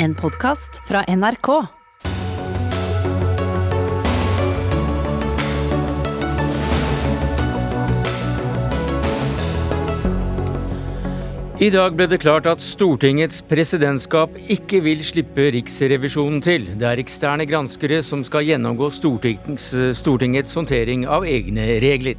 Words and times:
En 0.00 0.14
podkast 0.14 0.76
fra 0.86 1.00
NRK. 1.10 1.48
I 11.58 11.70
dag 11.74 11.96
ble 11.98 12.06
det 12.06 12.20
klart 12.22 12.46
at 12.46 12.62
Stortingets 12.62 13.42
presidentskap 13.42 14.38
ikke 14.46 14.84
vil 14.86 15.02
slippe 15.02 15.48
Riksrevisjonen 15.56 16.38
til. 16.46 16.70
Det 16.78 16.86
er 16.86 17.02
eksterne 17.02 17.48
granskere 17.50 17.98
som 18.06 18.22
skal 18.22 18.46
gjennomgå 18.46 18.92
Stortingets 18.94 20.54
håndtering 20.54 21.08
av 21.10 21.26
egne 21.26 21.72
regler. 21.82 22.14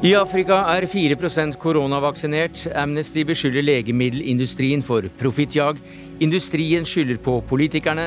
I 0.00 0.14
Afrika 0.16 0.62
er 0.72 0.86
4% 0.88 1.58
koronavaksinert. 1.60 2.62
Amnesty 2.72 3.20
beskylder 3.28 3.60
legemiddelindustrien 3.60 4.80
for 4.80 5.04
profittjag. 5.20 5.76
Industrien 6.24 6.86
skylder 6.88 7.18
på 7.20 7.34
politikerne. 7.50 8.06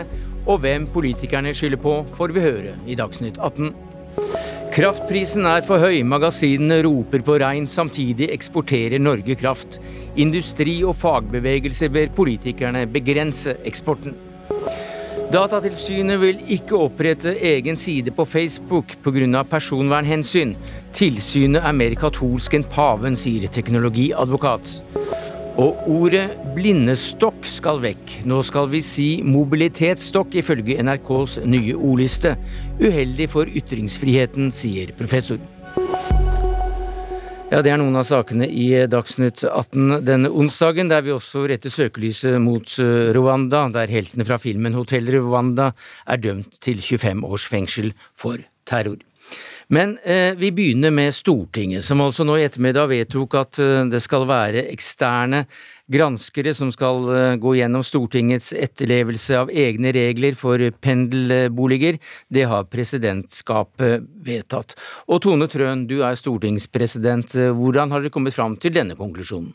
Og 0.49 0.63
hvem 0.63 0.87
politikerne 0.89 1.53
skylder 1.53 1.77
på, 1.83 1.99
får 2.17 2.33
vi 2.33 2.41
høre 2.47 2.73
i 2.89 2.97
Dagsnytt 2.97 3.37
18. 3.37 3.69
Kraftprisen 4.73 5.45
er 5.45 5.61
for 5.67 5.85
høy, 5.85 5.99
magasinene 6.01 6.79
roper 6.81 7.21
på 7.21 7.37
regn, 7.37 7.69
samtidig 7.69 8.31
eksporterer 8.33 8.97
Norge 8.97 9.37
kraft. 9.37 9.77
Industri 10.17 10.79
og 10.81 10.97
fagbevegelse 10.97 11.93
ber 11.93 12.09
politikerne 12.17 12.87
begrense 12.89 13.53
eksporten. 13.69 14.17
Datatilsynet 15.31 16.19
vil 16.19 16.41
ikke 16.51 16.75
opprette 16.75 17.31
egen 17.39 17.77
side 17.79 18.11
på 18.11 18.25
Facebook 18.25 18.95
pga. 19.03 19.43
personvernhensyn. 19.43 20.55
Tilsynet 20.93 21.63
er 21.63 21.71
mer 21.71 21.95
katolsk 21.95 22.53
enn 22.53 22.63
paven, 22.63 23.15
sier 23.15 23.47
teknologiadvokat. 23.47 24.81
Og 25.61 25.87
ordet 25.87 26.27
blindestokk 26.55 27.45
skal 27.45 27.79
vekk. 27.83 28.19
Nå 28.25 28.41
skal 28.41 28.67
vi 28.73 28.81
si 28.81 29.09
mobilitetsstokk, 29.23 30.35
ifølge 30.41 30.81
NRKs 30.81 31.39
nye 31.45 31.75
ordliste. 31.77 32.35
Uheldig 32.81 33.29
for 33.29 33.45
ytringsfriheten, 33.45 34.51
sier 34.51 34.91
professor. 34.97 35.37
Ja, 37.53 37.59
Det 37.61 37.69
er 37.69 37.77
noen 37.77 37.93
av 37.99 38.07
sakene 38.07 38.47
i 38.49 38.65
Dagsnytt 38.89 39.43
18 39.45 39.99
denne 40.01 40.31
onsdagen, 40.33 40.87
der 40.89 41.03
vi 41.05 41.11
også 41.13 41.43
retter 41.45 41.69
søkelyset 41.69 42.39
mot 42.41 42.65
eh, 42.81 43.11
Rwanda, 43.13 43.67
der 43.75 43.93
heltene 43.93 44.25
fra 44.25 44.39
filmen 44.41 44.73
Hotell 44.73 45.11
Rwanda 45.13 45.67
er 46.09 46.23
dømt 46.23 46.57
til 46.65 46.81
25 46.81 47.21
års 47.29 47.45
fengsel 47.45 47.91
for 48.17 48.41
terror. 48.65 48.97
Men 49.69 49.99
eh, 50.01 50.33
vi 50.33 50.49
begynner 50.49 50.89
med 50.97 51.13
Stortinget, 51.13 51.85
som 51.85 52.01
altså 52.01 52.25
nå 52.25 52.39
i 52.39 52.47
ettermiddag 52.47 52.89
vedtok 52.89 53.37
at 53.43 53.61
eh, 53.61 53.85
det 53.85 54.01
skal 54.01 54.25
være 54.25 54.65
eksterne 54.73 55.45
granskere 55.93 56.53
som 56.57 56.71
skal 56.73 57.05
eh, 57.13 57.35
gå 57.41 57.55
gjennom 57.59 57.83
Stortingets 57.85 58.51
etterlevelse 58.57 59.37
av 59.43 59.51
egne 59.53 59.93
regler 59.95 60.37
for 60.39 60.61
pendelboliger. 60.83 61.99
Det 62.33 62.47
har 62.49 62.69
presidentskapet 62.71 64.07
vedtatt. 64.25 64.75
Og 65.07 65.21
Tone 65.25 65.49
Trøen, 65.51 65.85
du 65.89 65.99
er 66.05 66.17
stortingspresident. 66.19 67.37
Hvordan 67.59 67.93
har 67.93 68.03
dere 68.03 68.13
kommet 68.13 68.35
fram 68.35 68.57
til 68.57 68.73
denne 68.75 68.97
konklusjonen? 68.99 69.53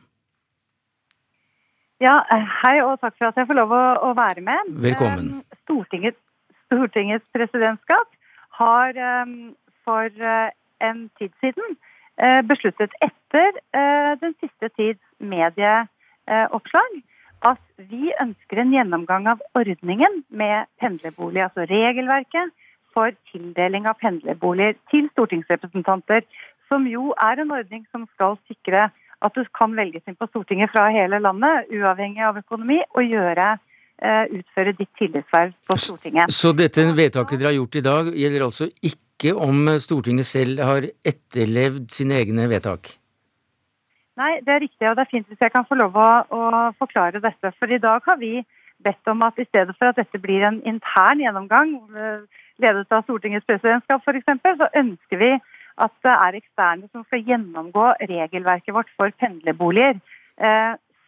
Ja, 2.03 2.21
eh, 2.31 2.47
Hei 2.63 2.79
og 2.85 3.01
takk 3.03 3.19
for 3.19 3.33
at 3.33 3.39
jeg 3.41 3.51
får 3.51 3.59
lov 3.59 3.75
å, 3.75 4.15
være 4.15 4.45
med. 4.47 4.73
Velkommen. 4.87 5.35
Eh, 5.43 5.61
Stortingets, 5.67 6.21
Stortingets 6.69 7.27
presidentskap 7.35 8.15
har 8.59 8.97
for 9.87 10.25
en 10.83 10.99
tid 11.19 11.31
siden 11.39 11.77
besluttet 12.51 12.91
etter 13.05 13.61
den 14.19 14.35
siste 14.43 14.69
tids 14.75 14.99
medieoppslag 16.29 17.03
at 17.47 17.61
vi 17.91 18.11
ønsker 18.21 18.59
en 18.59 18.73
gjennomgang 18.75 19.29
av 19.31 19.43
ordningen 19.55 20.25
med 20.29 20.67
pendlerbolig, 20.83 21.45
altså 21.45 21.69
regelverket 21.71 22.51
for 22.95 23.15
tildeling 23.31 23.87
av 23.87 23.99
pendlerboliger 24.01 24.75
til 24.91 25.07
stortingsrepresentanter, 25.13 26.27
som 26.69 26.87
jo 26.91 27.13
er 27.15 27.39
en 27.39 27.55
ordning 27.55 27.87
som 27.93 28.09
skal 28.15 28.37
sikre 28.49 28.89
at 29.23 29.35
du 29.35 29.45
kan 29.55 29.75
velges 29.75 30.03
inn 30.07 30.19
på 30.19 30.29
Stortinget 30.31 30.71
fra 30.71 30.89
hele 30.95 31.19
landet, 31.23 31.71
uavhengig 31.75 32.23
av 32.23 32.39
økonomi, 32.39 32.79
og 32.95 33.07
gjøre 33.07 33.57
utføre 34.31 34.75
ditt 34.79 34.93
tillitsverv 34.99 35.55
på 35.67 35.79
Stortinget. 35.79 36.31
Så 36.31 36.53
dette 36.55 36.85
vedtaket 36.95 37.39
dere 37.39 37.51
har 37.51 37.57
gjort 37.59 37.79
i 37.79 37.83
dag, 37.87 38.13
gjelder 38.15 38.47
altså 38.47 38.69
ikke 38.79 39.35
om 39.35 39.73
Stortinget 39.83 40.27
selv 40.27 40.63
har 40.63 40.87
etterlevd 41.07 41.91
sine 41.95 42.21
egne 42.23 42.47
vedtak? 42.51 42.93
Nei, 44.19 44.41
det 44.43 44.51
er 44.55 44.65
riktig, 44.65 44.87
og 44.89 44.97
det 44.99 45.05
er 45.05 45.13
fint 45.13 45.29
hvis 45.31 45.43
jeg 45.45 45.53
kan 45.55 45.67
få 45.69 45.77
lov 45.79 45.95
å, 45.95 46.09
å 46.35 46.41
forklare 46.81 47.21
dette. 47.23 47.53
For 47.61 47.71
i 47.71 47.79
dag 47.83 48.03
har 48.09 48.19
vi 48.19 48.41
bedt 48.83 49.11
om 49.11 49.23
at 49.27 49.39
i 49.39 49.47
stedet 49.47 49.77
for 49.79 49.91
at 49.91 49.99
dette 49.99 50.19
blir 50.23 50.43
en 50.47 50.59
intern 50.67 51.23
gjennomgang, 51.23 51.77
ledet 52.59 52.95
av 52.95 53.05
Stortingets 53.07 53.47
presidentskap 53.47 54.03
f.eks., 54.03 54.43
så 54.59 54.71
ønsker 54.83 55.23
vi 55.23 55.31
at 55.79 55.95
det 56.03 56.15
er 56.15 56.39
eksterne 56.41 56.91
som 56.91 57.05
skal 57.07 57.23
gjennomgå 57.31 57.87
regelverket 58.11 58.75
vårt 58.75 58.91
for 58.99 59.15
pendlerboliger. 59.23 60.01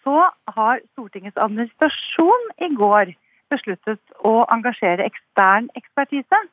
Så 0.06 0.16
har 0.54 0.82
Stortingets 0.92 1.42
administrasjon 1.42 2.48
i 2.62 2.70
går 2.78 3.14
besluttet 3.50 4.22
å 4.22 4.44
engasjere 4.54 5.08
ekstern 5.10 5.66
ekspertise 5.78 6.44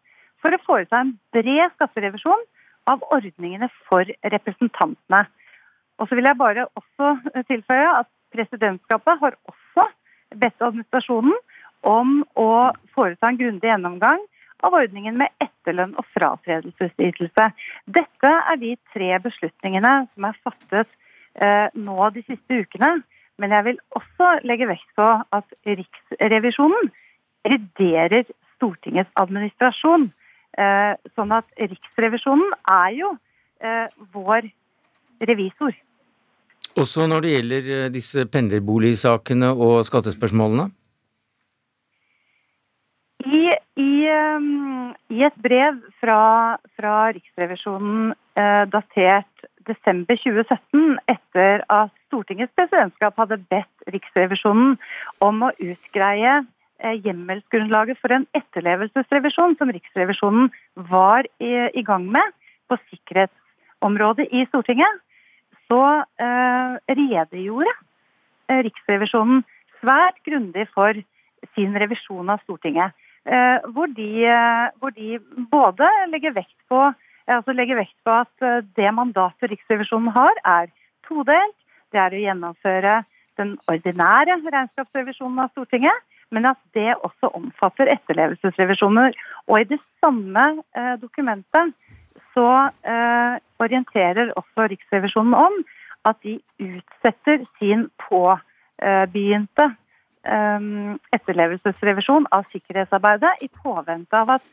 for 0.42 0.54
å 0.54 0.64
foreta 0.66 1.04
en 1.04 1.18
bred 1.36 1.70
skatterevisjon 1.76 2.46
av 2.90 3.04
ordningene 3.14 3.70
for 3.86 4.10
representantene. 4.34 5.28
Og 5.98 6.08
så 6.08 6.18
vil 6.18 6.30
jeg 6.30 6.38
bare 6.38 6.68
også 6.78 7.14
tilføye 7.50 7.92
at 8.00 8.10
presidentskapet 8.36 9.22
har 9.22 9.38
også 9.50 9.88
bedt 10.36 10.62
administrasjonen 10.62 11.36
om 11.88 12.22
å 12.36 12.50
foreta 12.96 13.30
en 13.30 13.40
grundig 13.40 13.70
gjennomgang 13.70 14.22
av 14.66 14.76
ordningen 14.78 15.18
med 15.20 15.34
etterlønn 15.44 15.96
og 16.00 16.06
fratredelsesytelse. 16.16 17.50
Dette 17.86 18.32
er 18.52 18.62
de 18.62 18.74
tre 18.94 19.12
beslutningene 19.24 19.94
som 20.14 20.28
er 20.30 20.40
fattet 20.46 20.90
eh, 21.42 21.68
nå 21.78 22.10
de 22.16 22.26
siste 22.26 22.64
ukene. 22.64 22.98
Men 23.38 23.54
jeg 23.54 23.66
vil 23.68 23.82
også 23.98 24.32
legge 24.50 24.70
vekt 24.70 24.90
på 24.98 25.08
at 25.38 25.58
Riksrevisjonen 25.70 26.90
reviderer 27.46 28.26
Stortingets 28.56 29.14
administrasjon. 29.22 30.10
Eh, 30.58 30.94
sånn 31.14 31.36
at 31.38 31.46
Riksrevisjonen 31.62 32.56
er 32.74 32.96
jo 32.98 33.12
eh, 33.62 33.86
vår 34.16 34.50
revisor. 35.30 35.78
Også 36.78 37.08
når 37.10 37.24
det 37.24 37.32
gjelder 37.34 37.70
eh, 37.76 37.88
disse 37.94 38.26
pendlerboligsakene 38.30 39.50
og 39.56 39.80
skattespørsmålene? 39.88 40.68
I, 43.26 43.48
i, 43.82 43.94
i 45.18 45.24
et 45.26 45.40
brev 45.42 45.80
fra, 46.02 46.20
fra 46.78 46.98
Riksrevisjonen 47.16 48.12
eh, 48.38 48.66
datert 48.70 49.48
desember 49.68 50.20
2017, 50.22 51.00
etter 51.12 51.66
at 51.74 51.92
Stortingets 52.08 52.54
presidentskap 52.56 53.18
hadde 53.20 53.42
bedt 53.50 53.90
Riksrevisjonen 53.92 54.78
om 55.26 55.44
å 55.44 55.52
utgreie 55.58 56.38
hjemmelsgrunnlaget 56.78 57.98
for 57.98 58.14
en 58.14 58.28
etterlevelsesrevisjon 58.38 59.58
som 59.58 59.74
Riksrevisjonen 59.74 60.52
var 60.92 61.26
i, 61.42 61.52
i 61.74 61.84
gang 61.84 62.06
med 62.14 62.36
på 62.70 62.78
sikkerhetsområdet 62.92 64.28
i 64.30 64.46
Stortinget, 64.52 65.02
så 65.68 65.84
eh, 66.24 66.78
redegjorde 66.98 67.74
Riksrevisjonen 68.48 69.44
svært 69.82 70.22
grundig 70.24 70.64
for 70.72 70.96
sin 71.56 71.76
revisjon 71.76 72.32
av 72.32 72.40
Stortinget. 72.46 72.96
Eh, 73.28 73.60
hvor, 73.76 73.92
de, 73.92 74.10
hvor, 74.80 74.94
de, 74.96 75.18
både 75.52 75.90
legger 76.14 76.36
vekt, 76.38 76.56
på, 76.72 76.86
altså 77.28 77.56
legger 77.56 77.82
vekt 77.82 77.98
på 78.08 78.16
at 78.24 78.48
det 78.80 78.94
mandatet 78.96 79.52
Riksrevisjonen 79.52 80.16
har, 80.16 80.40
er 80.48 80.72
todelt. 81.08 81.58
Det 81.92 82.00
er 82.00 82.16
å 82.16 82.24
gjennomføre 82.24 83.02
den 83.40 83.58
ordinære 83.70 84.40
regnskapsrevisjonen 84.48 85.44
av 85.44 85.52
Stortinget 85.52 86.08
men 86.36 86.48
at 86.50 86.60
det 86.76 86.96
også 87.08 87.32
omfatter 87.38 87.90
etterlevelsesrevisjoner. 87.94 89.16
Og 89.48 89.62
i 89.62 89.70
det 89.72 89.80
samme 90.04 90.48
eh, 90.76 90.96
dokumentet 91.02 91.74
så 92.38 92.48
eh, 92.86 93.40
orienterer 93.64 94.32
også 94.38 94.70
Riksrevisjonen 94.70 95.34
om 95.38 95.58
at 96.08 96.20
de 96.24 96.38
utsetter 96.62 97.44
sin 97.58 97.88
påbegynte 98.06 99.66
eh, 99.68 100.70
etterlevelsesrevisjon 101.18 102.30
av 102.36 102.46
sikkerhetsarbeidet 102.54 103.42
i 103.42 103.50
påvente 103.64 104.22
av 104.22 104.38
at 104.38 104.46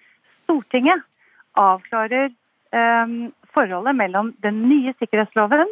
Stortinget 0.44 1.04
avklarer 1.60 2.31
eh, 2.31 3.16
forholdet 3.54 4.00
mellom 4.00 4.32
den 4.44 4.64
nye 4.69 4.96
sikkerhetsloven 4.98 5.69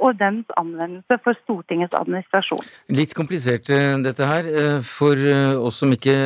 og 0.00 0.16
dens 0.20 0.48
anvendelse 0.56 1.18
for 1.24 1.36
Stortingets 1.42 1.96
administrasjon. 1.98 2.64
Litt 2.96 3.12
komplisert 3.16 3.70
eh, 3.74 3.96
dette 4.04 4.24
her, 4.28 4.48
eh, 4.48 4.78
for 4.86 5.16
oss 5.60 5.80
som 5.82 5.92
ikke 5.92 6.16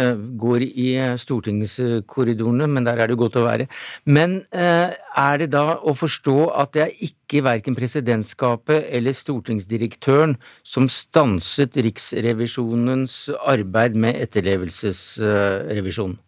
går 0.41 0.65
i 0.69 0.89
stortingskorridorene, 1.21 2.69
men 2.71 2.87
der 2.87 3.03
er 3.03 3.11
det 3.11 3.19
godt 3.21 3.41
å 3.41 3.47
være. 3.47 3.67
Men 4.05 4.41
er 4.51 5.35
det 5.41 5.51
da 5.53 5.79
å 5.81 5.95
forstå 5.97 6.39
at 6.63 6.73
det 6.77 6.83
er 6.85 7.05
ikke 7.09 7.43
verken 7.47 7.77
presidentskapet 7.79 8.89
eller 8.91 9.17
stortingsdirektøren 9.17 10.37
som 10.67 10.89
stanset 10.93 11.77
Riksrevisjonens 11.81 13.29
arbeid 13.51 13.99
med 13.99 14.19
etterlevelsesrevisjonen? 14.25 16.19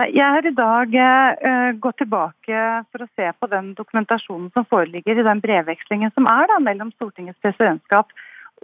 Jeg 0.00 0.24
har 0.24 0.46
i 0.48 0.54
dag 0.56 0.94
uh, 0.96 1.70
gått 1.76 1.98
tilbake 2.00 2.60
for 2.90 3.04
å 3.04 3.10
se 3.12 3.28
på 3.38 3.48
den 3.52 3.72
dokumentasjonen 3.76 4.48
som 4.54 4.64
foreligger 4.64 5.20
i 5.20 5.26
den 5.26 5.42
brevvekslingen 5.44 6.10
som 6.16 6.26
er 6.32 6.48
da, 6.48 6.56
mellom 6.64 6.90
Stortingets 6.96 7.38
presidentskap 7.44 8.08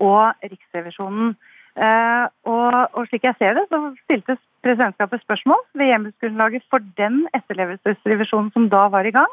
og 0.01 0.33
Riksrevisjonen. 0.43 1.37
Uh, 1.79 2.27
og, 2.49 2.79
og, 2.97 3.05
slik 3.11 3.29
jeg 3.29 3.37
ser 3.39 3.55
det, 3.59 3.67
så 3.69 3.93
stilte 4.07 4.39
presidentskapet 4.65 5.23
spørsmål 5.23 5.61
ved 5.79 5.93
hjemmelsgrunnlaget 5.93 6.65
for 6.73 6.83
den 6.99 7.21
etterlevelsesrevisjonen 7.37 8.51
som 8.57 8.67
da 8.73 8.89
var 8.91 9.07
i 9.07 9.15
gang. 9.15 9.31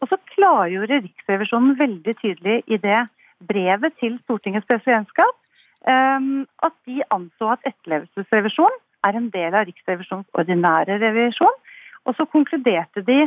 Og 0.00 0.08
så 0.08 0.20
klargjorde 0.36 1.02
Riksrevisjonen 1.02 1.74
veldig 1.82 2.14
tydelig 2.22 2.62
i 2.70 2.78
det 2.80 3.02
brevet 3.44 3.98
til 4.00 4.16
Stortingets 4.22 4.70
presidentskap 4.70 5.40
at 5.84 6.72
de 6.88 7.02
anså 7.12 7.50
at 7.52 7.66
etterlevelsesrevisjonen 7.68 8.78
er 9.06 9.18
en 9.18 9.30
del 9.34 9.54
av 9.54 9.66
Riksrevisjonens 9.68 10.30
ordinære 10.38 10.98
revisjon. 11.02 11.58
Og 12.04 12.16
så 12.16 12.26
konkluderte 12.28 13.04
de 13.04 13.22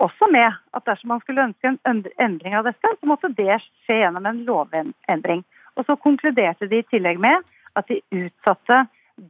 også 0.00 0.30
med 0.32 0.48
at 0.76 0.86
dersom 0.86 1.12
man 1.12 1.20
skulle 1.20 1.44
ønske 1.48 1.72
en 1.72 2.04
endring 2.22 2.56
av 2.56 2.68
dette, 2.68 2.94
så 3.00 3.08
måtte 3.08 3.32
det 3.36 3.58
skje 3.84 4.00
gjennom 4.02 4.26
en 4.26 4.44
lovendring. 4.46 5.44
Og 5.76 5.86
så 5.86 5.96
konkluderte 5.96 6.68
de 6.70 6.80
i 6.80 6.88
tillegg 6.88 7.20
med 7.20 7.44
at 7.78 7.88
de 7.90 8.00
utsatte 8.10 8.84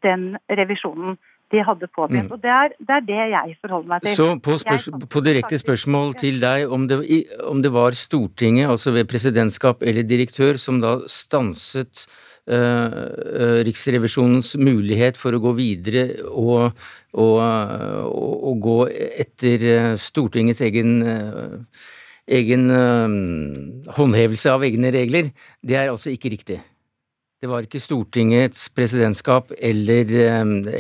den 0.05 0.37
revisjonen 0.49 1.19
de 1.51 1.63
hadde 1.67 1.89
påbegynt. 1.91 2.29
Mm. 2.29 2.35
Og 2.37 2.43
det 2.43 2.51
er, 2.55 2.73
det 2.79 2.97
er, 2.97 3.05
det 3.09 3.21
jeg 3.33 3.57
forholder 3.61 3.91
meg 3.91 4.05
til. 4.05 4.17
Så 4.17 4.27
på, 4.45 4.57
spørs, 4.63 4.89
på 5.11 5.23
direkte 5.27 5.59
spørsmål 5.61 6.15
til 6.21 6.41
deg 6.43 6.71
om 6.71 6.87
det, 6.91 7.01
om 7.51 7.63
det 7.63 7.73
var 7.75 7.97
Stortinget, 7.99 8.71
altså 8.71 8.95
ved 8.95 9.09
presidentskap 9.11 9.83
eller 9.83 10.07
direktør, 10.07 10.61
som 10.63 10.81
da 10.83 10.99
stanset 11.11 12.07
uh, 12.51 13.61
Riksrevisjonens 13.67 14.55
mulighet 14.61 15.19
for 15.21 15.35
å 15.35 15.43
gå 15.43 15.55
videre 15.59 16.07
og, 16.31 16.71
og, 17.13 17.39
og, 17.43 18.35
og 18.53 18.61
gå 18.63 18.79
etter 18.95 19.67
eh, 19.67 19.95
Stortingets 19.99 20.63
egen, 20.67 21.01
uh, 21.03 21.87
egen 22.31 22.69
øh, 22.71 23.15
håndhevelse 23.97 24.53
av 24.53 24.63
egne 24.67 24.93
regler, 24.95 25.33
det 25.67 25.79
er 25.79 25.91
altså 25.91 26.13
ikke 26.15 26.31
riktig. 26.37 26.61
Det 27.41 27.49
var 27.49 27.65
ikke 27.65 27.81
Stortingets 27.81 28.69
presidentskap 28.77 29.53
eller, 29.57 30.11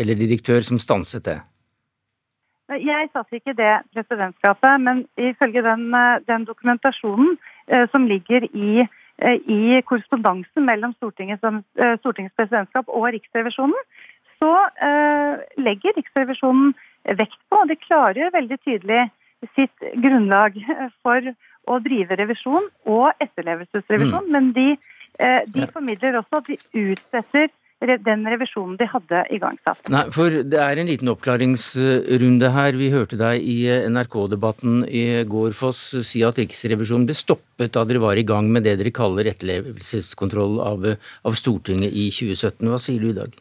eller 0.00 0.14
direktør 0.18 0.60
som 0.60 0.78
stanset 0.78 1.24
det. 1.24 1.38
Jeg 2.70 3.08
satt 3.10 3.32
ikke 3.34 3.54
i 3.54 3.58
det 3.58 3.72
presidentskapet, 3.94 4.80
men 4.80 5.06
ifølge 5.18 5.62
den, 5.64 5.88
den 6.28 6.44
dokumentasjonen 6.46 7.32
eh, 7.66 7.88
som 7.90 8.04
ligger 8.06 8.44
i 8.52 8.84
Eh, 9.20 9.36
i 9.52 9.80
korrespondansen 9.84 10.64
mellom 10.64 10.94
Stortingets, 10.96 11.44
eh, 11.44 11.96
Stortingets, 12.00 12.34
presidentskap 12.38 12.88
og 12.88 13.10
Riksrevisjonen, 13.12 13.76
så 14.40 14.52
eh, 14.80 15.42
legger 15.60 15.96
Riksrevisjonen 15.98 16.72
vekt 17.18 17.36
på, 17.50 17.58
og 17.60 17.68
det 17.68 17.82
klargjør 17.84 18.32
veldig 18.32 18.58
tydelig 18.64 19.02
sitt 19.56 19.84
grunnlag 20.00 20.56
for 21.04 21.28
å 21.68 21.76
drive 21.84 22.16
revisjon 22.16 22.70
og 22.88 23.20
etterlevelsesrevisjon, 23.20 24.24
mm. 24.24 24.32
men 24.32 24.50
de, 24.56 24.66
de 25.18 25.66
formidler 25.72 26.20
også 26.20 26.40
at 26.40 26.52
de 26.52 26.58
utsetter 26.92 27.50
den 27.80 28.26
revisjonen 28.28 28.76
de 28.76 28.84
hadde 28.84 29.22
igangsatt. 29.32 29.88
Nei, 29.88 30.02
for 30.12 30.28
Det 30.28 30.58
er 30.60 30.76
en 30.76 30.86
liten 30.90 31.08
oppklaringsrunde 31.08 32.50
her. 32.52 32.76
Vi 32.76 32.90
hørte 32.92 33.16
deg 33.16 33.40
i 33.40 33.64
NRK-debatten 33.88 34.84
i 34.84 35.24
går, 35.24 35.54
Foss, 35.56 35.80
si 36.04 36.22
at 36.22 36.36
Riksrevisjonen 36.36 37.06
ble 37.08 37.16
stoppet 37.16 37.72
da 37.72 37.84
dere 37.88 38.02
var 38.02 38.20
i 38.20 38.26
gang 38.26 38.50
med 38.52 38.64
det 38.68 38.76
dere 38.78 38.92
kaller 38.92 39.32
etterlevelseskontroll 39.32 40.60
av, 40.60 40.84
av 41.24 41.38
Stortinget 41.38 41.92
i 41.92 42.10
2017. 42.12 42.68
Hva 42.68 42.80
sier 42.80 43.00
du 43.00 43.14
i 43.14 43.16
dag? 43.16 43.32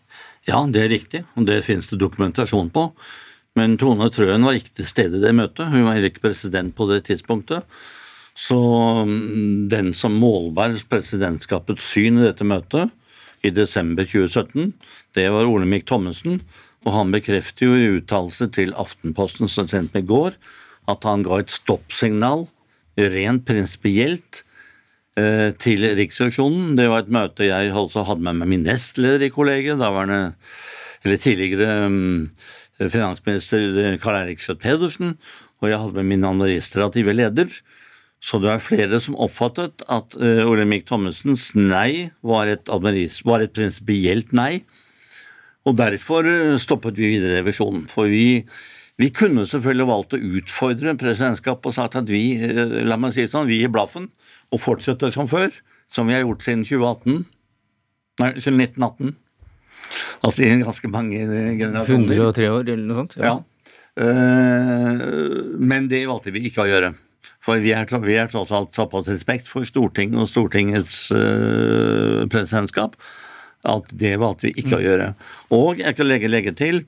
Ja, 0.48 0.64
det 0.72 0.86
er 0.86 0.94
riktig, 0.96 1.26
og 1.36 1.50
det 1.50 1.66
finnes 1.68 1.92
det 1.92 2.00
dokumentasjon 2.00 2.72
på. 2.72 2.94
Men 3.60 3.76
Tone 3.82 4.08
Trøen 4.14 4.46
var 4.46 4.56
ikke 4.56 4.78
til 4.80 4.88
stede 4.88 5.20
i 5.20 5.24
det 5.24 5.36
møtet. 5.36 5.68
Hun 5.68 5.84
var 5.84 5.98
heller 5.98 6.14
ikke 6.14 6.30
president 6.30 6.72
på 6.78 6.88
det 6.88 7.04
tidspunktet. 7.10 7.68
Så 8.40 8.60
mm, 9.04 9.68
den 9.72 9.92
som 9.98 10.16
målbar 10.16 10.78
presidentskapets 10.90 11.92
syn 11.92 12.22
i 12.22 12.28
dette 12.30 12.48
møtet, 12.48 12.94
i 13.44 13.52
desember 13.56 14.04
2017. 14.04 14.74
Det 15.16 15.28
var 15.32 15.48
Olemic 15.48 15.86
Thommessen, 15.88 16.42
og 16.88 16.96
han 16.96 17.12
bekrefter 17.14 17.68
jo 17.68 17.76
i 17.76 17.90
uttalelse 18.00 18.50
til 18.56 18.76
Aftenposten 18.80 19.52
så 19.52 19.66
sent 19.68 19.96
i 19.96 20.04
går 20.06 20.36
at 20.90 21.06
han 21.06 21.24
ga 21.26 21.40
et 21.42 21.54
stoppsignal 21.54 22.48
rent 23.00 23.46
prinsipielt 23.48 24.42
eh, 25.20 25.52
til 25.62 25.86
Riksrevisjonen. 26.00 26.74
Det 26.80 26.88
var 26.92 27.04
et 27.04 27.14
møte 27.14 27.48
jeg 27.48 27.74
også 27.76 28.06
hadde 28.08 28.26
med 28.26 28.42
meg 28.42 28.52
min 28.56 28.66
nestleder 28.68 29.28
i 29.28 29.32
kollegiet, 29.34 29.80
daværende, 29.80 30.34
eller 31.06 31.22
tidligere 31.22 31.86
um, 31.88 32.32
finansminister 32.80 34.00
Karl 34.04 34.24
Eirik 34.24 34.42
Schjøtt-Pedersen, 34.44 35.14
og 35.60 35.70
jeg 35.70 35.80
hadde 35.80 36.00
med 36.00 36.10
min 36.10 36.26
administrative 36.28 37.16
leder. 37.16 37.54
Så 38.20 38.40
det 38.44 38.50
er 38.52 38.64
flere 38.64 39.00
som 39.00 39.16
oppfattet 39.20 39.86
at 39.88 40.16
uh, 40.20 40.44
Olemic 40.50 40.86
Thommessens 40.90 41.54
nei 41.56 42.10
var 42.26 42.52
et, 42.52 42.68
var 42.68 43.44
et 43.44 43.54
prinsipielt 43.56 44.34
nei. 44.36 44.66
Og 45.68 45.78
derfor 45.80 46.28
uh, 46.28 46.58
stoppet 46.60 47.00
vi 47.00 47.14
videre 47.16 47.40
revisjonen. 47.40 47.86
For 47.92 48.12
vi, 48.12 48.44
vi, 49.00 49.10
kunne 49.16 49.48
selvfølgelig 49.48 49.88
valgt 49.88 50.18
å 50.18 50.22
utfordre 50.42 50.98
presidentskapet 51.00 51.72
og 51.72 51.78
sagt 51.80 51.98
at 52.02 52.12
vi 52.12 52.24
uh, 52.44 52.84
la 52.84 53.00
meg 53.00 53.16
si 53.16 53.24
det 53.24 53.32
sånn, 53.32 53.48
vi 53.48 53.62
gir 53.64 53.72
blaffen 53.72 54.12
og 54.52 54.64
fortsetter 54.66 55.16
som 55.16 55.30
før, 55.32 55.54
som 55.88 56.12
vi 56.12 56.18
har 56.18 56.26
gjort 56.26 56.44
siden 56.44 56.68
2018. 56.68 57.24
Nei, 58.20 58.34
siden 58.44 58.60
1918. 58.68 59.16
Altså 60.28 60.44
i 60.44 60.56
ganske 60.60 60.90
mange 60.92 61.24
generasjoner. 61.24 62.18
103 62.20 62.50
år 62.52 62.66
eller 62.68 62.88
noe 62.90 63.00
sånt? 63.00 63.16
Ja. 63.16 63.32
ja. 63.32 63.38
Men 65.60 65.88
det 65.92 66.04
valgte 66.10 66.34
vi 66.36 66.44
ikke 66.50 66.66
å 66.66 66.68
gjøre. 66.68 66.92
For 67.44 67.62
vi 67.64 67.72
er, 67.72 67.88
vi 68.04 68.18
er 68.20 68.28
tross 68.32 68.52
alt 68.56 68.76
såpass 68.76 69.08
respekt 69.08 69.48
for 69.48 69.68
Stortinget 69.68 70.20
og 70.20 70.28
Stortingets 70.28 71.08
uh, 71.16 72.26
presidentskap 72.32 72.98
at 73.68 73.92
det 74.00 74.14
valgte 74.20 74.48
vi 74.48 74.54
ikke 74.62 74.78
å 74.78 74.84
gjøre. 74.84 75.14
Og 75.56 75.80
jeg 75.82 75.96
kan 75.98 76.08
legge, 76.08 76.32
legge 76.32 76.54
til 76.56 76.84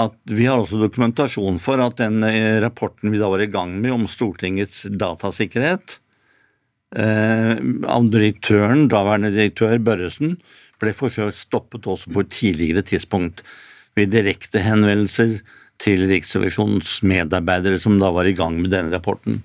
at 0.00 0.16
vi 0.26 0.46
har 0.48 0.58
også 0.58 0.80
dokumentasjon 0.80 1.60
for 1.62 1.82
at 1.82 2.00
den 2.00 2.24
eh, 2.26 2.58
rapporten 2.62 3.12
vi 3.14 3.20
da 3.20 3.28
var 3.30 3.44
i 3.44 3.50
gang 3.50 3.76
med 3.82 3.94
om 3.94 4.08
Stortingets 4.10 4.88
datasikkerhet 4.90 5.98
eh, 6.98 7.54
av 7.86 8.08
direktøren, 8.10 8.88
daværende 8.90 9.30
direktør 9.36 9.78
Børresen, 9.86 10.38
ble 10.82 10.94
forsøkt 10.96 11.38
stoppet 11.38 11.86
også 11.86 12.10
på 12.10 12.24
et 12.24 12.32
tidligere 12.34 12.82
tidspunkt 12.86 13.44
ved 13.94 14.10
direkte 14.10 14.64
henvendelser 14.64 15.38
til 15.82 16.06
Riksrevisjonens 16.08 17.00
medarbeidere 17.06 17.80
som 17.82 17.98
da 18.00 18.10
var 18.14 18.28
i 18.28 18.36
gang 18.36 18.60
med 18.60 18.72
denne 18.74 18.94
rapporten. 18.94 19.42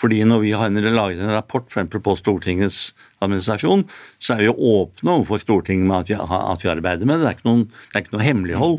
Fordi 0.00 0.22
når 0.24 0.42
vi 0.44 0.52
har 0.56 0.72
laget 0.72 1.20
en 1.20 1.34
rapport 1.34 1.66
fremfor 1.72 2.00
på 2.00 2.16
Stortingets 2.16 2.94
administrasjon, 3.20 3.84
så 4.18 4.34
er 4.34 4.42
vi 4.42 4.48
jo 4.48 4.70
åpne 4.80 5.18
overfor 5.18 5.42
Stortinget 5.42 5.88
med 5.88 5.98
at 5.98 6.12
vi, 6.12 6.16
at 6.16 6.64
vi, 6.64 6.70
arbeider 6.72 7.08
med 7.08 7.20
det. 7.20 7.24
Det 7.24 7.30
er 7.30 7.38
ikke, 7.38 7.48
noen, 7.50 7.64
er 7.92 8.04
ikke 8.04 8.16
noe 8.16 8.24
hemmelighold. 8.24 8.78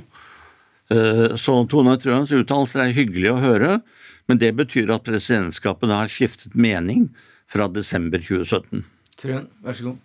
Eh, 0.92 1.28
så 1.38 1.60
Tone 1.70 1.98
Trøens 2.02 2.34
uttalelser 2.34 2.88
er 2.88 2.96
hyggelig 2.98 3.36
å 3.36 3.42
høre, 3.44 3.76
men 4.30 4.42
det 4.42 4.54
betyr 4.58 4.94
at 4.96 5.06
presidentskapet 5.06 5.94
har 5.94 6.10
skiftet 6.10 6.58
mening 6.58 7.12
fra 7.52 7.70
desember 7.70 8.22
2017. 8.24 8.82
Trøen, 9.22 9.52
vær 9.62 9.78
så 9.78 9.92
god. 9.92 10.02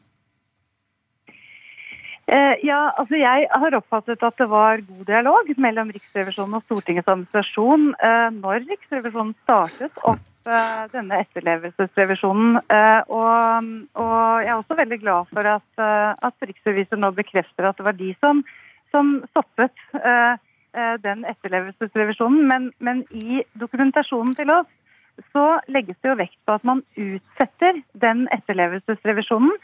Eh, 2.27 2.57
ja, 2.67 2.91
altså 2.99 3.21
Jeg 3.21 3.47
har 3.55 3.75
oppfattet 3.79 4.23
at 4.27 4.39
det 4.41 4.49
var 4.51 4.81
god 4.83 5.05
dialog 5.07 5.51
mellom 5.63 5.93
Riksrevisjonen 5.95 6.57
og 6.59 6.65
Stortingets 6.65 7.07
administrasjon 7.13 7.93
eh, 8.03 8.31
når 8.35 8.65
Riksrevisjonen 8.67 9.37
startet 9.45 10.01
opp 10.03 10.51
eh, 10.51 10.81
denne 10.91 11.21
etterlevelsesrevisjonen. 11.23 12.59
Og, 13.15 13.71
og, 13.95 14.19
jeg 14.43 14.51
er 14.51 14.57
også 14.57 14.79
veldig 14.81 14.99
glad 15.05 15.31
for 15.31 15.53
at, 15.53 15.85
at 16.27 16.49
riksrevisor 16.51 16.99
nå 16.99 17.13
bekrefter 17.15 17.71
at 17.71 17.79
det 17.79 17.87
var 17.87 17.99
de 17.99 18.11
som, 18.19 18.43
som 18.91 19.15
stoppet 19.31 19.87
den 21.07 21.23
etterlevelsesrevisjonen. 21.31 22.43
Men, 22.51 22.69
men 22.79 23.07
i 23.15 23.43
dokumentasjonen 23.61 24.35
til 24.39 24.51
oss 24.51 24.69
så 25.33 25.47
legges 25.73 25.97
det 26.03 26.11
jo 26.11 26.19
vekt 26.19 26.39
på 26.45 26.59
at 26.59 26.67
man 26.67 26.83
utsetter 26.99 27.79
den 27.95 28.27
etterlevelsesrevisjonen 28.35 29.55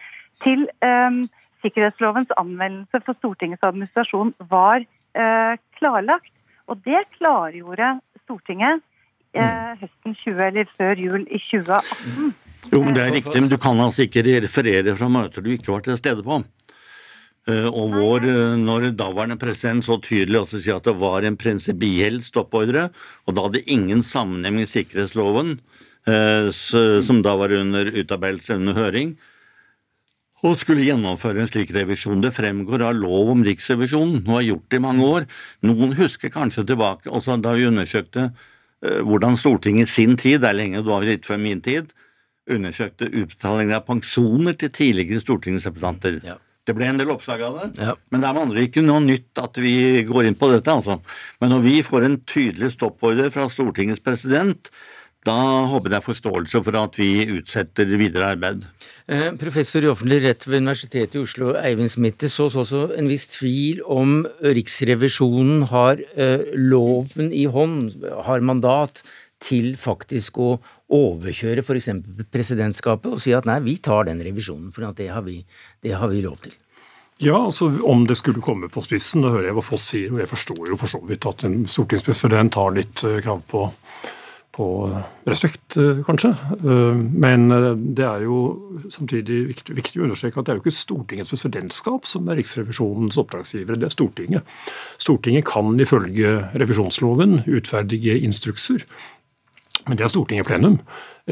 til 0.42 0.64
um, 0.80 1.24
sikkerhetslovens 1.62 2.32
anvendelse 2.40 3.02
for 3.06 3.18
Stortingets 3.18 3.66
administrasjon 3.66 4.32
var 4.50 4.82
eh, 4.82 5.54
klarlagt. 5.78 6.32
Og 6.70 6.80
det 6.86 7.04
klargjorde 7.18 7.96
Stortinget 8.24 8.82
eh, 9.34 9.42
mm. 9.42 9.82
høsten 9.82 10.16
20, 10.22 10.42
eller 10.48 10.72
før 10.78 11.04
jul 11.08 11.26
i 11.26 11.42
2018. 11.50 12.32
Jo, 12.70 12.80
men 12.84 12.94
Det 12.94 13.02
er 13.02 13.16
riktig, 13.18 13.38
men 13.40 13.50
du 13.50 13.58
kan 13.58 13.80
altså 13.82 14.04
ikke 14.06 14.22
referere 14.44 14.94
fra 14.96 15.08
møter 15.10 15.42
du 15.42 15.50
ikke 15.50 15.72
var 15.72 15.82
til 15.84 15.98
stede 15.98 16.22
på. 16.26 16.42
Eh, 17.50 17.66
og 17.66 17.96
vår, 17.96 18.26
eh, 18.30 18.56
når 18.60 18.92
daværende 18.94 19.38
president 19.40 19.82
så 19.82 19.96
tydelig 19.98 20.44
også 20.44 20.60
sier 20.62 20.78
at 20.78 20.86
det 20.86 20.94
var 21.00 21.26
en 21.26 21.36
prinsipiell 21.36 22.20
stoppordre, 22.22 22.90
og 23.26 23.34
da 23.34 23.48
hadde 23.48 23.64
ingen 23.66 24.02
sammenheng 24.06 24.60
med 24.60 24.70
sikkerhetsloven, 24.70 25.58
eh, 26.06 26.50
som 26.54 27.22
da 27.22 27.34
var 27.34 27.50
under 27.50 27.90
utarbeidelse 27.90 28.54
under 28.54 28.78
høring, 28.78 29.16
og 30.42 30.58
skulle 30.58 30.84
gjennomføre 30.86 31.44
en 31.44 31.50
slik 31.50 31.70
revisjon. 31.74 32.22
Det 32.22 32.32
fremgår 32.34 32.82
av 32.88 32.96
lov 32.98 33.30
om 33.36 33.44
Riksrevisjonen 33.46 34.24
og 34.26 34.38
har 34.40 34.48
gjort 34.48 34.70
det 34.70 34.80
i 34.80 34.84
mange 34.84 35.06
år. 35.06 35.26
Noen 35.68 35.94
husker 35.98 36.32
kanskje 36.34 36.66
tilbake 36.72 37.10
også 37.10 37.38
da 37.42 37.54
vi 37.54 37.68
undersøkte 37.70 38.32
hvordan 38.82 39.36
Stortinget 39.38 39.86
i 39.86 39.92
sin 39.92 40.16
tid, 40.18 40.40
det 40.42 40.48
er 40.50 40.58
lenge, 40.58 40.80
det 40.82 40.90
var 40.90 41.04
litt 41.06 41.26
før 41.28 41.38
min 41.38 41.60
tid, 41.62 41.92
undersøkte 42.50 43.06
utbetalinger 43.06 43.78
av 43.78 43.84
pensjoner 43.86 44.56
til 44.58 44.72
tidligere 44.74 45.22
stortingsrepresentanter. 45.22 46.18
Ja. 46.26 46.40
Det 46.62 46.76
ble 46.78 46.86
en 46.86 46.98
del 47.00 47.10
oppslag 47.10 47.40
av 47.42 47.56
det, 47.58 47.68
ja. 47.82 47.92
men 48.14 48.22
det 48.22 48.26
er 48.28 48.34
med 48.36 48.44
andre 48.44 48.62
ikke 48.68 48.84
noe 48.86 49.02
nytt 49.02 49.38
at 49.42 49.58
vi 49.58 50.02
går 50.06 50.28
inn 50.28 50.36
på 50.38 50.46
dette. 50.52 50.70
altså. 50.70 51.00
Men 51.42 51.50
når 51.50 51.64
vi 51.64 51.72
får 51.82 52.06
en 52.06 52.20
tydelig 52.22 52.68
stoppordre 52.76 53.32
fra 53.34 53.48
Stortingets 53.50 54.02
president, 54.02 54.70
da 55.26 55.38
håper 55.70 55.86
jeg 55.86 55.92
det 55.92 55.98
er 56.00 56.04
forståelse 56.06 56.60
for 56.66 56.78
at 56.80 56.96
vi 56.98 57.10
utsetter 57.36 57.90
videre 57.98 58.32
arbeid. 58.34 58.64
Eh, 59.06 59.28
professor 59.38 59.84
i 59.84 59.90
offentlig 59.90 60.20
rett 60.24 60.46
ved 60.48 60.64
Universitetet 60.64 61.18
i 61.18 61.22
Oslo, 61.22 61.52
Eivind 61.58 61.92
Smitte, 61.94 62.30
så 62.30 62.48
sås 62.50 62.72
også 62.72 62.96
en 62.98 63.10
viss 63.10 63.28
tvil 63.30 63.82
om 63.86 64.22
Riksrevisjonen 64.42 65.68
har 65.70 66.02
eh, 66.16 66.48
loven 66.58 67.30
i 67.30 67.44
hånd, 67.46 68.02
har 68.26 68.42
mandat 68.42 69.04
til 69.42 69.76
faktisk 69.78 70.38
å 70.42 70.56
overkjøre 70.92 71.62
f.eks. 71.64 71.88
presidentskapet 72.32 73.14
og 73.14 73.22
si 73.22 73.34
at 73.34 73.46
nei, 73.48 73.60
vi 73.64 73.78
tar 73.82 74.06
den 74.10 74.22
revisjonen, 74.22 74.70
for 74.74 74.90
det 74.98 75.08
har, 75.10 75.24
vi, 75.26 75.40
det 75.82 75.96
har 75.98 76.10
vi 76.12 76.22
lov 76.26 76.42
til. 76.42 76.54
Ja, 77.22 77.36
altså 77.38 77.68
om 77.86 78.06
det 78.06 78.16
skulle 78.18 78.42
komme 78.42 78.66
på 78.72 78.82
spissen, 78.82 79.22
da 79.22 79.30
hører 79.30 79.50
jeg 79.50 79.56
hva 79.58 79.62
Foss 79.62 79.84
sier, 79.92 80.10
og 80.10 80.22
jeg 80.22 80.30
forstår 80.30 80.72
jo 80.72 80.78
for 80.80 80.90
så 80.90 80.98
vidt 81.06 81.26
at 81.28 81.44
en 81.46 81.60
stortingspresident 81.70 82.56
har 82.58 82.72
litt 82.74 83.02
uh, 83.06 83.20
krav 83.22 83.44
på, 83.46 83.66
på 84.52 84.66
respekt, 85.28 85.78
uh, 85.80 86.02
kanskje. 86.06 86.34
Uh, 86.64 86.98
men 86.98 87.48
det 87.96 88.04
er 88.04 88.26
jo 88.26 88.40
samtidig 88.92 89.40
viktig, 89.52 89.76
viktig, 89.78 90.00
å 90.00 90.08
understreke 90.08 90.40
at 90.40 90.48
det 90.48 90.54
er 90.54 90.60
jo 90.60 90.64
ikke 90.66 90.76
Stortingets 90.76 91.32
presidentskap 91.32 92.08
som 92.08 92.28
er 92.28 92.40
Riksrevisjonens 92.40 93.18
oppdragsgivere, 93.22 93.80
det 93.80 93.88
er 93.88 93.96
Stortinget. 93.96 94.54
Stortinget 95.00 95.48
kan 95.48 95.72
ifølge 95.80 96.36
revisjonsloven 96.52 97.42
utferdige 97.48 98.20
instrukser 98.22 98.86
men 99.86 99.98
det 99.98 100.04
er 100.06 100.12
Stortinget 100.12 100.46
plenum. 100.46 100.78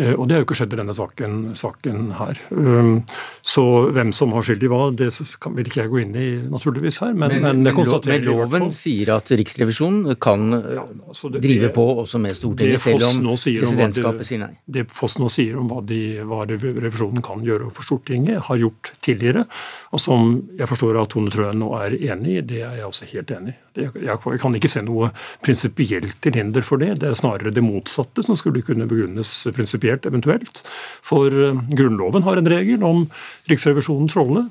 Eh, 0.00 0.14
og 0.14 0.28
det 0.28 0.36
har 0.36 0.40
jo 0.42 0.46
ikke 0.46 0.56
skjedd 0.56 0.74
i 0.74 0.78
denne 0.80 0.94
saken, 0.96 1.34
saken, 1.58 1.98
her. 2.16 2.38
Um, 2.50 3.02
så 3.44 3.64
hvem 3.92 4.12
som 4.16 4.32
har 4.32 4.46
skyld 4.46 4.64
i 4.64 4.70
hva, 4.72 4.78
det 4.96 5.10
vil 5.10 5.68
ikke 5.68 5.82
jeg 5.82 5.92
gå 5.92 6.00
inn 6.00 6.14
i 6.16 6.28
naturligvis 6.48 7.02
her. 7.04 7.12
Men, 7.12 7.36
men, 7.42 7.60
men, 7.66 7.82
men 8.06 8.24
loven 8.24 8.70
sier 8.74 9.12
at 9.18 9.32
Riksrevisjonen 9.36 10.16
kan 10.22 10.46
ja, 10.56 10.86
altså 11.04 11.32
det, 11.34 11.42
drive 11.44 11.72
på 11.76 11.84
også 12.04 12.20
med 12.22 12.38
Stortinget, 12.38 12.80
selv 12.80 13.04
om 13.10 13.34
presidentskapet 13.34 14.30
sier 14.30 14.44
nei. 14.46 14.52
Det 14.64 14.86
Foss 14.94 15.18
nå 15.20 15.28
sier 15.32 15.58
om 15.60 15.68
hva, 15.70 15.82
de, 15.84 16.00
hva, 16.24 16.46
revisjonen 16.48 17.24
kan 17.24 17.44
gjøre 17.44 17.68
for 17.74 17.88
Stortinget, 17.88 18.46
har 18.48 18.60
gjort 18.62 18.94
tidligere, 19.04 19.44
og 19.92 20.00
som 20.00 20.32
jeg 20.56 20.70
forstår 20.70 21.02
at 21.02 21.12
Tone 21.12 21.32
Trøen 21.34 21.60
nå 21.60 21.74
er 21.82 21.98
enig 21.98 22.38
i, 22.38 22.46
det 22.46 22.64
er 22.64 22.80
jeg 22.80 22.88
også 22.88 23.10
helt 23.12 23.34
enig 23.36 23.56
i. 23.56 23.58
Jeg 23.80 24.40
kan 24.42 24.56
ikke 24.56 24.70
se 24.70 24.82
noe 24.82 25.12
prinsipielt 25.44 26.16
til 26.24 26.34
hinder 26.34 26.64
for 26.66 26.82
det. 26.82 26.96
Det 27.02 27.06
er 27.10 27.18
snarere 27.18 27.52
det 27.54 27.62
motsatte 27.62 28.24
som 28.26 28.38
skulle 28.38 28.64
kunne 28.66 28.88
begrunnes 28.90 29.30
prinsipielt 29.54 29.89
prinsipielt 29.90 30.06
eventuelt. 30.06 30.62
For 31.02 31.30
eh, 31.30 31.58
Grunnloven 31.74 32.22
har 32.22 32.36
en 32.36 32.48
regel 32.48 32.84
om 32.84 33.08
Riksrevisjonens 33.48 34.16
rolle. 34.16 34.48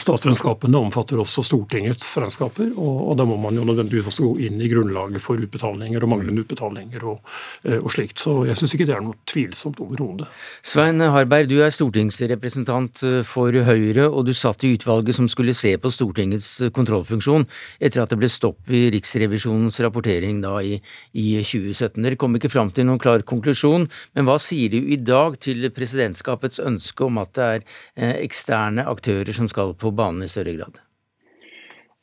Statsregnskapene 0.00 0.78
omfatter 0.80 1.18
også 1.20 1.42
Stortingets 1.44 2.06
regnskaper, 2.22 2.70
og, 2.72 3.00
og, 3.10 3.16
da 3.20 3.26
må 3.28 3.36
man 3.40 3.58
jo 3.58 3.66
nødvendigvis 3.68 4.06
også 4.08 4.30
gå 4.30 4.46
inn 4.46 4.60
i 4.62 4.68
grunnlaget 4.70 5.20
for 5.20 5.40
utbetalinger 5.40 6.00
og 6.00 6.12
manglende 6.14 6.40
utbetalinger 6.40 7.04
og, 7.10 7.18
eh, 7.68 7.76
og 7.76 7.90
slikt. 7.92 8.16
Så 8.22 8.46
jeg 8.48 8.56
syns 8.56 8.74
ikke 8.76 8.86
det 8.88 8.94
er 8.96 9.04
noe 9.04 9.18
tvilsomt 9.28 9.82
overhodet. 9.84 10.30
Svein 10.64 11.04
Harberg, 11.04 11.50
du 11.50 11.58
er 11.60 11.74
stortingsrepresentant 11.74 13.02
eh, 13.10 13.18
for 13.28 13.52
Høyre, 13.52 14.06
og 14.08 14.24
du 14.28 14.32
satt 14.36 14.64
i 14.64 14.72
utvalget 14.78 15.18
som 15.18 15.28
skulle 15.28 15.56
se 15.56 15.74
på 15.76 15.92
Stortingets 15.92 16.48
eh, 16.64 16.72
kontrollfunksjon 16.72 17.44
etter 17.76 18.00
at 18.00 18.14
det 18.14 18.20
ble 18.22 18.32
stopp 18.32 18.72
i 18.72 18.86
Riksrevisjonens 18.96 19.82
rapportering 19.84 20.40
da 20.40 20.54
i, 20.64 20.80
i 21.12 21.26
2017. 21.44 22.00
Dere 22.00 22.20
kom 22.20 22.40
ikke 22.40 22.52
fram 22.52 22.72
til 22.72 22.88
noen 22.88 23.02
klar 23.02 23.26
konklusjon, 23.28 23.84
men 24.16 24.28
hva 24.28 24.38
sier 24.40 24.72
du 24.72 24.80
i 24.80 24.96
dag 24.96 25.36
til 25.44 25.68
presidentskapets 25.76 26.64
ønske 26.64 27.04
om 27.04 27.20
at 27.20 27.36
det 27.36 27.52
er 27.52 28.16
eksterne 28.24 28.88
aktører 28.88 29.36
som 29.36 29.48
skal 29.50 29.74
på 29.76 29.89
banen 29.96 30.26
i 30.26 30.30
større 30.30 30.56
grad? 30.58 30.80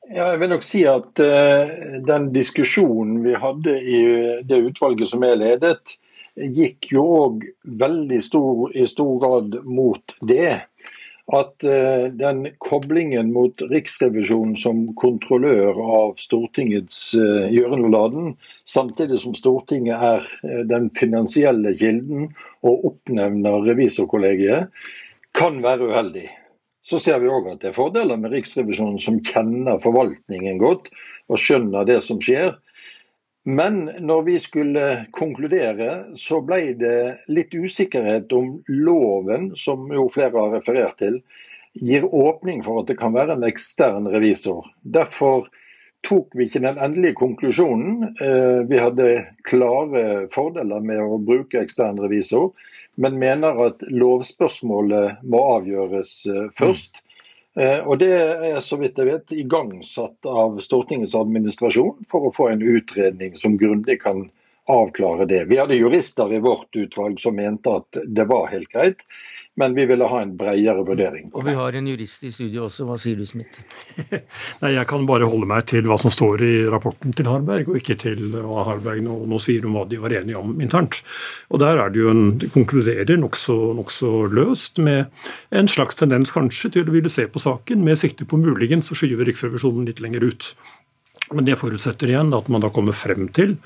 Ja, 0.07 0.29
jeg 0.31 0.39
vil 0.39 0.51
nok 0.53 0.63
si 0.63 0.85
at 0.87 1.19
uh, 1.19 1.71
den 2.07 2.29
diskusjonen 2.35 3.19
vi 3.25 3.33
hadde 3.35 3.73
i 3.83 3.97
det 4.47 4.61
utvalget 4.69 5.11
som 5.11 5.25
er 5.27 5.35
ledet, 5.39 5.97
gikk 6.37 6.93
jo 6.93 7.03
òg 7.17 7.43
veldig 7.81 8.21
stor, 8.23 8.69
i 8.71 8.85
stor 8.87 9.17
grad 9.19 9.57
mot 9.67 10.15
det. 10.29 10.61
At 11.35 11.67
uh, 11.67 12.07
den 12.15 12.45
koblingen 12.63 13.33
mot 13.35 13.59
Riksrevisjonen 13.67 14.55
som 14.55 14.85
kontrollør 15.01 15.75
av 15.83 16.15
Stortingets 16.23 17.11
uh, 17.19 17.51
gjøren 17.51 18.31
samtidig 18.63 19.19
som 19.25 19.35
Stortinget 19.35 20.07
er 20.07 20.63
den 20.71 20.87
finansielle 20.95 21.75
kilden 21.75 22.29
og 22.63 22.93
oppnevner 22.93 23.59
revisorkollegiet, 23.67 24.71
kan 25.35 25.59
være 25.67 25.91
uheldig. 25.91 26.29
Så 26.87 26.99
ser 27.03 27.19
vi 27.19 27.27
òg 27.27 27.49
at 27.51 27.63
det 27.63 27.73
er 27.73 27.75
fordeler 27.75 28.19
med 28.19 28.31
Riksrevisjonen 28.31 28.99
som 29.03 29.19
kjenner 29.25 29.81
forvaltningen 29.83 30.59
godt 30.61 30.87
og 31.27 31.41
skjønner 31.41 31.87
det 31.89 31.99
som 32.05 32.21
skjer. 32.23 32.53
Men 33.47 33.85
når 34.03 34.23
vi 34.27 34.37
skulle 34.43 34.85
konkludere, 35.15 36.07
så 36.19 36.39
ble 36.43 36.73
det 36.79 36.97
litt 37.31 37.53
usikkerhet 37.55 38.31
om 38.35 38.57
loven, 38.67 39.53
som 39.59 39.87
jo 39.91 40.07
flere 40.11 40.35
har 40.35 40.57
referert 40.57 40.97
til, 40.99 41.21
gir 41.75 42.07
åpning 42.07 42.63
for 42.65 42.81
at 42.81 42.89
det 42.91 42.97
kan 42.99 43.15
være 43.15 43.37
en 43.37 43.47
ekstern 43.47 44.07
revisor. 44.11 44.67
Derfor 44.83 45.47
tok 46.05 46.35
vi 46.37 46.47
ikke 46.47 46.61
den 46.63 46.77
endelige 46.77 47.17
konklusjonen. 47.19 48.11
Eh, 48.21 48.61
vi 48.69 48.81
hadde 48.81 49.07
klare 49.47 50.27
fordeler 50.33 50.83
med 50.85 51.01
å 51.01 51.17
bruke 51.21 51.63
ekstern 51.63 51.99
revisor 52.03 52.51
men 52.97 53.19
mener 53.21 53.59
at 53.61 53.83
lovspørsmålet 53.93 55.21
må 55.29 55.41
avgjøres 55.57 56.13
eh, 56.31 56.47
først. 56.57 57.03
Mm. 57.03 57.05
Og 57.89 57.95
Det 57.97 58.09
er 58.13 58.59
så 58.61 58.77
vidt 58.77 58.99
jeg 59.01 59.09
vet 59.09 59.33
igangsatt 59.33 60.27
av 60.29 60.59
Stortingets 60.61 61.15
administrasjon 61.17 62.03
for 62.11 62.27
å 62.27 62.33
få 62.35 62.51
en 62.51 62.61
utredning 62.61 63.33
som 63.33 63.55
grundig 63.57 63.95
kan 64.03 64.27
avklare 64.69 65.25
det. 65.25 65.47
Vi 65.49 65.57
hadde 65.57 65.79
jurister 65.79 66.29
i 66.35 66.41
vårt 66.43 66.69
utvalg 66.77 67.17
som 67.21 67.37
mente 67.39 67.73
at 67.79 67.97
det 68.05 68.27
var 68.29 68.51
helt 68.51 68.69
greit 68.73 69.01
men 69.57 69.73
vi 69.73 69.85
ville 69.89 70.05
ha 70.05 70.19
en 70.21 70.35
bredere 70.37 70.83
vurdering. 70.85 71.31
Og 71.33 71.45
vi 71.47 71.55
har 71.57 71.73
en 71.73 71.87
jurist 71.89 72.23
i 72.27 72.29
studio 72.33 72.67
også. 72.67 72.85
Hva 72.85 72.97
sier 73.01 73.17
du, 73.17 73.25
Smith? 73.25 73.57
Nei, 74.61 74.71
Jeg 74.75 74.85
kan 74.89 75.07
bare 75.09 75.29
holde 75.29 75.49
meg 75.49 75.65
til 75.71 75.87
hva 75.89 75.97
som 75.97 76.13
står 76.13 76.43
i 76.45 76.51
rapporten 76.69 77.15
til 77.17 77.25
Harberg, 77.25 77.71
og 77.71 77.79
ikke 77.79 77.97
til 77.97 78.21
hva 78.35 78.67
Harberg 78.67 79.01
nå, 79.01 79.17
nå 79.25 79.41
sier 79.41 79.65
om 79.65 79.79
hva 79.79 79.87
de 79.89 79.97
var 80.03 80.13
enige 80.19 80.37
om 80.37 80.53
internt. 80.61 81.01
Og 81.49 81.63
Der 81.63 81.81
er 81.81 81.89
det 81.89 82.03
jo 82.03 82.13
en, 82.13 82.25
de 82.37 82.51
konkluderer 82.53 83.17
nokså 83.17 83.57
nok 83.77 83.93
løst 84.37 84.77
med 84.77 85.07
en 85.49 85.69
slags 85.71 85.97
tendens 85.97 86.33
kanskje 86.35 86.75
til 86.75 86.89
å 86.89 86.93
ville 86.93 87.09
se 87.09 87.25
på 87.25 87.41
saken 87.41 87.81
med 87.81 87.97
sikte 87.97 88.27
på 88.29 88.37
muligens 88.37 88.91
å 88.93 88.97
skyve 88.99 89.25
Riksrevisjonen 89.25 89.89
litt 89.89 90.03
lenger 90.03 90.27
ut. 90.27 90.51
Men 91.33 91.47
det 91.47 91.57
forutsetter 91.59 92.11
igjen 92.11 92.29
at 92.35 92.47
man 92.51 92.63
da 92.63 92.69
kommer 92.71 92.95
frem 92.95 93.25
til 93.35 93.57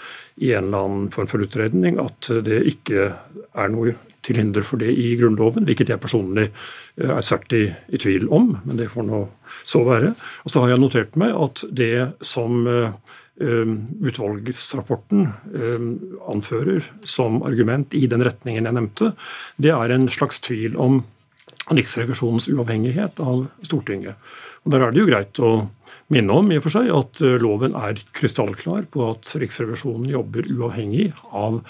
i 0.41 0.53
en 0.55 0.71
eller 0.71 0.87
annen 0.87 1.11
form 1.13 1.27
for 1.29 1.43
utredning 1.43 1.99
at 2.01 2.31
det 2.47 2.63
ikke 2.71 3.11
er 3.11 3.73
noe 3.73 3.93
til 4.25 4.37
hinder 4.37 4.65
for 4.65 4.81
det 4.81 4.91
i 4.93 5.13
Grunnloven, 5.19 5.65
hvilket 5.67 5.91
jeg 5.93 6.01
personlig 6.01 6.47
eh, 6.49 7.09
er 7.09 7.23
sterkt 7.25 7.55
i, 7.57 7.65
i, 7.89 7.99
tvil 8.01 8.27
om, 8.33 8.53
men 8.65 8.79
det 8.79 8.91
får 8.93 9.07
nå 9.07 9.23
så 9.67 9.83
være. 9.87 10.13
Og 10.45 10.53
så 10.53 10.63
har 10.63 10.73
jeg 10.73 10.83
notert 10.83 11.17
meg 11.19 11.33
at 11.37 11.63
det 11.71 11.95
som 12.25 12.63
uh, 12.67 12.93
utvalgsrapporten 13.41 15.25
uh, 15.27 15.87
anfører 16.31 16.85
som 17.07 17.41
argument 17.47 17.95
i 17.97 18.05
den 18.09 18.23
retningen 18.25 18.67
jeg 18.67 18.77
nevnte, 18.77 19.11
det 19.61 19.73
er 19.75 19.95
en 19.95 20.09
slags 20.11 20.41
tvil 20.43 20.77
om 20.79 21.03
Riksrevisjonens 21.71 22.49
uavhengighet 22.51 23.21
av 23.23 23.45
Stortinget. 23.63 24.17
Og 24.65 24.73
Der 24.73 24.83
er 24.83 24.91
det 24.91 24.99
jo 24.99 25.07
greit 25.07 25.39
å 25.39 25.51
minne 26.11 26.35
om 26.35 26.49
i 26.51 26.57
og 26.59 26.65
for 26.65 26.73
seg 26.73 26.89
at 26.91 27.21
loven 27.39 27.77
er 27.77 28.01
krystallklar 28.17 28.89
på 28.91 29.05
at 29.13 29.29
Riksrevisjonen 29.39 30.09
jobber 30.11 30.49
uavhengig 30.51 31.11
av 31.31 31.61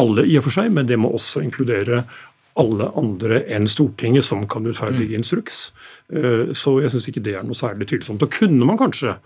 alle 0.00 0.26
i 0.28 0.36
og 0.38 0.46
for 0.46 0.58
seg, 0.58 0.70
men 0.72 0.88
det 0.88 0.98
må 1.00 1.10
også 1.14 1.42
inkludere 1.44 2.04
alle 2.56 2.88
andre 2.96 3.42
enn 3.52 3.68
Stortinget 3.68 4.24
som 4.24 4.46
kan 4.48 4.66
utferdige 4.68 5.12
mm. 5.12 5.18
instruks. 5.20 5.66
Eh, 6.12 6.52
så 6.56 6.78
jeg 6.82 6.94
syns 6.94 7.10
ikke 7.10 7.24
det 7.24 7.36
er 7.38 7.44
noe 7.46 7.58
særlig 7.58 7.88
tvilsomt. 7.90 8.22
Da 8.22 8.30
kunne 8.32 8.68
man 8.68 8.80
kanskje 8.80 9.16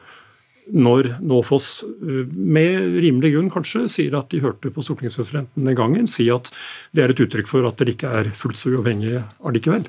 når 0.70 1.16
Nåfoss, 1.26 1.80
med 1.98 3.00
rimelig 3.02 3.32
grunn 3.34 3.48
kanskje, 3.50 3.88
sier 3.90 4.14
at 4.14 4.28
de 4.30 4.42
hørte 4.44 4.70
på 4.70 4.84
stortingspresidenten 4.84 5.66
den 5.66 5.74
gangen 5.74 6.06
si 6.06 6.28
at 6.30 6.52
det 6.94 7.02
er 7.02 7.14
et 7.14 7.22
uttrykk 7.24 7.48
for 7.50 7.66
at 7.66 7.80
dere 7.80 7.96
ikke 7.96 8.12
er 8.20 8.30
fullt 8.38 8.60
så 8.60 8.70
uavhengige 8.76 9.24
allikevel. 9.42 9.88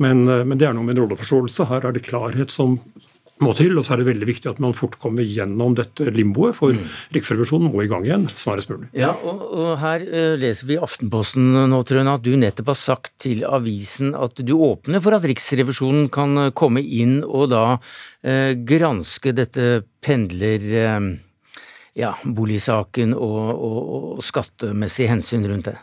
Men, 0.00 0.24
men 0.24 0.56
det 0.56 0.70
er 0.70 0.76
noe 0.76 0.86
med 0.86 0.96
en 0.96 1.02
rolleforståelse. 1.02 1.66
Her 1.68 1.84
er 1.84 1.92
det 1.92 2.06
klarhet 2.06 2.54
som 2.54 2.78
må 3.42 3.54
til. 3.58 3.74
Og 3.78 3.86
så 3.86 3.94
er 3.94 4.02
det 4.02 4.08
veldig 4.10 4.28
viktig 4.28 4.50
at 4.50 4.60
man 4.62 4.76
fort 4.76 4.98
kommer 5.02 5.26
gjennom 5.26 5.76
dette 5.78 6.12
limboet, 6.14 6.56
for 6.58 6.76
mm. 6.76 6.84
Riksrevisjonen 7.16 7.72
må 7.72 7.84
i 7.84 7.90
gang 7.90 8.06
igjen 8.06 8.28
snarest 8.30 8.72
mulig. 8.72 8.90
Ja, 8.98 9.14
og, 9.16 9.42
og 9.48 9.72
Her 9.82 10.04
uh, 10.04 10.34
leser 10.40 10.68
vi 10.68 10.76
i 10.76 10.82
Aftenposten 10.82 11.50
nå, 11.72 11.82
Trøen, 11.88 12.10
at 12.12 12.24
du 12.24 12.32
nettopp 12.38 12.72
har 12.74 12.80
sagt 12.80 13.14
til 13.22 13.44
avisen 13.48 14.16
at 14.18 14.40
du 14.42 14.54
åpner 14.58 15.02
for 15.04 15.16
at 15.16 15.26
Riksrevisjonen 15.26 16.08
kan 16.12 16.48
eh, 16.48 16.54
komme 16.56 16.82
inn 16.82 17.20
og 17.24 17.50
da 17.54 17.66
uh, 17.76 18.52
granske 18.68 19.34
dette 19.36 19.84
pendler... 20.04 20.72
Uh, 20.72 21.12
ja, 21.98 22.14
boligsaken 22.24 23.12
og, 23.12 23.40
og, 23.52 23.80
og 24.16 24.22
skattemessige 24.24 25.10
hensyn 25.10 25.44
rundt 25.48 25.68
det? 25.68 25.76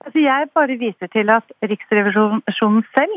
Altså 0.00 0.22
jeg 0.22 0.48
bare 0.54 0.78
viser 0.80 1.10
til 1.12 1.32
at 1.34 1.50
Riksrevisjonen 1.66 2.84
selv 2.94 3.16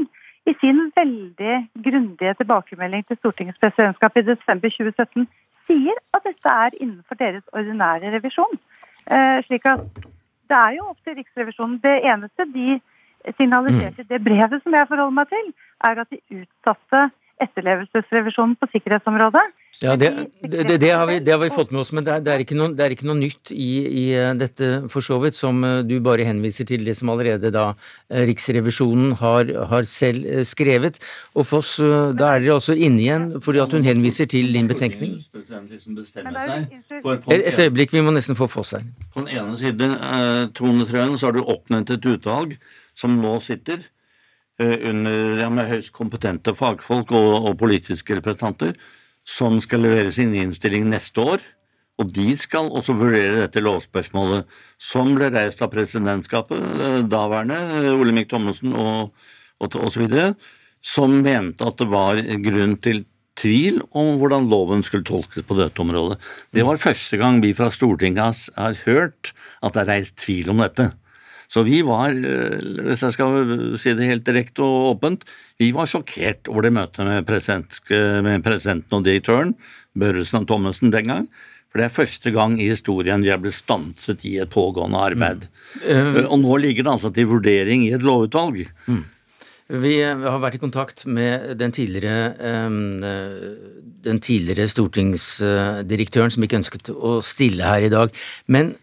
i 0.50 0.53
sin 0.59 0.79
veldig 0.95 1.55
grundige 1.85 2.33
tilbakemelding 2.39 3.05
til 3.07 3.17
Stortingets 3.17 3.62
presidentskap 3.63 4.17
i 4.17 4.25
desember 4.27 4.73
2017 4.75 5.27
sier 5.67 6.00
at 6.17 6.25
dette 6.27 6.55
er 6.65 6.75
innenfor 6.79 7.19
deres 7.19 7.45
ordinære 7.55 8.12
revisjon. 8.17 8.57
Eh, 9.07 9.39
slik 9.47 9.65
at 9.71 9.85
det 10.51 10.57
er 10.59 10.75
jo 10.77 10.89
opp 10.91 11.00
til 11.03 11.15
Riksrevisjonen. 11.19 11.79
Det 11.83 11.95
eneste 12.12 12.47
de 12.51 12.79
signaliserte 13.38 14.03
i 14.03 14.09
det 14.09 14.19
brevet 14.23 14.59
som 14.63 14.75
jeg 14.75 14.89
forholder 14.89 15.17
meg 15.19 15.31
til, 15.31 15.53
er 15.88 16.01
at 16.03 16.12
de 16.12 16.41
utsatte 16.41 17.03
etterlevelsesrevisjonen 17.41 18.55
på 18.59 18.69
sikkerhetsområdet. 18.73 19.43
Ja, 19.81 19.95
det, 19.97 20.09
det, 20.41 20.77
det, 20.77 20.89
har 20.93 21.07
vi, 21.09 21.17
det, 21.19 21.31
har 21.33 21.39
vi, 21.41 21.49
fått 21.49 21.71
med 21.73 21.81
oss, 21.81 21.91
men 21.95 22.05
det 22.05 22.13
er, 22.13 22.27
er, 22.35 22.43
ikke, 22.45 22.55
noe, 22.55 22.69
er 22.77 22.93
ikke, 22.93 23.07
noe, 23.09 23.17
nytt 23.17 23.49
i, 23.51 23.69
i, 23.89 24.03
eh, 24.15 24.29
dette 24.37 24.69
for 24.93 25.03
så 25.03 25.17
vidt, 25.23 25.35
som 25.35 25.63
eh, 25.65 25.79
du 25.87 25.95
bare 26.05 26.27
henviser 26.27 26.67
til 26.69 26.85
det 26.85 26.93
som 26.99 27.09
allerede 27.11 27.49
da 27.53 27.65
eh, 27.73 28.23
Riksrevisjonen 28.29 29.15
har, 29.19 29.49
har 29.71 29.87
selv 29.89 30.45
skrevet. 30.47 31.01
Og 31.33 31.47
Foss, 31.49 31.75
da 31.81 32.35
er 32.35 32.45
dere 32.45 32.59
altså 32.59 32.77
inne 32.77 33.01
igjen 33.01 33.27
fordi 33.43 33.63
at 33.63 33.73
hun 33.73 33.87
henviser 33.87 34.29
til 34.29 34.53
din 34.53 34.69
betenkning. 34.69 35.17
Et 37.33 37.65
øyeblikk, 37.65 37.97
vi 37.97 38.05
må 38.05 38.13
nesten 38.13 38.37
få 38.39 38.47
Foss 38.51 38.75
her. 38.77 38.85
På 39.13 39.25
den 39.25 39.33
ene 39.33 39.57
siden, 39.59 39.97
Tone 40.55 40.85
Trøen, 40.87 41.17
så 41.17 41.31
har 41.31 41.35
du 41.35 41.43
oppnevnt 41.43 41.91
et 41.97 42.07
utvalg 42.13 42.55
som 42.97 43.17
nå 43.17 43.35
sitter 43.41 43.81
under, 44.62 45.39
ja, 45.41 45.50
med 45.50 45.69
høyst 45.72 45.93
kompetente 45.95 46.53
fagfolk 46.53 47.12
og, 47.17 47.31
og, 47.50 47.55
politiske 47.57 48.19
representanter, 48.19 48.75
som 49.25 49.57
skal 49.63 49.81
levere 49.81 50.12
sin 50.13 50.33
innstilling 50.38 50.86
neste 50.91 51.24
år. 51.24 51.45
Og 52.01 52.10
de 52.10 52.33
skal 52.39 52.72
også 52.74 52.95
vurdere 52.98 53.43
dette 53.43 53.62
lovspørsmålet, 53.62 54.50
som 54.81 55.13
ble 55.13 55.29
reist 55.33 55.62
av 55.62 55.72
presidentskapet, 55.74 56.57
eh, 56.57 57.00
daværende 57.05 57.60
eh, 57.83 57.89
Olemic 57.93 58.31
Thommessen 58.31 58.74
og, 58.74 59.13
og, 59.62 59.77
så 59.93 60.01
videre, 60.01 60.33
som 60.83 61.22
mente 61.24 61.65
at 61.65 61.77
det 61.79 61.89
var 61.91 62.22
grunn 62.43 62.77
til 62.81 63.03
tvil 63.39 63.79
om 63.98 64.17
hvordan 64.22 64.50
loven 64.50 64.83
skulle 64.86 65.05
tolkes 65.05 65.45
på 65.45 65.57
dette 65.57 65.81
området. 65.81 66.17
Det 66.53 66.65
var 66.65 66.81
første 66.81 67.17
gang 67.22 67.39
vi 67.45 67.53
fra 67.57 67.69
Stortinget 67.74 68.50
har 68.57 68.77
hørt 68.86 69.33
at 69.62 69.74
det 69.74 69.83
er 69.83 69.91
reist 69.93 70.17
tvil 70.22 70.51
om 70.53 70.62
dette. 70.65 70.91
Så 71.53 71.62
vi 71.67 71.83
var, 71.86 72.10
eh, 72.10 72.57
hvis 72.88 73.03
jeg 73.05 73.13
skal 73.13 73.77
si 73.77 73.93
det 73.93 74.10
helt 74.10 74.25
direkte 74.25 74.65
og 74.65 74.95
åpent, 74.95 75.25
vi 75.62 75.69
var 75.75 75.89
sjokkert 75.89 76.50
over 76.50 76.65
det 76.65 76.74
møtet 76.74 77.05
med, 77.05 77.25
president, 77.29 77.79
med 78.25 78.45
presidenten 78.45 78.98
og 78.98 79.05
direktøren, 79.05 79.53
Børresen 79.93 80.41
og 80.41 80.48
Thommessen 80.50 80.93
den 80.93 81.12
gang. 81.12 81.27
For 81.69 81.81
det 81.81 81.88
er 81.88 81.93
første 81.93 82.29
gang 82.33 82.60
i 82.62 82.69
historien 82.69 83.22
vi 83.25 83.31
har 83.33 83.41
blitt 83.41 83.57
stanset 83.57 84.25
i 84.29 84.36
et 84.41 84.50
pågående 84.53 85.00
arbeid. 85.01 85.48
Mm. 85.81 86.19
Og 86.27 86.38
nå 86.41 86.57
ligger 86.62 86.86
det 86.86 86.91
altså 86.91 87.10
til 87.13 87.31
vurdering 87.31 87.86
i 87.88 87.93
et 87.98 88.05
lovutvalg. 88.05 88.67
Mm. 88.86 89.03
Vi 89.74 89.93
har 90.03 90.41
vært 90.43 90.60
i 90.60 90.62
kontakt 90.62 91.05
med 91.10 91.55
den 91.57 91.74
tidligere, 91.74 92.36
den 94.05 94.19
tidligere 94.22 94.69
stortingsdirektøren 94.69 96.33
som 96.36 96.45
ikke 96.45 96.60
ønsket 96.60 96.91
å 96.93 97.15
stille 97.25 97.65
her 97.65 97.88
i 97.88 97.93
dag. 97.93 98.13
Men 98.45 98.75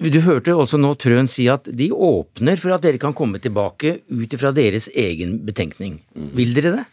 du 0.00 0.20
hørte 0.24 0.54
også 0.56 0.78
nå 0.80 0.94
Trøen 0.96 1.28
si 1.28 1.44
at 1.52 1.68
de 1.76 1.90
åpner 1.92 2.56
for 2.60 2.72
at 2.72 2.86
dere 2.86 3.00
kan 3.02 3.12
komme 3.16 3.40
tilbake 3.42 3.98
ut 4.08 4.36
fra 4.40 4.54
deres 4.56 4.88
egen 4.96 5.42
betenkning. 5.44 6.00
Vil 6.36 6.56
dere 6.56 6.78
det? 6.78 6.86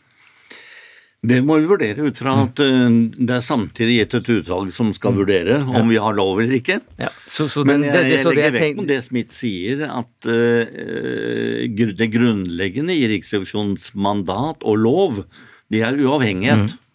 Det 1.28 1.40
må 1.42 1.58
vi 1.58 1.68
vurdere 1.68 2.06
ut 2.06 2.20
fra 2.20 2.36
at 2.44 2.60
uh, 2.62 2.98
det 3.18 3.34
er 3.34 3.44
samtidig 3.44 3.96
gitt 3.98 4.16
et 4.20 4.30
utvalg 4.36 4.70
som 4.76 4.92
skal 4.96 5.16
mm. 5.16 5.18
vurdere 5.18 5.58
om 5.66 5.90
vi 5.90 5.98
har 6.02 6.16
lov 6.16 6.44
eller 6.44 6.60
ikke. 6.60 6.78
Ja. 7.02 7.10
Så, 7.26 7.48
så 7.50 7.64
den, 7.66 7.82
Men 7.82 7.88
jeg, 7.90 8.12
jeg 8.12 8.26
legger 8.28 8.54
vekt 8.54 8.78
på 8.78 8.88
det 8.92 9.00
Smith 9.08 9.34
sier, 9.34 9.82
at 9.88 10.30
uh, 10.30 11.96
det 11.98 12.10
grunnleggende 12.14 12.96
i 12.96 13.08
Riksrevisjonens 13.16 13.92
mandat 13.98 14.62
og 14.68 14.78
lov, 14.84 15.24
det 15.74 15.82
er 15.88 15.98
uavhengighet. 15.98 16.76
Mm. 16.76 16.87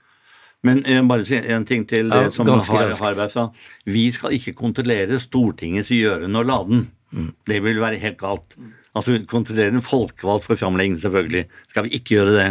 Men 0.62 0.85
jeg 0.87 1.07
bare 1.11 1.27
si 1.27 1.38
en 1.40 1.64
ting 1.66 1.85
til 1.90 2.11
det 2.12 2.20
ja, 2.29 2.31
som 2.31 2.46
Harberg 2.46 3.33
sa. 3.33 3.48
Vi 3.88 4.05
skal 4.14 4.37
ikke 4.37 4.55
kontrollere 4.59 5.18
Stortingets 5.22 5.90
gjøren 5.90 6.38
og 6.38 6.46
laden. 6.46 6.85
Mm. 7.11 7.33
Det 7.48 7.59
vil 7.64 7.81
være 7.83 7.98
helt 8.03 8.20
galt. 8.20 8.55
Altså 8.94 9.18
Kontrollere 9.29 9.75
en 9.75 9.83
folkevalgt 9.85 10.46
forsamling, 10.46 10.94
selvfølgelig. 11.01 11.44
Skal 11.68 11.88
vi 11.88 11.96
ikke 11.98 12.14
gjøre 12.14 12.37
det. 12.37 12.46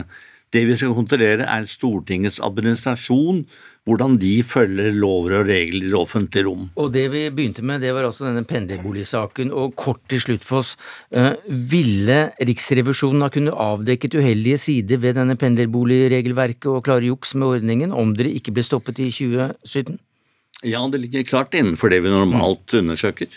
Det 0.52 0.65
vi 0.67 0.76
skal 0.76 0.93
kontrollere, 0.93 1.47
er 1.47 1.65
Stortingets 1.65 2.41
administrasjon, 2.43 3.45
hvordan 3.88 4.17
de 4.22 4.34
følger 4.46 4.94
lover 4.94 5.39
og 5.39 5.48
regler 5.50 5.88
i 5.88 5.89
det 5.89 5.98
offentlige 5.98 6.46
rom. 6.46 6.67
Og 6.78 6.91
Det 6.94 7.08
vi 7.12 7.24
begynte 7.34 7.63
med, 7.65 7.82
det 7.82 7.94
var 7.96 8.06
altså 8.06 8.28
denne 8.28 8.46
pendlerboligsaken. 8.46 9.52
Og 9.52 9.76
kort 9.76 10.02
til 10.10 10.22
slutt, 10.22 10.46
Foss. 10.46 10.76
Uh, 11.10 11.34
ville 11.50 12.32
Riksrevisjonen 12.38 13.26
ha 13.26 13.32
kunnet 13.34 13.58
avdekket 13.58 14.20
uheldige 14.20 14.58
sider 14.62 15.02
ved 15.02 15.17
denne 15.17 15.36
pendlerboligregelverket 15.36 16.70
og 16.70 16.86
klare 16.86 17.10
juks 17.10 17.34
med 17.36 17.58
ordningen 17.58 17.91
om 17.91 18.13
dere 18.13 18.34
ikke 18.38 18.54
ble 18.54 18.65
stoppet 18.65 19.02
i 19.02 19.10
2017? 19.10 19.98
Ja, 20.62 20.84
det 20.94 21.02
ligger 21.02 21.26
klart 21.26 21.56
innenfor 21.58 21.89
det 21.89 22.04
vi 22.06 22.13
normalt 22.13 22.74
undersøker. 22.78 23.32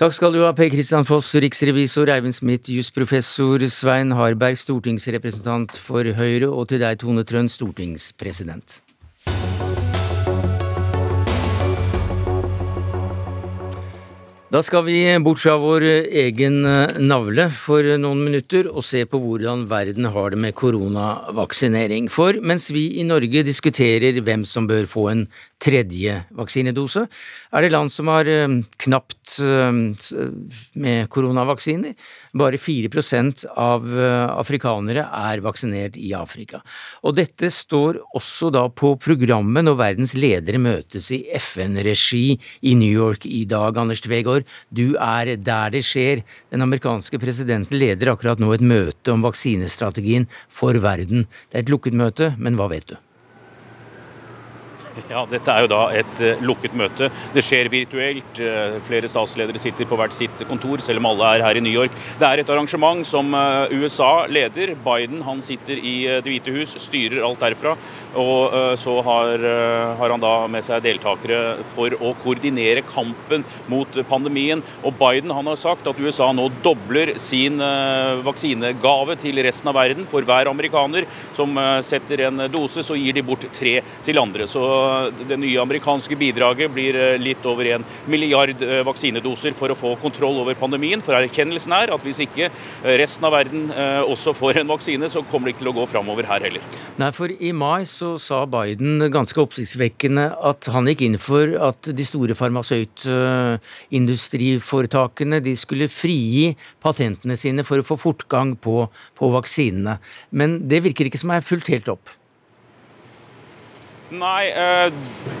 Takk 0.00 0.14
skal 0.16 0.32
du 0.34 0.40
ha, 0.42 0.48
Per 0.56 0.72
Kristian 0.72 1.04
Foss, 1.06 1.28
riksrevisor, 1.38 2.10
Eivind 2.10 2.34
Smith, 2.34 2.72
jusprofessor, 2.72 3.62
Svein 3.70 4.16
Harberg, 4.16 4.58
stortingsrepresentant 4.58 5.76
for 5.78 6.08
Høyre, 6.16 6.48
og 6.48 6.72
til 6.72 6.82
deg, 6.82 6.98
Tone 7.04 7.22
Trønd, 7.28 7.52
stortingspresident. 7.52 8.80
Da 14.54 14.60
skal 14.62 14.84
vi 14.86 15.00
bort 15.18 15.40
fra 15.42 15.56
vår 15.58 15.82
egen 16.14 16.60
eh, 16.70 16.98
navle 17.02 17.48
for 17.50 17.82
noen 17.98 18.20
minutter 18.22 18.68
og 18.70 18.84
se 18.86 19.00
på 19.02 19.18
hvordan 19.18 19.64
verden 19.66 20.06
har 20.14 20.30
det 20.30 20.38
med 20.44 20.54
koronavaksinering. 20.54 22.06
For 22.06 22.38
mens 22.38 22.68
vi 22.70 22.84
i 23.00 23.06
Norge 23.08 23.42
diskuterer 23.42 24.20
hvem 24.22 24.44
som 24.46 24.68
bør 24.70 24.86
få 24.86 25.08
en 25.10 25.24
tredje 25.58 26.20
vaksinedose, 26.38 27.02
er 27.50 27.66
det 27.66 27.72
land 27.74 27.90
som 27.90 28.12
har 28.14 28.30
eh, 28.30 28.60
knapt 28.86 29.40
eh, 29.42 29.74
med 30.86 31.10
koronavaksiner. 31.10 31.98
Bare 32.34 32.58
4% 32.58 33.44
av 33.60 33.84
afrikanere 34.34 35.04
er 35.06 35.42
vaksinert 35.44 35.98
i 36.00 36.10
Afrika. 36.18 36.60
Og 37.06 37.14
dette 37.18 37.50
står 37.52 38.00
også 38.16 38.50
da 38.54 38.64
på 38.68 38.94
programmet 38.98 39.66
når 39.66 39.78
verdens 39.78 40.16
ledere 40.18 40.58
møtes 40.62 41.12
i 41.14 41.20
FN-regi 41.38 42.34
i 42.66 42.74
New 42.78 42.90
York 42.90 43.28
i 43.30 43.44
dag. 43.46 43.78
Anders 43.78 44.02
Tvegård, 44.04 44.48
du 44.74 44.96
er 44.98 45.34
der 45.36 45.74
det 45.74 45.84
skjer. 45.86 46.24
Den 46.50 46.66
amerikanske 46.66 47.20
presidenten 47.22 47.78
leder 47.78 48.14
akkurat 48.14 48.42
nå 48.42 48.52
et 48.54 48.64
møte 48.64 49.14
om 49.14 49.24
vaksinestrategien 49.24 50.28
for 50.48 50.76
verden. 50.82 51.28
Det 51.50 51.60
er 51.60 51.66
et 51.66 51.74
lukket 51.74 51.96
møte, 51.98 52.34
men 52.38 52.58
hva 52.58 52.70
vet 52.72 52.90
du? 52.90 52.98
Ja, 55.12 55.24
Dette 55.30 55.52
er 55.52 55.64
jo 55.64 55.70
da 55.70 55.80
et 55.96 56.22
uh, 56.22 56.42
lukket 56.44 56.74
møte. 56.78 57.10
Det 57.34 57.44
skjer 57.44 57.70
virtuelt. 57.72 58.40
Uh, 58.40 58.78
flere 58.86 59.10
statsledere 59.10 59.60
sitter 59.60 59.88
på 59.88 59.98
hvert 59.98 60.14
sitt 60.16 60.44
kontor, 60.48 60.82
selv 60.84 61.02
om 61.02 61.10
alle 61.10 61.34
er 61.34 61.46
her 61.46 61.58
i 61.58 61.64
New 61.64 61.74
York. 61.74 61.94
Det 62.20 62.28
er 62.28 62.42
et 62.42 62.52
arrangement 62.52 63.04
som 63.08 63.34
uh, 63.34 63.70
USA 63.74 64.26
leder. 64.30 64.74
Biden 64.84 65.24
han 65.26 65.42
sitter 65.44 65.78
i 65.80 65.94
Det 66.24 66.30
hvite 66.30 66.52
hus, 66.54 66.74
styrer 66.82 67.24
alt 67.24 67.42
derfra. 67.42 67.74
Og 68.18 68.52
så 68.78 68.92
har, 69.02 69.42
har, 69.98 70.12
han 70.12 70.22
da 70.22 70.32
med 70.50 70.62
seg 70.62 70.82
deltakere 70.84 71.64
for 71.72 71.94
å 71.98 72.12
koordinere 72.22 72.84
kampen 72.86 73.42
mot 73.70 73.96
pandemien. 74.08 74.62
Og 74.86 74.94
Biden 75.00 75.32
han 75.34 75.48
har 75.50 75.58
sagt 75.58 75.88
at 75.90 75.98
USA 75.98 76.28
nå 76.36 76.46
dobler 76.62 77.14
sin 77.22 77.58
vaksinegave 78.26 79.16
til 79.20 79.40
resten 79.42 79.72
av 79.72 79.78
verden. 79.80 80.06
For 80.10 80.26
hver 80.26 80.50
amerikaner 80.50 81.08
som 81.34 81.58
setter 81.86 82.26
en 82.28 82.44
dose, 82.52 82.84
så 82.86 82.98
gir 82.98 83.16
de 83.18 83.24
bort 83.26 83.48
tre 83.56 83.80
til 84.06 84.22
andre. 84.22 84.46
Så 84.50 84.62
det 85.28 85.38
nye 85.40 85.60
amerikanske 85.62 86.16
bidraget 86.18 86.72
blir 86.74 86.92
litt 87.20 87.44
over 87.48 87.64
en 87.76 87.84
milliard 88.10 88.62
vaksinedoser 88.86 89.52
for 89.56 89.68
å 89.72 89.78
få 89.78 89.94
kontroll 90.02 90.36
over 90.42 90.54
pandemien. 90.58 91.02
For 91.04 91.12
erkjennelsen 91.18 91.72
er 91.76 91.92
at 91.94 92.02
hvis 92.06 92.20
ikke 92.24 92.46
resten 93.00 93.24
av 93.28 93.32
verden 93.36 93.62
også 94.04 94.30
får 94.36 94.54
en 94.62 94.70
vaksine, 94.70 95.06
så 95.10 95.20
kommer 95.30 95.46
det 95.48 95.52
ikke 95.54 95.64
til 95.64 95.72
å 95.72 95.78
gå 95.80 95.84
framover 95.90 96.24
her 96.28 96.40
heller. 96.46 96.62
Nei, 97.00 97.10
for 97.14 97.28
i 97.32 97.52
mai 97.56 97.82
så 97.88 98.08
sa 98.22 98.38
Biden 98.50 98.92
ganske 99.12 99.40
oppsiktsvekkende 99.42 100.24
at 100.50 100.62
han 100.74 100.88
gikk 100.90 101.00
inn 101.06 101.18
for 101.20 101.46
at 101.68 101.80
de 101.90 102.04
store 102.06 102.34
farmasøytindustriforetakene 102.38 105.38
de 105.44 105.54
skulle 105.58 105.92
frigi 105.92 106.56
patentene 106.84 107.36
sine 107.38 107.62
for 107.66 107.76
å 107.80 107.86
få 107.86 107.96
fortgang 108.00 108.56
på, 108.60 108.88
på 109.18 109.24
vaksinene. 109.34 109.94
Men 110.30 110.68
det 110.68 110.84
virker 110.86 111.04
ikke 111.08 111.22
som 111.22 111.30
er 111.34 111.46
fulgt 111.46 111.72
helt 111.72 111.88
opp. 111.92 112.06
Nei, 114.14 114.46
eh, 114.50 114.92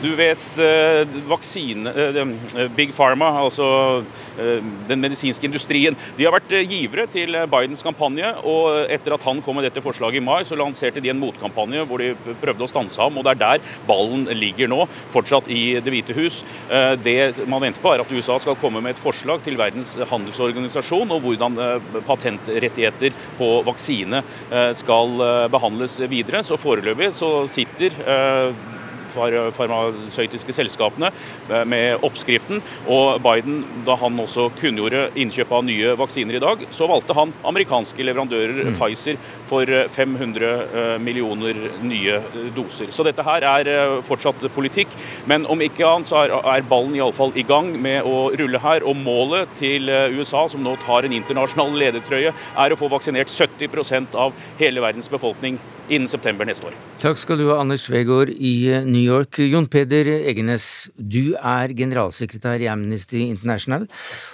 du 0.02 0.10
vet 0.18 0.58
eh, 0.58 1.06
vaksine 1.28 1.92
eh, 1.94 2.68
Big 2.74 2.92
Pharma, 2.94 3.30
altså 3.44 4.02
den 4.34 4.98
medisinske 4.98 5.46
industrien, 5.46 5.94
de 6.18 6.24
har 6.26 6.32
vært 6.34 6.50
givere 6.66 7.04
til 7.06 7.36
Bidens 7.46 7.84
kampanje. 7.86 8.32
og 8.42 8.90
Etter 8.90 9.14
at 9.14 9.22
han 9.28 9.38
kom 9.46 9.54
med 9.54 9.68
dette 9.68 9.82
forslaget 9.84 10.18
i 10.18 10.24
mai, 10.26 10.40
så 10.42 10.58
lanserte 10.58 10.98
de 10.98 11.12
en 11.12 11.20
motkampanje 11.20 11.84
hvor 11.86 12.02
de 12.02 12.08
prøvde 12.42 12.66
å 12.66 12.70
stanse 12.70 12.98
ham. 12.98 13.14
og 13.14 13.22
Det 13.22 13.36
er 13.36 13.40
der 13.44 13.76
ballen 13.86 14.26
ligger 14.34 14.72
nå, 14.72 14.88
fortsatt 15.14 15.46
i 15.54 15.78
Det 15.78 15.94
hvite 15.94 16.16
hus. 16.18 16.40
Det 17.04 17.46
man 17.46 17.62
venter 17.62 17.84
på, 17.84 17.92
er 17.94 18.02
at 18.02 18.10
USA 18.10 18.40
skal 18.42 18.58
komme 18.58 18.82
med 18.82 18.96
et 18.96 19.04
forslag 19.04 19.44
til 19.46 19.60
Verdens 19.60 19.94
handelsorganisasjon 20.10 21.14
og 21.14 21.22
hvordan 21.22 21.62
patentrettigheter 22.10 23.14
på 23.38 23.52
vaksine 23.70 24.24
skal 24.74 25.14
behandles 25.54 26.00
videre. 26.10 26.42
Så 26.42 26.58
foreløpig 26.58 27.12
så 27.14 27.36
sitter 27.46 28.02
farmasøytiske 29.14 30.54
selskapene 30.56 31.10
eh, 31.50 31.64
med 31.68 32.04
oppskriften. 32.04 32.62
Og 32.90 33.20
Biden, 33.24 33.62
da 33.86 33.96
han 34.00 34.18
også 34.20 34.48
kunngjorde 34.58 35.06
innkjøp 35.20 35.52
av 35.54 35.64
nye 35.66 35.94
vaksiner 35.98 36.38
i 36.38 36.42
dag, 36.42 36.64
så 36.74 36.88
valgte 36.90 37.16
han 37.16 37.32
amerikanske 37.46 38.06
leverandører, 38.06 38.70
mm. 38.70 38.78
Pfizer, 38.78 39.18
for 39.48 39.70
500 39.94 40.48
eh, 40.48 40.76
eh, 40.82 40.94
millioner 41.02 41.60
nye 41.84 42.20
doser. 42.56 42.92
Så 42.94 43.06
dette 43.06 43.24
her 43.26 43.46
er 43.48 43.72
fortsatt 44.04 44.42
politikk. 44.54 44.92
Men 45.30 45.48
om 45.50 45.62
ikke 45.64 45.86
annet 45.88 46.10
så 46.10 46.24
er 46.24 46.68
ballen 46.68 46.96
iallfall 46.98 47.34
i 47.38 47.46
gang 47.46 47.72
med 47.80 48.06
å 48.08 48.28
rulle 48.38 48.60
her. 48.62 48.84
Og 48.84 48.98
målet 48.98 49.52
til 49.58 49.88
USA, 50.14 50.46
som 50.50 50.64
nå 50.64 50.76
tar 50.84 51.06
en 51.06 51.14
internasjonal 51.16 51.76
ledertrøye, 51.80 52.34
er 52.34 52.74
å 52.74 52.78
få 52.78 52.90
vaksinert 52.92 53.32
70% 53.32 54.16
av 54.18 54.34
hele 54.60 54.82
verdens 54.84 55.10
befolkning 55.12 55.58
innen 55.88 56.08
september 56.08 56.48
neste 56.48 56.68
år. 56.68 56.76
Takk 57.02 57.20
skal 57.20 57.40
du 57.40 57.46
ha, 57.50 57.58
Anders 57.60 57.86
Tvegård 57.88 58.32
i 58.34 58.54
eh, 58.72 58.86
New 58.86 59.02
York. 59.02 59.38
Jon 59.42 59.68
Peder 59.70 60.08
Egenes, 60.16 60.88
du 60.96 61.34
er 61.36 61.74
generalsekretær 61.76 62.62
i 62.62 62.70
Amnesty 62.72 63.24
International, 63.26 63.88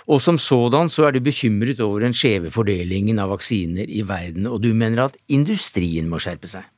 og 0.06 0.22
som 0.24 0.38
sådan 0.40 0.90
så 0.92 1.08
er 1.08 1.16
du 1.16 1.24
bekymret 1.24 1.82
over 1.84 2.06
den 2.06 2.16
skjeve 2.16 2.52
fordelingen 2.54 3.22
av 3.22 3.32
vaksiner 3.34 3.90
i 3.90 4.04
verden, 4.06 4.46
og 4.50 4.62
du 4.64 4.72
mener 4.74 5.08
at 5.08 5.18
industrien 5.32 6.10
må 6.10 6.22
skjerpe 6.22 6.50
seg? 6.50 6.68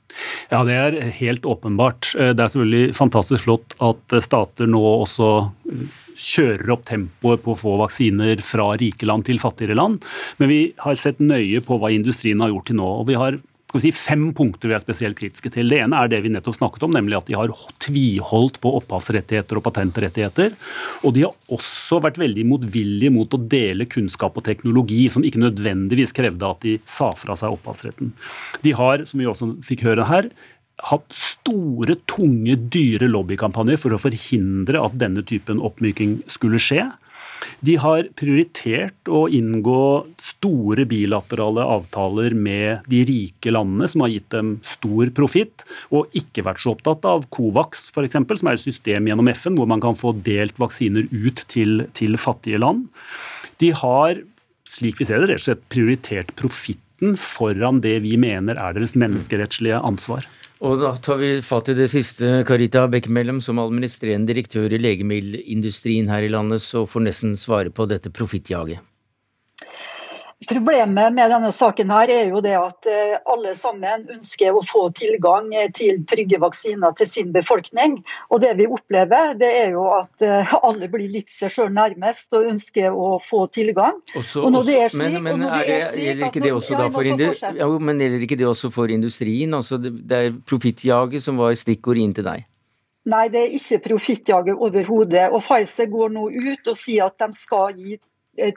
Ja, 0.53 0.61
det 0.69 0.75
er 0.77 0.97
helt 1.17 1.47
åpenbart. 1.49 2.13
Eh, 2.19 2.33
det 2.37 2.45
er 2.45 2.53
selvfølgelig 2.53 2.97
fantastisk 2.97 3.47
flott 3.47 3.77
at 3.81 4.17
eh, 4.17 4.25
stater 4.25 4.69
nå 4.71 4.83
også 5.03 5.31
kjører 6.23 6.75
opp 6.75 6.85
tempoet 6.89 7.41
på 7.45 7.55
å 7.55 7.59
få 7.59 7.77
vaksiner 7.81 8.43
fra 8.45 8.73
rike 8.79 9.09
land 9.09 9.25
til 9.29 9.41
fattigere 9.43 9.77
land. 9.79 10.05
Men 10.39 10.51
vi 10.53 10.61
har 10.85 10.99
sett 11.01 11.23
nøye 11.25 11.63
på 11.65 11.81
hva 11.81 11.93
industrien 11.95 12.43
har 12.45 12.53
gjort 12.53 12.69
til 12.69 12.79
nå. 12.79 12.91
og 13.01 13.09
vi 13.09 13.17
har 13.19 13.41
si, 13.81 13.93
fem 13.97 14.27
punkter 14.37 14.69
vi 14.69 14.77
er 14.77 14.83
spesielt 14.83 15.17
kritiske 15.17 15.53
til. 15.55 15.71
Det 15.73 15.79
ene 15.81 15.97
er 15.97 16.11
det 16.13 16.21
vi 16.25 16.33
nettopp 16.35 16.59
snakket 16.59 16.85
om, 16.85 16.93
nemlig 16.93 17.17
at 17.17 17.29
de 17.31 17.37
har 17.39 17.53
tviholdt 17.81 18.59
på 18.61 18.75
opphavsrettigheter 18.83 19.57
og 19.59 19.65
patentrettigheter. 19.65 20.57
Og 21.07 21.17
de 21.17 21.25
har 21.25 21.53
også 21.57 22.03
vært 22.05 22.21
veldig 22.21 22.45
motvillige 22.51 23.15
mot 23.15 23.33
å 23.33 23.41
dele 23.41 23.89
kunnskap 23.89 24.37
og 24.37 24.45
teknologi, 24.49 25.07
som 25.13 25.25
ikke 25.25 25.41
nødvendigvis 25.41 26.13
krevde 26.17 26.51
at 26.53 26.67
de 26.67 26.79
sa 26.85 27.13
fra 27.17 27.39
seg 27.39 27.57
opphavsretten. 27.57 28.13
De 28.67 28.75
har, 28.77 29.07
som 29.09 29.23
vi 29.23 29.31
også 29.31 29.55
fikk 29.65 29.87
høre 29.89 30.09
her, 30.11 30.29
hatt 30.91 31.15
store, 31.15 31.97
tunge, 32.11 32.57
dyre 32.73 33.09
lobbykampanjer 33.11 33.79
for 33.81 33.95
å 33.95 34.01
forhindre 34.03 34.81
at 34.83 34.99
denne 34.99 35.23
typen 35.27 35.63
oppmyking 35.63 36.21
skulle 36.31 36.61
skje. 36.63 36.89
De 37.65 37.77
har 37.81 38.09
prioritert 38.19 39.11
å 39.11 39.25
inngå 39.33 39.83
store 40.23 40.87
bilaterale 40.89 41.65
avtaler 41.77 42.35
med 42.35 42.87
de 42.91 43.03
rike 43.09 43.53
landene, 43.55 43.89
som 43.91 44.05
har 44.05 44.13
gitt 44.15 44.29
dem 44.35 44.57
stor 44.67 45.13
profitt, 45.15 45.65
og 45.95 46.11
ikke 46.19 46.45
vært 46.47 46.63
så 46.65 46.75
opptatt 46.75 47.07
av 47.09 47.27
Covax, 47.35 47.89
f.eks., 47.95 48.19
som 48.19 48.51
er 48.51 48.59
et 48.59 48.65
system 48.65 49.11
gjennom 49.11 49.31
FN 49.33 49.59
hvor 49.59 49.71
man 49.71 49.83
kan 49.83 49.99
få 49.99 50.15
delt 50.27 50.59
vaksiner 50.63 51.09
ut 51.11 51.45
til, 51.53 51.87
til 51.97 52.19
fattige 52.21 52.61
land. 52.63 52.89
De 53.63 53.73
har, 53.79 54.23
slik 54.69 55.01
vi 55.01 55.09
ser 55.09 55.23
det, 55.23 55.33
rett 55.33 55.43
og 55.43 55.49
slett 55.49 55.67
prioritert 55.73 56.35
profitten 56.39 57.17
foran 57.19 57.81
det 57.83 57.99
vi 58.05 58.17
mener 58.21 58.59
er 58.59 58.77
deres 58.77 58.95
menneskerettslige 58.99 59.81
ansvar. 59.83 60.27
Og 60.63 60.79
da 60.79 60.93
tar 61.03 61.19
vi 61.19 61.33
fatt 61.43 61.73
i 61.73 61.75
det 61.75 61.89
siste, 61.91 62.45
Carita 62.47 62.85
Bekkemellem, 62.91 63.41
som 63.43 63.59
administrerende 63.59 64.31
direktør 64.31 64.71
i 64.71 64.79
legemiddelindustrien 64.79 66.11
her 66.13 66.23
i 66.23 66.31
landet, 66.31 66.63
så 66.63 66.85
får 66.87 67.09
nesten 67.09 67.35
svare 67.39 67.73
på 67.75 67.89
dette 67.91 68.13
profittjaget. 68.15 68.79
Problemet 70.49 71.15
med 71.15 71.31
denne 71.31 71.51
saken 71.55 71.91
her 71.93 72.11
er 72.11 72.31
jo 72.33 72.41
det 72.45 72.55
at 72.59 72.89
eh, 72.91 73.15
alle 73.31 73.53
sammen 73.55 74.07
ønsker 74.11 74.57
å 74.57 74.63
få 74.67 74.87
tilgang 74.97 75.51
eh, 75.55 75.69
til 75.75 76.01
trygge 76.09 76.41
vaksiner 76.43 76.95
til 76.99 77.09
sin 77.09 77.33
befolkning. 77.35 77.99
Og 78.31 78.43
det 78.43 78.55
vi 78.59 78.67
opplever, 78.67 79.35
det 79.39 79.51
er 79.63 79.77
jo 79.77 79.85
at 79.95 80.25
eh, 80.27 80.55
alle 80.63 80.89
blir 80.93 81.11
litt 81.13 81.31
seg 81.33 81.53
sjøl 81.53 81.73
nærmest 81.75 82.35
og 82.39 82.49
ønsker 82.53 82.91
å 82.91 83.19
få 83.23 83.45
tilgang. 83.55 84.01
Også, 84.19 84.47
og 84.49 84.59
er 84.63 84.91
slik, 84.93 84.99
men, 85.03 85.21
men 85.27 85.47
er 85.49 85.69
det, 85.69 85.81
gjelder 86.07 86.31
ikke 86.31 86.45
det 86.47 86.55
også 86.57 86.81
da 86.81 86.89
for, 86.93 87.13
ja, 87.63 87.69
men 87.91 88.03
gjelder 88.03 88.27
ikke 88.29 88.41
det 88.41 88.49
også 88.49 88.73
for 88.75 88.95
industrien? 88.95 89.55
Altså 89.59 89.79
det, 89.83 89.95
det 90.09 90.23
er 90.23 90.35
profittjaget 90.49 91.23
som 91.23 91.39
var 91.41 91.55
stikkord 91.59 92.01
inn 92.03 92.17
til 92.17 92.27
deg? 92.27 92.49
Nei, 93.13 93.27
det 93.35 93.41
er 93.41 93.55
ikke 93.57 93.81
profittjaget 93.89 94.61
overhodet. 94.63 95.27
Og 95.35 95.43
Pfizer 95.43 95.89
går 95.91 96.13
nå 96.15 96.29
ut 96.31 96.69
og 96.71 96.77
sier 96.79 97.09
at 97.09 97.19
de 97.19 97.35
skal 97.35 97.75
gi 97.75 97.99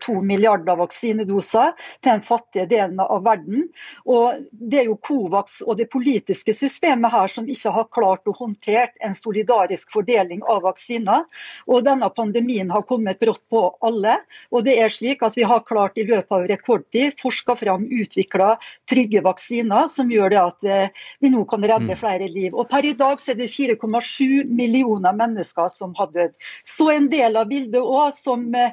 to 0.01 0.21
milliarder 0.23 0.77
vaksinedoser 0.79 1.73
til 1.99 2.11
den 2.11 2.23
fattige 2.23 2.67
delen 2.69 2.99
av 3.03 3.23
verden. 3.25 3.67
Og 4.05 4.45
Det 4.51 4.79
er 4.81 4.89
jo 4.89 4.97
Covax 5.03 5.61
og 5.65 5.77
det 5.77 5.89
politiske 5.91 6.53
systemet 6.55 7.11
her 7.11 7.27
som 7.31 7.47
ikke 7.49 7.73
har 7.75 7.89
klart 7.91 8.27
å 8.27 8.35
håndtere 8.37 8.93
en 9.03 9.13
solidarisk 9.13 9.91
fordeling 9.91 10.43
av 10.47 10.63
vaksiner. 10.63 11.25
Og 11.67 11.83
Denne 11.85 12.09
pandemien 12.09 12.71
har 12.71 12.85
kommet 12.87 13.19
brått 13.19 13.43
på 13.49 13.67
alle. 13.81 14.17
og 14.51 14.63
det 14.63 14.79
er 14.79 14.89
slik 14.89 15.23
at 15.23 15.35
Vi 15.35 15.43
har 15.43 15.59
klart 15.59 15.97
i 15.97 16.03
løpet 16.03 16.31
av 16.31 16.47
rekordtid 16.47 17.19
forska 17.19 17.55
fram 17.55 17.85
utvikla 17.91 18.55
trygge 18.89 19.21
vaksiner 19.21 19.87
som 19.91 20.11
gjør 20.11 20.29
det 20.29 20.41
at 20.41 20.63
eh, 20.63 20.89
vi 21.19 21.29
nå 21.29 21.43
kan 21.45 21.63
redde 21.63 21.93
mm. 21.93 21.99
flere 21.99 22.27
liv. 22.31 22.53
Og 22.53 22.69
Per 22.69 22.85
i 22.85 22.93
dag 22.93 23.19
så 23.19 23.33
er 23.33 23.39
det 23.39 23.51
4,7 23.51 24.45
millioner 24.49 25.15
mennesker 25.15 25.67
som 25.71 25.93
har 25.99 26.11
dødd. 26.15 26.37
Så 26.63 26.89
en 26.93 27.09
del 27.11 27.37
av 27.37 27.49
bildet 27.51 27.81
også, 27.81 28.23
som 28.29 28.47
eh, 28.55 28.71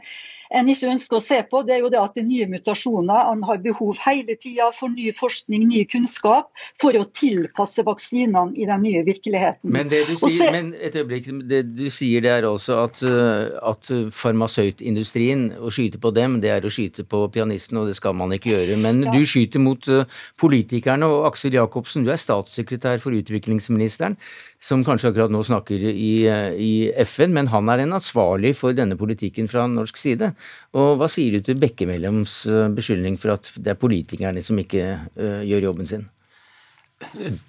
en 0.58 0.68
ikke 0.70 0.90
ønsker 0.92 1.18
å 1.18 1.22
se 1.22 1.38
på, 1.48 1.62
det 1.66 1.76
er 1.76 1.82
jo 1.84 1.90
det 1.92 2.00
at 2.00 2.14
det 2.16 2.22
er 2.24 2.28
nye 2.28 2.48
mutasjoner. 2.50 3.30
En 3.32 3.44
har 3.48 3.60
behov 3.64 3.98
hele 4.04 4.36
tida 4.40 4.68
for 4.76 4.92
ny 4.92 5.10
forskning, 5.16 5.64
ny 5.70 5.84
kunnskap, 5.90 6.50
for 6.82 6.96
å 6.98 7.04
tilpasse 7.16 7.84
vaksinene 7.86 8.56
i 8.58 8.68
den 8.68 8.84
nye 8.84 9.02
virkeligheten. 9.06 9.72
Men 9.72 9.90
det 9.92 10.04
du 10.10 10.14
sier, 10.16 10.38
se, 10.38 10.50
men 10.54 10.72
et 10.76 10.96
øyeblikk, 10.98 11.30
det 11.50 11.62
du 11.78 11.86
sier 11.92 12.24
det 12.24 12.34
er 12.36 12.48
også 12.48 12.78
at, 12.82 13.02
eh, 13.08 13.56
at 13.72 13.90
farmasøytindustrien, 14.16 15.48
å 15.62 15.72
skyte 15.72 16.00
på 16.02 16.12
dem, 16.14 16.40
det 16.44 16.52
er 16.54 16.66
å 16.66 16.72
skyte 16.72 17.06
på 17.08 17.24
pianisten, 17.32 17.80
og 17.80 17.90
det 17.90 17.96
skal 17.98 18.16
man 18.18 18.34
ikke 18.36 18.52
gjøre. 18.52 18.78
Men 18.80 19.04
ja. 19.06 19.14
du 19.14 19.26
skyter 19.28 19.62
mot 19.62 19.88
eh, 19.92 20.06
politikerne, 20.40 21.08
og 21.08 21.28
Aksel 21.32 21.56
Jacobsen, 21.56 22.06
du 22.06 22.12
er 22.12 22.20
statssekretær 22.20 23.00
for 23.02 23.16
utviklingsministeren 23.16 24.18
som 24.62 24.84
kanskje 24.86 25.10
akkurat 25.10 25.32
nå 25.32 25.40
snakker 25.42 25.82
i, 25.90 26.12
i, 26.54 26.72
FN, 27.02 27.34
men 27.34 27.48
han 27.50 27.70
er 27.72 27.82
en 27.82 27.96
ansvarlig 27.98 28.54
for 28.60 28.76
denne 28.76 28.94
politikken 28.98 29.48
fra 29.50 29.64
norsk 29.70 29.98
side. 29.98 30.30
Og 30.72 30.96
Hva 31.00 31.08
sier 31.10 31.36
du 31.36 31.44
til 31.44 31.60
Bekkemelloms 31.60 32.36
eh, 32.48 32.68
beskyldning 32.72 33.18
for 33.20 33.34
at 33.34 33.50
det 33.60 33.74
er 33.74 33.80
politikerne 33.80 34.42
som 34.44 34.60
ikke 34.60 34.84
uh, 35.20 35.42
gjør 35.44 35.68
jobben 35.68 35.88
sin? 35.88 36.06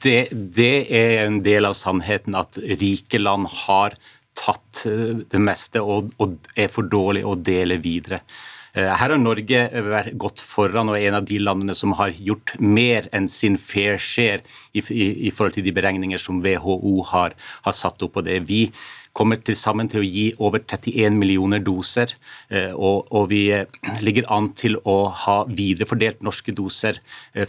Det, 0.03 0.34
det, 0.34 0.73
er 0.89 1.27
en 1.27 1.38
del 1.45 1.69
av 1.69 1.77
sannheten 1.77 2.36
at 2.36 2.58
rike 2.82 3.21
land 3.21 3.47
har 3.63 3.95
tatt 4.36 4.84
eh, 4.89 5.21
det 5.29 5.39
meste 5.39 5.84
og, 5.84 6.12
og 6.19 6.36
er 6.58 6.73
for 6.73 6.89
dårlig 6.89 7.23
å 7.23 7.38
dele 7.39 7.79
videre. 7.84 8.23
Her 8.73 9.12
har 9.12 9.19
Norge 9.21 9.60
vært 9.86 10.15
godt 10.17 10.41
foran 10.41 10.89
og 10.89 10.95
er 10.97 11.12
en 11.12 11.19
av 11.19 11.27
de 11.29 11.36
landene 11.38 11.75
som 11.77 11.91
har 11.99 12.10
gjort 12.17 12.56
mer 12.58 13.06
enn 13.13 13.27
sin 13.29 13.53
fair 13.62 13.99
share 14.01 14.41
i, 14.73 14.82
i, 14.82 15.27
i 15.27 15.29
forhold 15.29 15.53
til 15.60 15.67
de 15.67 15.75
beregninger 15.77 16.17
som 16.17 16.39
WHO 16.41 16.95
har, 17.12 17.38
har 17.67 17.75
satt 17.77 18.01
opp. 18.01 18.15
på 18.17 18.23
det. 18.25 18.39
Vi, 18.49 18.63
kommer 19.13 19.39
til 19.45 19.56
sammen 19.58 19.89
til 19.91 20.02
å 20.02 20.06
gi 20.06 20.26
over 20.41 20.63
31 20.63 21.17
millioner 21.19 21.62
doser. 21.63 22.15
Og, 22.73 23.12
og 23.13 23.28
vi 23.30 23.43
ligger 24.02 24.28
an 24.34 24.49
til 24.58 24.80
å 24.89 24.95
ha 25.23 25.36
viderefordelt 25.45 26.23
norske 26.26 26.54
doser, 26.56 26.97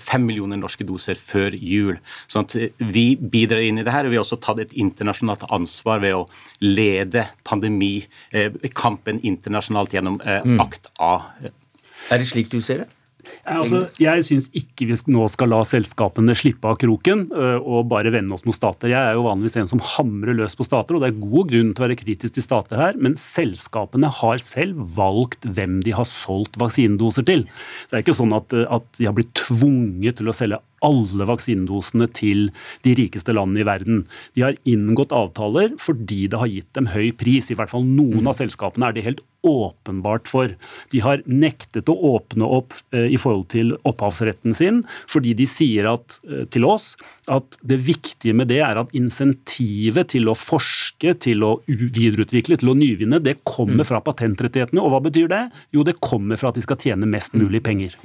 fem 0.01 0.27
millioner 0.29 0.61
norske 0.61 0.85
doser, 0.87 1.17
før 1.17 1.57
jul. 1.57 1.97
Sånn 2.29 2.49
vi 2.79 3.07
bidrar 3.17 3.65
inn 3.65 3.81
i 3.81 3.87
det 3.87 3.95
her. 3.95 4.05
og 4.05 4.13
Vi 4.13 4.21
har 4.21 4.27
også 4.27 4.41
tatt 4.45 4.61
et 4.61 4.77
internasjonalt 4.77 5.47
ansvar 5.55 6.05
ved 6.05 6.19
å 6.19 6.27
lede 6.61 7.29
pandemikampen 7.49 9.23
internasjonalt 9.25 9.97
gjennom 9.97 10.21
mm. 10.21 10.61
Akt 10.65 10.93
A. 11.01 11.15
Er 12.13 12.21
det 12.21 12.29
slik 12.29 12.53
du 12.53 12.61
ser 12.65 12.85
det? 12.85 12.91
Altså, 13.49 13.85
jeg 14.01 14.25
syns 14.27 14.51
ikke 14.57 14.89
vi 14.89 14.99
nå 15.15 15.27
skal 15.33 15.51
la 15.53 15.61
selskapene 15.67 16.37
slippe 16.39 16.69
av 16.71 16.79
kroken 16.81 17.27
øh, 17.33 17.59
og 17.61 17.89
bare 17.91 18.13
vende 18.15 18.37
oss 18.37 18.45
mot 18.49 18.57
stater. 18.57 18.93
Jeg 18.93 19.01
er 19.01 19.19
jo 19.19 19.27
vanligvis 19.27 19.59
en 19.61 19.71
som 19.71 19.83
hamrer 19.95 20.37
løs 20.37 20.57
på 20.59 20.67
stater, 20.67 20.97
og 20.97 21.05
det 21.05 21.11
er 21.11 21.23
god 21.23 21.51
grunn 21.53 21.73
til 21.73 21.85
å 21.85 21.87
være 21.87 21.99
kritisk 22.01 22.37
til 22.37 22.47
stater 22.47 22.81
her, 22.81 22.99
men 23.01 23.19
selskapene 23.21 24.11
har 24.21 24.43
selv 24.45 24.81
valgt 24.97 25.47
hvem 25.47 25.81
de 25.85 25.95
har 25.97 26.09
solgt 26.09 26.59
vaksinedoser 26.61 27.27
til. 27.29 27.47
Det 27.91 27.99
er 27.99 28.07
ikke 28.07 28.17
sånn 28.17 28.35
at, 28.37 28.55
at 28.55 28.89
de 28.99 29.09
har 29.09 29.17
blitt 29.17 29.35
tvunget 29.39 30.21
til 30.21 30.31
å 30.31 30.37
selge 30.37 30.63
alle 30.85 31.29
vaksinedosene 31.29 32.09
til 32.15 32.49
de 32.87 32.95
rikeste 32.99 33.35
landene 33.35 33.65
i 33.65 33.69
verden. 33.69 34.03
De 34.37 34.45
har 34.47 34.59
inngått 34.69 35.15
avtaler 35.15 35.75
fordi 35.81 36.27
det 36.31 36.41
har 36.41 36.51
gitt 36.51 36.73
dem 36.77 36.91
høy 36.93 37.11
pris. 37.19 37.51
I 37.51 37.59
hvert 37.59 37.73
fall 37.73 37.87
noen 37.87 38.29
av 38.31 38.39
selskapene 38.39 38.91
er 38.91 38.97
det 38.97 39.09
helt 39.09 39.25
åpenbart 39.45 40.29
for. 40.29 40.55
De 40.93 41.01
har 41.05 41.23
nektet 41.29 41.91
å 41.93 41.97
åpne 42.15 42.49
opp 42.49 42.75
eh, 42.97 43.11
i 43.13 43.19
forhold 43.21 43.51
til 43.53 43.75
opphavsretten 43.85 44.57
sin, 44.57 44.83
fordi 45.11 45.35
de 45.37 45.47
sier 45.49 45.89
at, 45.91 46.19
eh, 46.25 46.47
til 46.53 46.65
oss 46.69 46.95
at 47.31 47.59
det 47.65 47.79
viktige 47.85 48.35
med 48.37 48.49
det 48.53 48.63
er 48.65 48.81
at 48.81 48.95
insentivet 48.97 50.15
til 50.15 50.31
å 50.33 50.37
forske, 50.39 51.15
til 51.21 51.45
å 51.45 51.55
videreutvikle, 51.69 52.59
til 52.61 52.73
å 52.73 52.79
nyvinne, 52.79 53.21
det 53.25 53.39
kommer 53.45 53.85
mm. 53.85 53.89
fra 53.91 54.01
patentrettighetene. 54.05 54.83
Og 54.83 54.95
hva 54.95 55.03
betyr 55.05 55.29
det? 55.31 55.45
Jo, 55.77 55.85
det 55.87 55.99
kommer 56.01 56.41
fra 56.41 56.53
at 56.53 56.59
de 56.59 56.65
skal 56.65 56.81
tjene 56.81 57.09
mest 57.09 57.37
mulig 57.37 57.63
penger. 57.65 57.99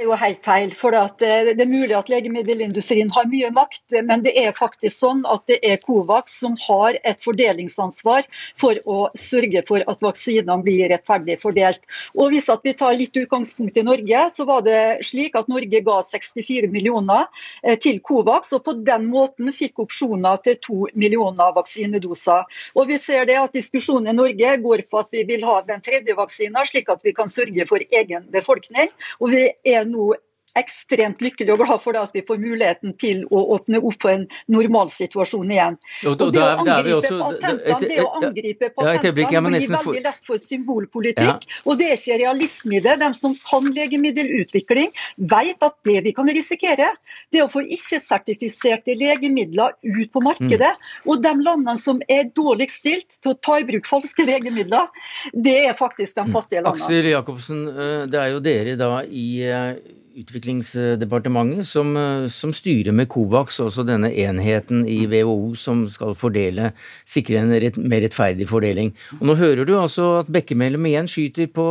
Er 0.00 0.06
jo 0.06 0.16
helt 0.16 0.38
feil. 0.40 0.70
for 0.72 0.94
eh, 0.96 1.08
Det 1.52 1.60
er 1.60 1.68
mulig 1.68 1.92
at 1.92 2.08
legemiddelindustrien 2.08 3.10
har 3.12 3.26
mye 3.28 3.50
makt, 3.52 3.82
men 4.08 4.22
det 4.24 4.32
er 4.32 4.54
faktisk 4.56 4.96
sånn 4.96 5.18
at 5.28 5.42
det 5.50 5.58
er 5.60 5.76
Covax 5.82 6.38
som 6.40 6.54
har 6.62 6.96
et 7.04 7.20
fordelingsansvar 7.20 8.24
for 8.56 8.80
å 8.88 9.10
sørge 9.12 9.60
for 9.68 9.84
at 9.84 10.00
vaksinene 10.00 10.56
blir 10.64 10.88
rettferdig 10.88 11.36
fordelt. 11.42 11.84
Og 12.16 12.32
Hvis 12.32 12.48
vi 12.64 12.72
tar 12.72 12.96
litt 12.96 13.12
utgangspunkt 13.12 13.76
i 13.76 13.84
Norge, 13.84 14.22
så 14.32 14.46
var 14.48 14.62
det 14.64 15.04
slik 15.04 15.36
at 15.36 15.52
Norge 15.52 15.82
ga 15.84 15.98
64 16.08 16.72
millioner 16.72 17.28
eh, 17.62 17.76
til 17.76 18.00
Covax, 18.00 18.54
og 18.56 18.64
på 18.64 18.76
den 18.80 19.04
måten 19.12 19.52
fikk 19.52 19.84
opsjoner 19.84 20.40
til 20.40 20.56
to 20.64 20.78
millioner 20.94 21.52
vaksinedoser. 21.60 22.48
Og 22.72 22.88
vi 22.88 22.96
ser 22.96 23.28
det 23.28 23.36
at 23.42 23.52
Diskusjonen 23.52 24.14
i 24.14 24.16
Norge 24.16 24.56
går 24.64 24.86
på 24.88 25.04
at 25.04 25.12
vi 25.12 25.28
vil 25.28 25.44
ha 25.44 25.60
den 25.68 25.84
tredje 25.84 26.16
vaksinen, 26.16 26.64
slik 26.64 26.88
at 26.88 27.04
vi 27.04 27.12
kan 27.12 27.28
sørge 27.28 27.68
for 27.68 27.84
egen 27.84 28.24
befolkning. 28.32 28.88
og 29.20 29.28
vi 29.36 29.44
er 29.68 29.89
nå 29.92 30.14
ekstremt 30.58 31.22
lykkelig 31.22 31.54
og 31.54 31.62
glad 31.62 31.82
for 31.84 31.94
det 31.94 32.02
at 32.02 32.16
vi 32.16 32.22
får 32.26 32.40
muligheten 32.42 32.94
til 33.00 33.22
å 33.30 33.42
åpne 33.56 33.80
opp 33.80 33.98
for 34.02 34.14
en 34.14 34.26
normalsituasjon 34.50 35.52
igjen. 35.54 35.78
Og, 36.04 36.14
og, 36.14 36.24
og 36.26 36.34
det, 36.34 36.42
å 36.42 36.64
angripe 36.64 36.96
også, 36.96 37.18
patentene, 37.20 37.90
det 37.90 38.00
å 38.02 38.08
angripe 38.18 38.70
patentene 38.74 39.10
ja, 39.10 39.42
blir 39.44 39.60
veldig 39.70 40.02
lett 40.08 40.26
for 40.26 40.42
symbolpolitikk. 40.42 41.46
Ja. 41.46 41.60
Og 41.64 41.80
det 41.80 41.90
er 41.90 41.98
ikke 41.98 42.18
realisme 42.24 42.78
i 42.78 42.82
det. 42.84 42.96
De 43.02 43.10
som 43.16 43.36
kan 43.46 43.70
legemiddelutvikling, 43.76 44.90
vet 45.30 45.66
at 45.66 45.76
det 45.86 45.98
vi 46.06 46.14
kan 46.16 46.30
risikere, 46.30 46.90
det 47.30 47.42
er 47.42 47.46
å 47.46 47.52
få 47.52 47.62
ikke-sertifiserte 47.66 48.96
legemidler 48.98 49.76
ut 49.86 50.10
på 50.12 50.24
markedet. 50.24 50.72
Mm. 50.74 51.06
Og 51.06 51.22
de 51.24 51.34
landene 51.44 51.76
som 51.80 52.02
er 52.10 52.28
dårligst 52.36 52.80
stilt 52.80 53.16
til 53.20 53.34
å 53.34 53.38
ta 53.38 53.60
i 53.60 53.66
bruk 53.68 53.88
falske 53.88 54.24
legemidler, 54.26 54.90
det 55.32 55.56
er 55.68 55.78
faktisk 55.78 56.18
de 56.18 56.26
fattige 56.32 56.64
landene. 56.64 56.86
Aksel 56.86 57.10
Jacobsen, 57.10 57.64
eh, 57.70 58.04
det 58.10 58.20
er 58.20 58.34
jo 58.34 58.44
dere 58.44 58.76
da 58.80 58.92
i 59.04 59.26
eh, 59.46 59.98
Utviklingsdepartementet 60.10 61.66
som, 61.68 61.92
eh, 61.96 62.26
som, 62.26 62.52
styrer 62.52 62.92
med 62.92 63.08
Covax, 63.08 63.60
også 63.62 63.84
denne 63.86 64.10
enheten 64.10 64.82
i 64.88 65.04
WHO 65.06 65.54
som 65.54 65.84
skal 65.88 66.16
fordele, 66.18 66.72
sikre 67.06 67.38
en 67.38 67.54
rett, 67.62 67.78
mer 67.78 68.02
rettferdig 68.02 68.48
fordeling. 68.50 68.90
Og 69.20 69.26
Nå 69.30 69.36
hører 69.38 69.64
du 69.68 69.76
altså 69.78 70.08
at 70.24 70.32
Bekkemellem 70.32 70.90
igjen 70.90 71.10
skyter 71.10 71.46
på, 71.54 71.66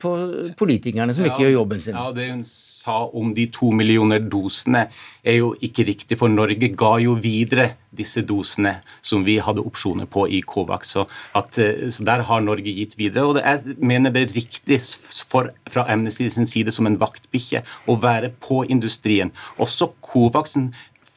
på 0.00 0.12
politikerne 0.58 1.12
som 1.12 1.26
ja, 1.26 1.32
ikke 1.34 1.44
gjør 1.44 1.58
jobben 1.58 1.84
sin. 1.84 1.98
Ja, 1.98 2.08
det 2.16 2.30
hun 2.30 2.44
sa 2.82 2.98
om 3.14 3.32
de 3.34 3.46
to 3.52 3.70
millioner 3.74 4.22
dosene 4.32 4.86
er 5.22 5.38
jo 5.38 5.52
ikke 5.62 5.86
riktig, 5.86 6.18
for 6.18 6.32
Norge 6.32 6.72
ga 6.78 6.92
jo 7.02 7.14
videre 7.22 7.72
disse 7.94 8.24
dosene 8.26 8.74
som 9.04 9.22
vi 9.26 9.36
hadde 9.44 9.62
opsjoner 9.62 10.08
på 10.10 10.26
i 10.26 10.40
Covax. 10.46 10.94
Så, 10.96 11.04
at, 11.38 11.58
eh, 11.62 11.88
så 11.94 12.06
der 12.08 12.24
har 12.28 12.42
Norge 12.42 12.72
gitt 12.74 12.96
videre. 12.98 13.26
Og 13.28 13.38
jeg 13.38 13.76
mener 13.78 14.14
det 14.14 14.24
er 14.24 14.34
riktig 14.34 14.80
for, 15.28 15.52
fra 15.70 15.86
Amnesty 15.92 16.28
sin 16.32 16.48
side 16.48 16.74
som 16.74 16.88
en 16.88 16.98
vaktbikkje 17.00 17.62
å 17.86 17.98
være 18.02 18.32
på 18.42 18.64
industrien. 18.68 19.32
Også 19.62 19.92
Covaxen 20.02 20.72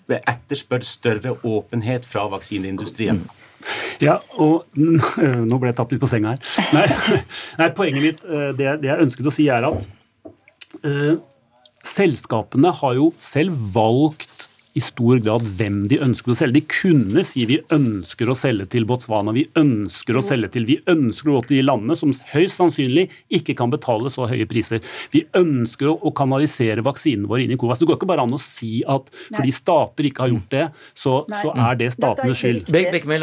etterspør 0.06 0.86
større 0.86 1.34
åpenhet 1.42 2.06
fra 2.06 2.28
vaksineindustrien. 2.30 3.24
Ja, 4.04 4.20
og 4.38 4.68
nå 5.50 5.58
ble 5.58 5.72
jeg 5.72 5.78
tatt 5.80 5.94
litt 5.96 6.04
på 6.04 6.10
senga 6.12 6.36
her. 6.36 6.74
Nei, 6.76 7.22
nei 7.62 7.72
poenget 7.78 8.04
mitt, 8.04 8.28
eh, 8.28 8.52
det, 8.58 8.76
det, 8.84 8.92
jeg 8.92 9.08
ønsket 9.08 9.32
å 9.32 9.34
si, 9.34 9.48
er 9.50 9.66
at 9.72 9.88
uh, 10.84 11.16
selskapene 11.86 12.74
har 12.82 12.98
jo 12.98 13.12
selv 13.22 13.56
valgt 13.76 14.50
i 14.76 14.82
stor 14.84 15.22
grad 15.24 15.46
hvem 15.56 15.84
de 15.88 16.02
ønsker 16.04 16.34
å 16.34 16.36
selge. 16.36 16.60
De 16.60 16.68
kunne 16.68 17.24
si 17.24 17.46
vi 17.48 17.62
ønsker 17.72 18.28
å 18.28 18.36
selge 18.36 18.68
til 18.74 18.84
Botswana, 18.88 19.32
vi 19.36 19.46
ønsker 19.56 20.18
å 20.20 20.24
selge 20.26 20.50
til 20.52 20.66
Vi 20.68 20.76
ønsker 20.92 21.32
å 21.32 21.38
gå 21.38 21.44
til 21.48 21.62
de 21.62 21.64
landene 21.64 21.96
som 21.96 22.12
høyst 22.34 22.60
sannsynlig 22.60 23.06
ikke 23.38 23.56
kan 23.56 23.72
betale 23.72 24.12
så 24.12 24.28
høye 24.28 24.48
priser. 24.50 24.84
Vi 25.14 25.24
ønsker 25.38 25.94
å 25.94 26.12
kanalisere 26.16 26.84
vaksinene 26.84 27.30
våre 27.30 27.46
inn 27.46 27.54
i 27.56 27.60
Covas. 27.60 27.80
Det 27.80 27.88
går 27.88 28.00
ikke 28.00 28.10
bare 28.10 28.26
an 28.26 28.36
å 28.36 28.42
si 28.42 28.82
at 28.84 29.08
fordi 29.30 29.54
stater 29.56 30.10
ikke 30.10 30.26
har 30.26 30.34
gjort 30.34 30.52
det, 30.52 30.66
så, 30.92 31.14
så 31.32 31.54
er 31.54 31.80
det 31.80 31.90
statenes 31.96 32.42
skyld. 32.42 32.68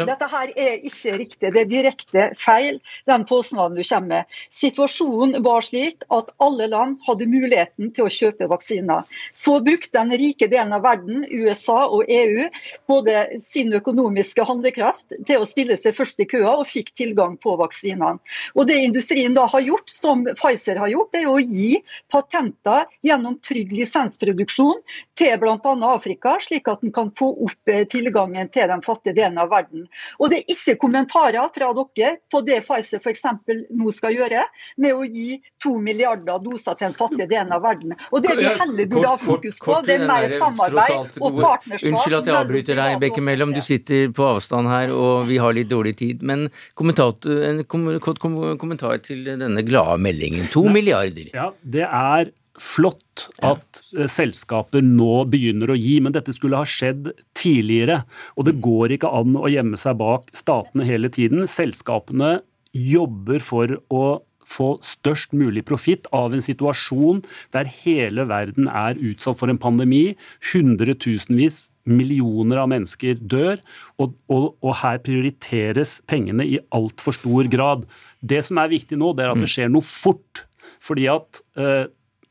Dette 0.09 0.31
her 0.33 0.55
er 0.57 0.81
ikke 0.89 1.17
riktig. 1.21 1.53
Det 1.53 1.61
er 1.61 1.69
direkte 1.69 2.25
feil, 2.41 2.81
den 3.09 3.27
påstanden 3.29 3.77
du 3.77 3.83
kommer 3.83 4.09
med. 4.23 4.41
Situasjonen 4.53 5.37
var 5.45 5.61
slik 5.67 6.01
at 6.13 6.33
alle 6.41 6.65
land 6.71 6.97
hadde 7.05 7.29
muligheten 7.29 7.93
til 7.93 8.07
å 8.07 8.13
kjøpe 8.17 8.49
vaksiner. 8.49 9.05
Så 9.35 9.59
brukte 9.63 9.99
den 9.99 10.17
rike 10.17 10.49
delen 10.49 10.73
av 10.73 10.85
verden 10.87 11.21
USA 11.29 11.42
og 11.49 12.03
EU 12.07 12.47
både 12.87 13.39
sin 13.41 13.73
økonomiske 13.73 14.43
handlekraft 14.47 15.13
til 15.27 15.41
å 15.41 15.47
stille 15.47 15.77
seg 15.79 15.95
først 15.97 16.19
i 16.19 16.27
køa, 16.29 16.57
og 16.59 16.67
fikk 16.69 16.93
tilgang 16.97 17.37
på 17.37 17.55
vaksinene. 17.59 18.19
Og 18.55 18.67
Det 18.67 18.77
industrien 18.79 19.33
da 19.33 19.45
har 19.49 19.61
gjort, 19.61 19.89
som 19.89 20.23
Pfizer 20.25 20.79
har 20.79 20.91
gjort, 20.91 21.15
er 21.15 21.27
å 21.29 21.39
gi 21.39 21.79
patenter 22.11 22.85
gjennom 23.03 23.37
trygg 23.43 23.73
lisensproduksjon 23.73 24.81
til 25.19 25.37
bl.a. 25.39 25.73
Afrika, 25.93 26.37
slik 26.41 26.67
at 26.71 26.83
en 26.83 26.93
kan 26.93 27.11
få 27.17 27.31
opp 27.45 27.69
eh, 27.71 27.83
tilgangen 27.89 28.49
til 28.53 28.69
den 28.71 28.83
fattige 28.85 29.15
delen 29.17 29.37
av 29.41 29.51
verden. 29.53 29.87
Og 30.19 30.31
Det 30.31 30.41
er 30.41 30.55
ikke 30.55 30.77
kommentarer 30.85 31.49
fra 31.53 31.71
dere 31.73 32.17
på 32.31 32.41
det 32.45 32.61
Pfizer 32.67 33.01
f.eks. 33.03 33.23
nå 33.69 33.91
skal 33.93 34.15
gjøre, 34.17 34.45
med 34.77 34.95
å 34.95 35.03
gi 35.03 35.39
to 35.63 35.75
milliarder 35.81 36.39
doser 36.43 36.77
til 36.77 36.89
den 36.89 36.97
fattige 36.97 37.29
delen 37.29 37.53
av 37.53 37.63
verden. 37.65 37.95
Og 38.11 38.23
Det 38.23 38.37
vi 38.39 38.47
heller 38.47 38.89
burde 38.89 39.13
ha 39.13 39.19
fokus 39.19 39.59
på, 39.63 39.79
det 39.87 39.99
er 39.99 40.07
mer 40.07 40.27
samarbeid 40.39 41.19
og. 41.21 41.32
Unnskyld 41.41 42.19
at 42.19 42.29
jeg 42.29 42.37
avbryter 42.37 42.79
deg, 42.79 42.99
Bekke 43.01 43.23
Mellom. 43.23 43.55
Du 43.55 43.61
sitter 43.65 44.11
på 44.15 44.27
avstand 44.35 44.69
her, 44.71 44.93
og 44.93 45.27
vi 45.29 45.39
har 45.41 45.55
litt 45.55 45.71
dårlig 45.71 45.95
tid. 46.01 46.23
Men 46.25 46.47
en 46.49 47.63
kort 47.67 48.21
kommentar 48.21 49.01
til 49.05 49.25
denne 49.27 49.65
glade 49.65 49.99
meldingen. 50.03 50.49
To 50.53 50.67
milliarder. 50.69 51.29
Ja, 51.33 51.51
det 51.63 51.87
er 51.87 52.33
flott 52.61 53.27
at 53.41 53.81
ja. 53.91 54.03
Eh, 54.03 54.09
selskaper 54.11 54.83
nå 54.85 55.23
begynner 55.29 55.73
å 55.73 55.77
gi, 55.77 55.97
men 56.03 56.13
dette 56.13 56.33
skulle 56.35 56.59
ha 56.61 56.67
skjedd 56.67 57.11
tidligere. 57.37 58.03
Og 58.37 58.47
det 58.49 58.59
går 58.63 58.97
ikke 58.97 59.11
an 59.21 59.37
å 59.39 59.49
gjemme 59.51 59.79
seg 59.79 59.97
bak 60.01 60.29
statene 60.37 60.85
hele 60.87 61.09
tiden. 61.13 61.47
Selskapene 61.49 62.37
jobber 62.73 63.41
for 63.43 63.77
å 63.93 64.05
få 64.49 64.77
størst 64.85 65.35
mulig 65.37 65.65
profitt 65.67 66.09
av 66.15 66.33
en 66.35 66.43
situasjon 66.43 67.23
der 67.55 67.69
hele 67.83 68.27
verden 68.29 68.69
er 68.69 68.99
utsatt 68.99 69.39
for 69.39 69.51
en 69.51 69.61
pandemi. 69.61 70.15
Hundretusenvis 70.53 71.63
millioner 71.89 72.61
av 72.61 72.69
mennesker 72.71 73.17
dør, 73.19 73.59
og, 73.99 74.13
og, 74.31 74.53
og 74.63 74.77
her 74.79 75.01
prioriteres 75.03 75.97
pengene 76.07 76.45
i 76.47 76.59
altfor 76.75 77.17
stor 77.17 77.49
grad. 77.51 77.83
Det 78.23 78.39
som 78.47 78.61
er 78.61 78.71
viktig 78.71 78.99
nå, 78.99 79.11
det 79.17 79.25
er 79.25 79.33
at 79.33 79.41
det 79.41 79.49
mm. 79.49 79.53
skjer 79.55 79.73
noe 79.73 79.87
fort. 79.87 80.45
Fordi 80.83 81.09
at 81.11 81.41
øh, 81.59 81.85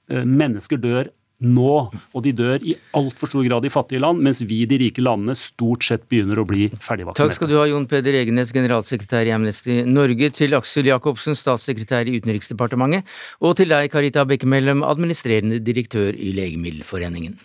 mennesker 0.09 0.81
dør 0.81 1.12
nå. 1.43 1.75
Og 2.15 2.25
de 2.25 2.33
dør 2.37 2.65
i 2.65 2.75
altfor 2.99 3.31
stor 3.31 3.47
grad 3.47 3.67
i 3.67 3.73
fattige 3.73 4.03
land, 4.03 4.23
mens 4.25 4.43
vi 4.47 4.63
i 4.63 4.69
de 4.69 4.79
rike 4.85 5.05
landene 5.05 5.37
stort 5.39 5.87
sett 5.87 6.09
begynner 6.11 6.41
å 6.43 6.47
bli 6.49 6.69
ferdigvaksinerte. 6.73 7.23
Takk 7.23 7.39
skal 7.39 7.53
du 7.53 7.59
ha, 7.61 7.69
Jon 7.71 7.87
Peder 7.91 8.17
Egenes, 8.23 8.55
generalsekretær 8.55 9.29
i 9.29 9.37
Amnesty 9.37 9.83
Norge, 9.89 10.33
til 10.37 10.59
Aksel 10.59 10.91
Jacobsen, 10.91 11.39
statssekretær 11.39 12.11
i 12.11 12.19
Utenriksdepartementet, 12.19 13.09
og 13.43 13.57
til 13.61 13.73
deg, 13.73 13.91
Karita 13.93 14.27
Bekkemellem, 14.29 14.85
administrerende 14.87 15.63
direktør 15.63 16.15
i 16.17 16.35
Legemiddelforeningen. 16.37 17.41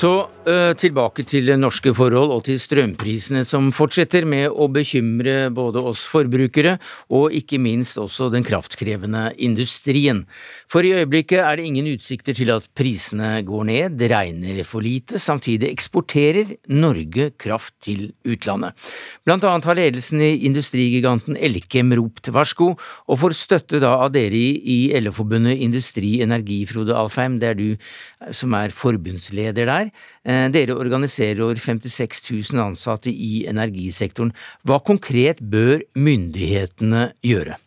Så 0.00 0.30
tilbake 0.40 1.20
til 1.28 1.50
norske 1.60 1.92
forhold 1.92 2.30
og 2.32 2.44
til 2.46 2.56
strømprisene 2.56 3.42
som 3.44 3.66
fortsetter 3.76 4.24
med 4.24 4.48
å 4.48 4.70
bekymre 4.72 5.50
både 5.52 5.82
oss 5.84 6.06
forbrukere 6.08 6.78
og 7.12 7.34
ikke 7.36 7.58
minst 7.60 7.98
også 8.00 8.30
den 8.32 8.46
kraftkrevende 8.46 9.34
industrien. 9.36 10.22
For 10.70 10.80
i 10.86 10.94
øyeblikket 10.96 11.42
er 11.44 11.58
det 11.60 11.66
ingen 11.68 11.90
utsikter 11.92 12.32
til 12.36 12.52
at 12.54 12.68
prisene 12.72 13.42
går 13.44 13.66
ned, 13.68 13.98
det 14.00 14.08
regner 14.14 14.62
for 14.64 14.80
lite, 14.80 15.20
samtidig 15.20 15.68
eksporterer 15.68 16.54
Norge 16.72 17.30
kraft 17.36 17.74
til 17.84 18.08
utlandet. 18.24 18.72
Blant 19.28 19.44
annet 19.44 19.68
har 19.68 19.76
ledelsen 19.76 20.24
i 20.24 20.46
industrigiganten 20.48 21.36
Elkem 21.36 21.92
ropt 22.00 22.32
varsko, 22.32 22.72
og 22.80 23.20
får 23.20 23.36
støtte 23.36 23.82
da 23.82 23.92
av 24.06 24.14
dere 24.16 24.40
i 24.40 24.78
LO-forbundet 25.02 25.60
Industri 25.60 26.16
Energi, 26.24 26.62
Frode 26.70 26.96
Alfheim, 26.96 27.36
det 27.42 27.52
er 27.52 27.60
du 27.60 28.32
som 28.36 28.54
er 28.56 28.72
forbundsleder 28.72 29.68
der. 29.68 29.92
Eh, 30.24 30.29
dere 30.54 30.76
organiserer 30.76 31.42
over 31.44 31.58
56 31.58 32.22
000 32.52 32.62
ansatte 32.62 33.10
i 33.10 33.44
energisektoren. 33.50 34.32
Hva 34.66 34.80
konkret 34.84 35.40
bør 35.40 35.82
myndighetene 35.96 37.10
gjøre? 37.26 37.58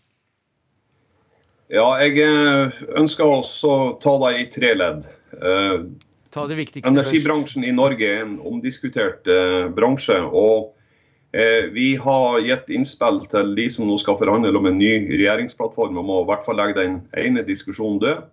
Ja, 1.73 1.88
jeg 2.04 2.19
eh, 2.21 2.82
ønsker 2.99 3.26
også 3.26 3.73
å 3.73 3.91
ta 4.02 4.13
deg 4.28 4.43
i 4.43 4.47
tre 4.54 4.73
ledd. 4.78 5.08
Eh, 5.34 5.88
ta 6.34 6.45
det 6.49 6.60
viktigste 6.60 6.91
Energibransjen 6.91 7.65
i 7.65 7.73
Norge 7.73 8.06
er 8.06 8.23
en 8.28 8.38
omdiskutert 8.45 9.28
bransje. 9.76 10.21
og 10.21 10.73
vi 11.73 11.95
har 11.97 12.43
gitt 12.45 12.67
innspill 12.69 13.23
til 13.26 13.56
de 13.58 13.63
som 13.73 13.88
nå 13.89 13.95
skal 13.97 14.19
forhandle 14.19 14.54
om 14.54 14.67
en 14.69 14.78
ny 14.78 15.08
regjeringsplattform, 15.10 15.97
om 15.97 16.12
å 16.13 16.19
i 16.21 16.28
hvert 16.30 16.43
fall 16.45 16.60
legge 16.62 16.78
den 16.78 16.99
ene 17.17 17.41
diskusjonen 17.47 17.97
død. 18.04 18.28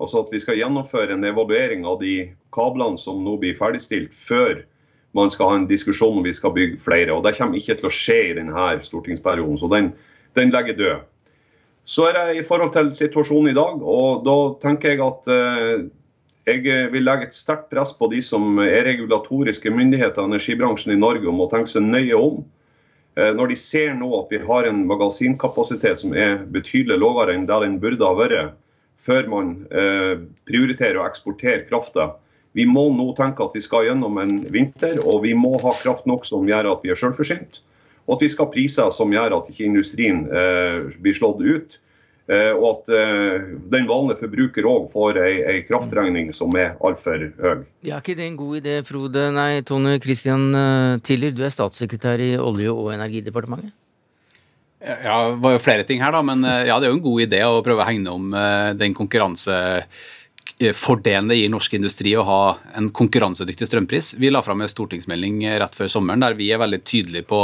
Altså 0.00 0.22
at 0.24 0.32
vi 0.32 0.40
skal 0.40 0.56
gjennomføre 0.56 1.12
en 1.12 1.26
evaluering 1.28 1.84
av 1.88 1.98
de 2.00 2.30
kablene 2.56 2.98
som 2.98 3.20
nå 3.24 3.36
blir 3.42 3.58
ferdigstilt, 3.58 4.14
før 4.16 4.62
man 5.16 5.30
skal 5.32 5.50
ha 5.50 5.58
en 5.58 5.68
diskusjon 5.68 6.20
om 6.20 6.24
vi 6.24 6.32
skal 6.32 6.54
bygge 6.56 6.80
flere. 6.80 7.12
Og 7.12 7.24
Det 7.26 7.36
kommer 7.36 7.58
ikke 7.58 7.76
til 7.76 7.90
å 7.90 7.94
skje 7.94 8.18
i 8.30 8.34
denne 8.38 8.66
stortingsperioden, 8.86 9.58
så 9.60 9.68
den, 9.72 9.92
den 10.38 10.52
legger 10.54 10.78
død. 10.78 11.06
Så 11.84 12.06
er 12.08 12.16
det 12.16 12.40
i 12.40 12.46
forhold 12.46 12.72
til 12.72 12.92
situasjonen 12.94 13.50
i 13.50 13.56
dag, 13.56 13.80
og 13.82 14.22
da 14.26 14.36
tenker 14.62 14.92
jeg 14.92 15.02
at 15.02 15.28
eh, 15.32 15.88
jeg 16.50 16.90
vil 16.92 17.04
legge 17.04 17.28
et 17.28 17.36
sterkt 17.36 17.68
press 17.72 17.92
på 17.96 18.08
de 18.12 18.20
som 18.24 18.60
er 18.62 18.86
regulatoriske 18.86 19.72
myndigheter 19.74 20.22
i 20.22 20.30
energibransjen 20.30 20.94
i 20.94 21.00
Norge 21.00 21.28
om 21.28 21.40
å 21.42 21.48
tenke 21.50 21.72
seg 21.72 21.84
nøye 21.88 22.16
om. 22.16 22.40
Eh, 23.18 23.32
når 23.36 23.52
de 23.52 23.58
ser 23.58 23.94
nå 23.98 24.10
at 24.20 24.32
vi 24.32 24.40
har 24.44 24.68
en 24.68 24.84
magasinkapasitet 24.88 26.04
som 26.04 26.14
er 26.14 26.44
betydelig 26.52 27.00
lavere 27.00 27.34
enn 27.36 27.48
der 27.48 27.66
den 27.66 27.80
burde 27.82 28.06
ha 28.06 28.16
vært, 28.16 28.54
før 29.00 29.28
man 29.32 29.54
eh, 29.72 30.20
prioriterer 30.48 31.00
å 31.00 31.06
eksportere 31.08 31.66
krafta. 31.68 32.12
Vi 32.56 32.66
må 32.66 32.88
nå 32.94 33.12
tenke 33.18 33.44
at 33.46 33.54
vi 33.54 33.62
skal 33.62 33.86
gjennom 33.88 34.18
en 34.20 34.40
vinter, 34.52 34.98
og 35.04 35.22
vi 35.24 35.36
må 35.38 35.54
ha 35.62 35.74
kraft 35.82 36.08
nok 36.10 36.26
som 36.26 36.48
gjør 36.48 36.72
at 36.74 36.82
vi 36.84 36.92
er 36.92 36.98
selvforsynt. 36.98 37.62
Og 38.08 38.16
at 38.16 38.24
vi 38.24 38.32
skal 38.32 38.48
ha 38.48 38.54
priser 38.54 38.90
som 38.94 39.12
gjør 39.14 39.38
at 39.38 39.52
ikke 39.52 39.68
industrien 39.68 40.24
eh, 40.26 40.90
blir 41.00 41.16
slått 41.16 41.44
ut. 41.44 41.78
Eh, 42.30 42.52
og 42.54 42.66
at 42.68 42.90
den 43.72 43.88
vanlige 43.88 44.20
forbruker 44.20 44.66
òg 44.68 44.90
får 44.92 45.18
ei, 45.22 45.32
ei, 45.50 45.58
kraftregning 45.66 46.30
som 46.36 46.54
er 46.58 46.76
altfor 46.86 47.28
høy. 47.40 47.64
Ja, 47.86 47.96
er 47.96 48.02
ikke 48.02 48.18
det 48.18 48.26
en 48.26 48.38
god 48.38 48.60
idé, 48.60 48.80
Frode? 48.86 49.28
Nei, 49.34 49.62
Tone 49.66 49.96
Christian 50.02 50.50
Tiller, 51.06 51.34
du 51.34 51.46
er 51.46 51.54
statssekretær 51.54 52.22
i 52.22 52.34
Olje- 52.38 52.74
og 52.74 52.92
energidepartementet? 52.94 53.74
Ja, 54.80 55.28
det 55.28 55.42
var 55.44 55.52
jo 55.52 55.58
flere 55.60 55.84
ting 55.84 56.00
her, 56.00 56.08
da, 56.14 56.22
men 56.24 56.40
eh, 56.44 56.66
ja, 56.70 56.78
det 56.80 56.86
er 56.88 56.92
jo 56.94 56.96
en 56.96 57.04
god 57.04 57.20
idé 57.26 57.42
å 57.44 57.60
prøve 57.64 57.82
å 57.84 57.88
hegne 57.88 58.10
om 58.16 58.32
eh, 58.32 58.70
den 58.80 58.94
konkurransefordelen 58.96 61.28
det 61.28 61.36
gir 61.36 61.50
norsk 61.52 61.74
industri 61.76 62.16
å 62.16 62.24
ha 62.24 62.56
en 62.80 62.88
konkurransedyktig 62.96 63.68
strømpris. 63.68 64.16
Vi 64.16 64.32
la 64.32 64.40
fram 64.44 64.60
en 64.64 64.72
stortingsmelding 64.72 65.44
rett 65.60 65.76
før 65.76 65.88
sommeren 65.92 66.24
der 66.24 66.32
vi 66.38 66.48
er 66.48 66.62
veldig 66.62 66.80
tydelige 66.80 67.28
på 67.28 67.40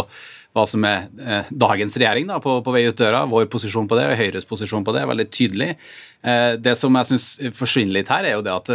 hva 0.56 0.64
som 0.64 0.80
er 0.88 1.12
eh, 1.20 1.44
dagens 1.52 1.92
regjering 2.00 2.24
da, 2.32 2.40
på, 2.40 2.64
på, 2.64 2.72
vei 2.72 2.88
ut 2.88 2.96
døra. 2.96 3.28
Vår 3.28 3.44
posisjon 3.52 3.88
på 3.90 3.96
det 4.00 4.08
og 4.08 4.20
Høyres 4.22 4.48
posisjon 4.48 4.86
på 4.86 4.92
det 4.96 5.04
er 5.04 5.12
veldig 5.12 5.28
tydelig. 5.28 5.70
det 6.64 6.74
som 6.80 6.96
jeg 6.96 7.06
syns 7.10 7.26
forsvinner 7.54 7.94
litt 7.98 8.10
her, 8.10 8.24
er 8.24 8.34
jo 8.38 8.46
det 8.46 8.54
at 8.56 8.68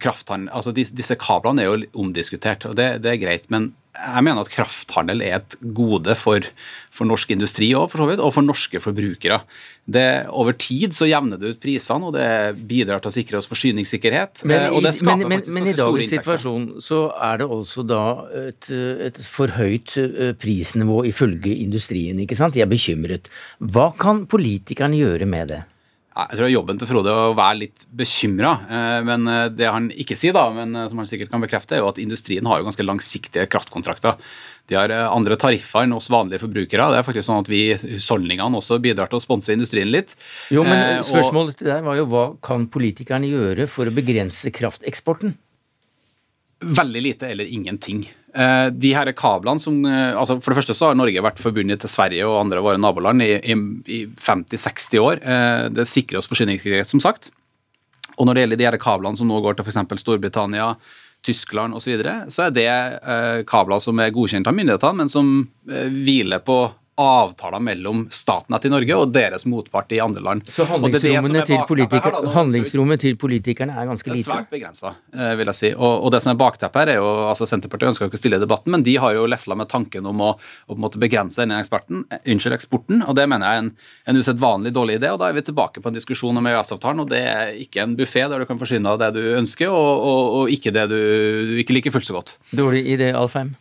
krafthandel, 0.00 0.48
altså 0.56 0.72
disse 0.72 1.16
kablene 1.20 1.60
er 1.60 1.68
jo 1.68 1.84
omdiskutert, 2.00 2.64
og 2.64 2.72
det, 2.80 3.04
det 3.04 3.10
er 3.12 3.20
greit. 3.20 3.44
men 3.52 3.76
jeg 3.96 4.24
mener 4.26 4.44
at 4.44 4.52
krafthandel 4.52 5.22
er 5.24 5.38
et 5.40 5.56
gode 5.76 6.14
for, 6.18 6.44
for 6.92 7.08
norsk 7.08 7.32
industri 7.34 7.70
og 7.76 7.90
for, 7.92 8.02
så 8.02 8.08
vidt, 8.10 8.22
og 8.22 8.32
for 8.36 8.46
norske 8.46 8.80
forbrukere. 8.82 9.40
Det, 9.86 10.04
over 10.34 10.56
tid 10.58 10.94
så 10.96 11.06
jevner 11.06 11.38
det 11.40 11.52
ut 11.54 11.60
prisene, 11.62 12.08
og 12.08 12.16
det 12.16 12.56
bidrar 12.68 13.02
til 13.02 13.12
å 13.12 13.14
sikre 13.14 13.40
oss 13.40 13.48
forsyningssikkerhet. 13.50 14.42
Men, 14.48 14.68
i, 14.74 14.82
men, 15.06 15.26
men, 15.30 15.44
men 15.54 15.70
i 15.70 15.76
dagens 15.78 16.12
situasjon 16.16 16.66
så 16.82 17.04
er 17.28 17.42
det 17.42 17.50
også 17.58 17.86
da 17.86 18.02
et, 18.46 18.70
et 19.08 19.22
for 19.22 19.54
høyt 19.56 19.96
eh, 20.02 20.34
prisnivå 20.38 21.04
ifølge 21.12 21.54
industrien, 21.62 22.18
ikke 22.24 22.38
sant? 22.38 22.56
De 22.56 22.64
er 22.64 22.70
bekymret. 22.70 23.30
Hva 23.62 23.92
kan 23.98 24.26
politikerne 24.30 24.98
gjøre 24.98 25.30
med 25.30 25.54
det? 25.54 25.62
Jeg 26.16 26.38
tror 26.38 26.48
jobben 26.48 26.78
til 26.80 26.88
Frode 26.88 27.12
er 27.12 27.28
å 27.28 27.36
være 27.36 27.58
litt 27.60 27.82
bekymra. 27.92 28.54
Eh, 28.72 29.00
men 29.04 29.28
eh, 29.28 29.48
det 29.52 29.68
han 29.68 29.90
ikke 29.92 30.16
sier, 30.16 30.32
da, 30.32 30.46
men 30.54 30.72
eh, 30.72 30.86
som 30.88 31.02
han 31.02 31.08
sikkert 31.10 31.28
kan 31.32 31.42
bekrefte, 31.44 31.76
er 31.76 31.82
jo 31.82 31.90
at 31.90 32.00
industrien 32.00 32.48
har 32.48 32.62
jo 32.62 32.68
ganske 32.70 32.86
langsiktige 32.86 33.44
kraftkontrakter. 33.52 34.16
De 34.66 34.78
har 34.78 34.90
andre 34.90 35.36
tariffer 35.38 35.84
enn 35.84 35.94
oss 35.94 36.08
vanlige 36.10 36.40
forbrukere. 36.42 36.88
Det 36.90 37.02
er 37.02 37.06
faktisk 37.06 37.28
sånn 37.28 37.44
at 37.44 37.50
vi 37.52 37.60
husholdningene 37.76 38.58
også 38.58 38.80
bidrar 38.82 39.12
til 39.12 39.20
å 39.20 39.22
sponse 39.22 39.54
industrien 39.54 39.92
litt. 39.92 40.16
Jo, 40.50 40.64
men 40.66 41.04
Spørsmålet 41.06 41.60
til 41.60 41.70
deg 41.70 41.84
var 41.86 42.00
jo 42.00 42.08
hva 42.10 42.24
kan 42.42 42.64
politikerne 42.72 43.28
gjøre 43.30 43.68
for 43.70 43.86
å 43.86 43.94
begrense 43.94 44.50
krafteksporten? 44.56 45.36
Veldig 46.66 47.02
lite 47.02 47.28
eller 47.30 47.46
ingenting. 47.46 48.02
Eh, 48.34 48.66
de 48.70 48.92
her 48.92 49.08
kablene 49.16 49.60
som, 49.60 49.78
eh, 49.84 50.12
altså 50.12 50.40
For 50.42 50.52
det 50.52 50.58
første 50.58 50.74
så 50.76 50.90
har 50.90 50.98
Norge 50.98 51.22
vært 51.22 51.40
forbundet 51.40 51.80
til 51.80 51.88
Sverige 51.88 52.26
og 52.26 52.40
andre 52.40 52.58
av 52.58 52.66
våre 52.66 52.80
naboland 52.80 53.22
i, 53.22 53.32
i, 53.38 53.56
i 53.86 54.00
50-60 54.06 55.00
år. 55.00 55.22
Eh, 55.22 55.68
det 55.72 55.86
sikrer 55.88 56.18
oss 56.20 56.28
forsyningssikkerhet, 56.28 56.90
som 56.90 57.00
sagt. 57.00 57.30
Og 58.16 58.26
når 58.26 58.34
det 58.34 58.42
gjelder 58.44 58.60
de 58.60 58.68
her 58.68 58.78
kablene 58.82 59.16
som 59.16 59.28
nå 59.28 59.40
går 59.44 59.56
til 59.56 59.68
f.eks. 59.68 60.00
Storbritannia, 60.02 60.74
Tyskland 61.24 61.74
osv., 61.74 61.86
så, 61.86 61.92
videre, 61.92 62.16
så 62.30 62.46
er 62.46 62.52
det 62.54 63.44
kabler 63.50 63.80
som 63.82 63.98
er 63.98 64.12
godkjent 64.14 64.46
av 64.46 64.54
myndighetene, 64.54 65.00
men 65.00 65.10
som 65.10 65.30
hviler 65.66 66.38
på 66.44 66.58
avtaler 66.96 67.60
mellom 67.60 68.06
Statnett 68.10 68.64
i 68.64 68.70
Norge 68.72 68.96
og 68.96 69.10
deres 69.12 69.44
motpart 69.48 69.92
i 69.92 69.98
andre 70.00 70.22
land. 70.24 70.46
Så 70.48 70.64
handlingsrommet, 70.68 71.44
til, 71.48 71.60
politiker, 71.68 72.08
her, 72.08 72.14
da, 72.24 72.32
handlingsrommet 72.32 73.02
til, 73.04 73.18
politikerne 73.20 73.76
er 73.76 73.90
ganske 73.90 74.08
lite? 74.08 74.22
Det 74.22 74.24
er 74.24 74.30
svært 74.30 74.54
begrensa, 74.54 74.94
eh, 75.12 75.34
vil 75.36 75.52
jeg 75.52 75.58
si. 75.58 75.72
Og, 75.74 75.92
og, 76.06 76.08
det 76.14 76.22
som 76.24 76.32
er 76.32 76.38
bakteppet 76.40 76.82
her, 76.82 76.94
er 76.94 77.00
jo 77.02 77.10
altså 77.26 77.48
Senterpartiet 77.50 77.92
ønsker 77.92 78.08
ikke 78.08 78.20
å 78.20 78.22
stille 78.22 78.40
i 78.40 78.44
debatten, 78.44 78.72
men 78.72 78.86
de 78.86 78.96
har 79.02 79.16
jo 79.16 79.26
lefla 79.28 79.58
med 79.60 79.68
tanken 79.72 80.08
om 80.08 80.24
å, 80.24 80.30
å 80.72 80.92
begrense 80.96 81.42
denne 81.42 81.60
eksperten, 81.60 82.06
eh, 82.08 82.22
unnskyld, 82.32 82.56
eksporten, 82.56 83.04
og 83.04 83.18
det 83.18 83.28
mener 83.28 83.44
jeg 83.44 83.60
er 83.60 83.66
en, 83.66 83.70
en 84.12 84.22
usedvanlig 84.22 84.72
dårlig 84.76 84.96
idé. 85.02 85.12
og 85.12 85.20
Da 85.20 85.28
er 85.28 85.36
vi 85.36 85.44
tilbake 85.50 85.84
på 85.84 85.92
en 85.92 86.00
diskusjon 86.00 86.40
om 86.40 86.48
EØS-avtalen, 86.48 87.04
og 87.04 87.12
det 87.12 87.22
er 87.28 87.52
ikke 87.60 87.84
en 87.84 87.96
buffé 87.98 88.24
der 88.24 88.40
du 88.40 88.48
kan 88.48 88.62
forsyne 88.62 88.96
av 88.96 89.02
det 89.04 89.12
du 89.18 89.22
ønsker, 89.36 89.68
og, 89.68 89.92
og, 90.00 90.24
og 90.40 90.56
ikke 90.56 90.72
det 90.72 90.88
du 90.94 90.98
ikke 91.60 91.76
liker 91.76 91.92
fullt 91.92 92.08
så 92.08 92.16
godt. 92.16 92.36
Dårlig 92.56 92.86
idé, 92.96 93.12
Alfheim? 93.12 93.52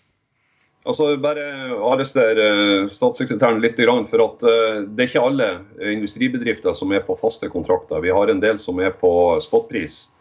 Altså, 0.85 1.07
bare 1.17 1.41
arrestere 1.81 2.43
eh, 2.45 2.89
statssekretæren 2.93 3.57
litt, 3.63 3.79
for 4.09 4.21
at 4.21 4.43
eh, 4.45 4.83
det 4.85 5.01
er 5.01 5.09
ikke 5.09 5.23
alle 5.25 5.47
industribedrifter 5.81 6.75
som 6.77 6.93
er 6.93 7.01
på 7.07 7.17
faste 7.17 7.49
kontrakter. 7.49 8.03
Vi 8.05 8.13
har 8.13 8.29
en 8.29 8.43
del 8.43 8.59
som 8.61 8.77
er 8.79 8.93
på 8.93 9.39
spotpris. 9.41 10.11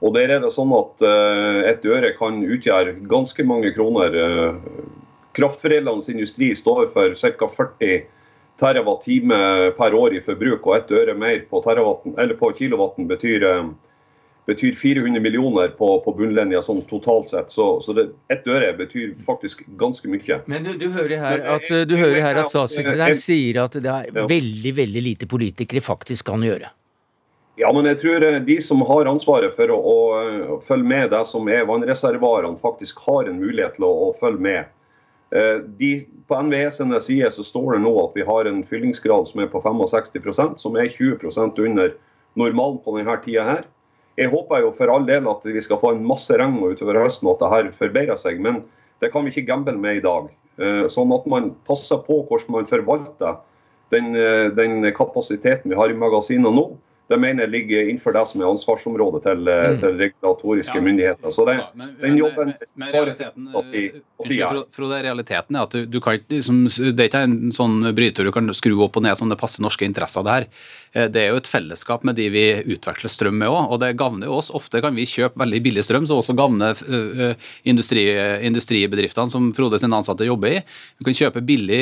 Og 0.00 0.14
der 0.16 0.32
er 0.32 0.40
det 0.40 0.52
sånn 0.54 0.72
at 0.76 1.04
eh, 1.04 1.60
et 1.68 1.84
øre 1.84 2.14
kan 2.16 2.40
utgjøre 2.40 2.96
ganske 3.12 3.44
mange 3.44 3.74
kroner. 3.76 4.16
Kraftforedlende 5.36 6.08
industri 6.14 6.54
står 6.56 6.88
for 6.94 7.12
ca. 7.12 7.50
40 7.58 8.06
TWh 8.56 9.74
per 9.76 9.94
år 10.00 10.16
i 10.16 10.22
forbruk, 10.24 10.64
og 10.64 10.78
ett 10.78 10.96
øre 10.96 11.12
mer 11.12 11.42
på, 11.50 11.60
på 11.60 12.52
kilowatten 12.56 13.04
betyr 13.10 13.44
betyr 14.46 14.76
400 14.78 15.20
millioner 15.20 15.72
på, 15.78 15.88
på 16.04 16.14
bunnlinja 16.14 16.62
sånn 16.62 16.84
totalt 16.86 17.32
sett. 17.34 17.50
Så, 17.50 17.80
så 17.82 17.94
det, 17.96 18.08
ett 18.32 18.46
øre 18.46 18.72
betyr 18.78 19.16
faktisk 19.26 19.64
ganske 19.80 20.10
mye. 20.10 20.40
Men 20.46 20.66
du, 20.66 20.72
du 20.78 20.88
hører 20.94 21.18
her 21.22 21.44
at, 21.56 21.70
du 21.88 21.96
hører 21.98 22.20
her 22.22 22.42
at 22.42 22.50
statssekretæren 22.52 23.18
sier 23.18 23.64
at 23.64 23.78
det 23.82 23.92
er 23.92 24.28
veldig, 24.30 24.74
veldig 24.78 25.04
lite 25.10 25.30
politikere 25.30 25.82
faktisk 25.84 26.30
kan 26.30 26.46
gjøre. 26.46 26.70
Ja, 27.56 27.70
men 27.72 27.88
jeg 27.88 28.02
tror 28.02 28.24
eh, 28.24 28.38
de 28.44 28.58
som 28.60 28.82
har 28.84 29.08
ansvaret 29.08 29.54
for 29.56 29.72
å, 29.72 29.76
å, 29.80 30.56
følge 30.64 30.88
med 30.88 31.10
det 31.14 31.22
som 31.28 31.48
er 31.48 31.64
vannreservoarene, 31.68 32.60
faktisk 32.60 33.00
har 33.08 33.30
en 33.30 33.40
mulighet 33.40 33.78
til 33.78 33.86
å, 33.88 33.92
å 34.08 34.16
følge 34.18 34.44
med. 34.44 34.74
Eh, 35.34 35.62
de, 35.80 35.92
på 36.28 36.40
NVE 36.46 36.68
sine 36.76 37.00
sider 37.02 37.32
så 37.32 37.44
står 37.46 37.74
det 37.74 37.84
nå 37.86 37.94
at 38.04 38.12
vi 38.14 38.26
har 38.28 38.46
en 38.46 38.60
fyllingsgrad 38.66 39.30
som 39.30 39.40
er 39.40 39.48
på 39.50 39.62
65% 39.64 40.60
som 40.60 40.76
er 40.76 40.92
20% 40.92 41.62
under 41.64 41.96
normalen 42.36 42.78
på 42.84 42.98
denne 42.98 43.16
tida 43.24 43.46
her. 43.48 43.64
Jeg 44.16 44.32
håper 44.32 44.64
jo 44.64 44.72
for 44.76 44.92
all 44.92 45.04
del 45.08 45.28
at 45.28 45.44
vi 45.44 45.60
skal 45.64 45.80
få 45.80 45.92
en 45.92 46.06
masse 46.08 46.32
regn 46.32 46.56
utover 46.62 47.02
høsten, 47.02 47.28
og 47.28 47.36
at 47.36 47.42
det 47.42 47.52
her 47.52 47.70
forbedrer 47.76 48.20
seg. 48.20 48.40
Men 48.42 48.62
det 49.04 49.12
kan 49.12 49.26
vi 49.26 49.34
ikke 49.34 49.50
gamble 49.50 49.76
med 49.76 49.98
i 49.98 50.04
dag. 50.04 50.30
Eh, 50.56 50.86
sånn 50.92 51.12
at 51.12 51.26
man 51.28 51.50
passer 51.68 52.00
på 52.06 52.22
hvordan 52.24 52.54
man 52.54 52.68
forvalter 52.70 53.36
den, 53.92 54.14
eh, 54.16 54.48
den 54.56 54.80
kapasiteten 54.96 55.70
vi 55.70 55.76
har 55.76 55.92
i 55.92 55.98
magasinene 55.98 56.54
nå. 56.54 56.70
Det 57.06 57.18
mener 57.22 57.46
jeg 57.46 57.52
ligger 57.52 57.86
innenfor 57.86 58.14
det 58.16 58.24
som 58.26 58.40
er 58.42 58.48
ansvarsområdet 58.50 59.20
til, 59.22 59.46
mm. 59.46 59.76
til 59.82 60.00
regulatoriske 60.00 60.74
ja. 60.74 60.82
myndigheter. 60.82 61.30
Så 61.30 61.44
det, 61.46 61.54
men, 61.78 61.92
den 62.00 62.16
jobben 62.18 62.50
men, 62.50 62.70
men 62.82 62.90
realiteten, 62.94 63.46
de, 63.70 63.82
de 64.26 64.38
Frode, 64.74 64.98
realiteten 65.06 65.58
er 65.58 65.68
at 65.68 65.76
du, 65.76 65.84
du 65.86 66.00
kan, 66.02 66.18
liksom, 66.32 66.64
det 66.66 67.04
er 67.04 67.10
ikke 67.10 67.22
en 67.28 67.54
sånn 67.54 67.92
bryter 67.94 68.26
du 68.26 68.32
kan 68.34 68.50
skru 68.56 68.74
opp 68.82 68.98
og 68.98 69.06
ned 69.06 69.18
som 69.20 69.30
det 69.30 69.38
passer 69.38 69.62
norske 69.62 69.86
interesser. 69.86 70.26
der. 70.26 70.48
Eh, 70.96 71.06
det 71.12 71.22
er 71.22 71.30
jo 71.30 71.38
et 71.38 71.50
fellesskap 71.50 72.02
med 72.06 72.18
de 72.18 72.26
vi 72.34 72.44
utveksler 72.74 73.12
strøm 73.12 73.38
med 73.38 73.54
òg, 73.54 73.70
og 73.70 73.80
det 73.84 73.92
gagner 74.00 74.26
jo 74.26 74.40
oss. 74.40 74.50
Ofte 74.50 74.82
kan 74.82 74.98
vi 74.98 75.06
kjøpe 75.06 75.38
veldig 75.44 75.62
billig 75.62 75.86
strøm, 75.86 76.10
som 76.10 76.18
også 76.18 76.34
gagner 76.34 76.74
industri, 77.68 78.08
industribedriftene 78.48 79.30
som 79.30 79.52
Frode 79.54 79.78
sine 79.78 79.94
ansatte 79.94 80.26
jobber 80.26 80.58
i. 80.58 80.60
Vi 80.98 81.06
kan 81.06 81.18
kjøpe 81.22 81.44
billig 81.46 81.80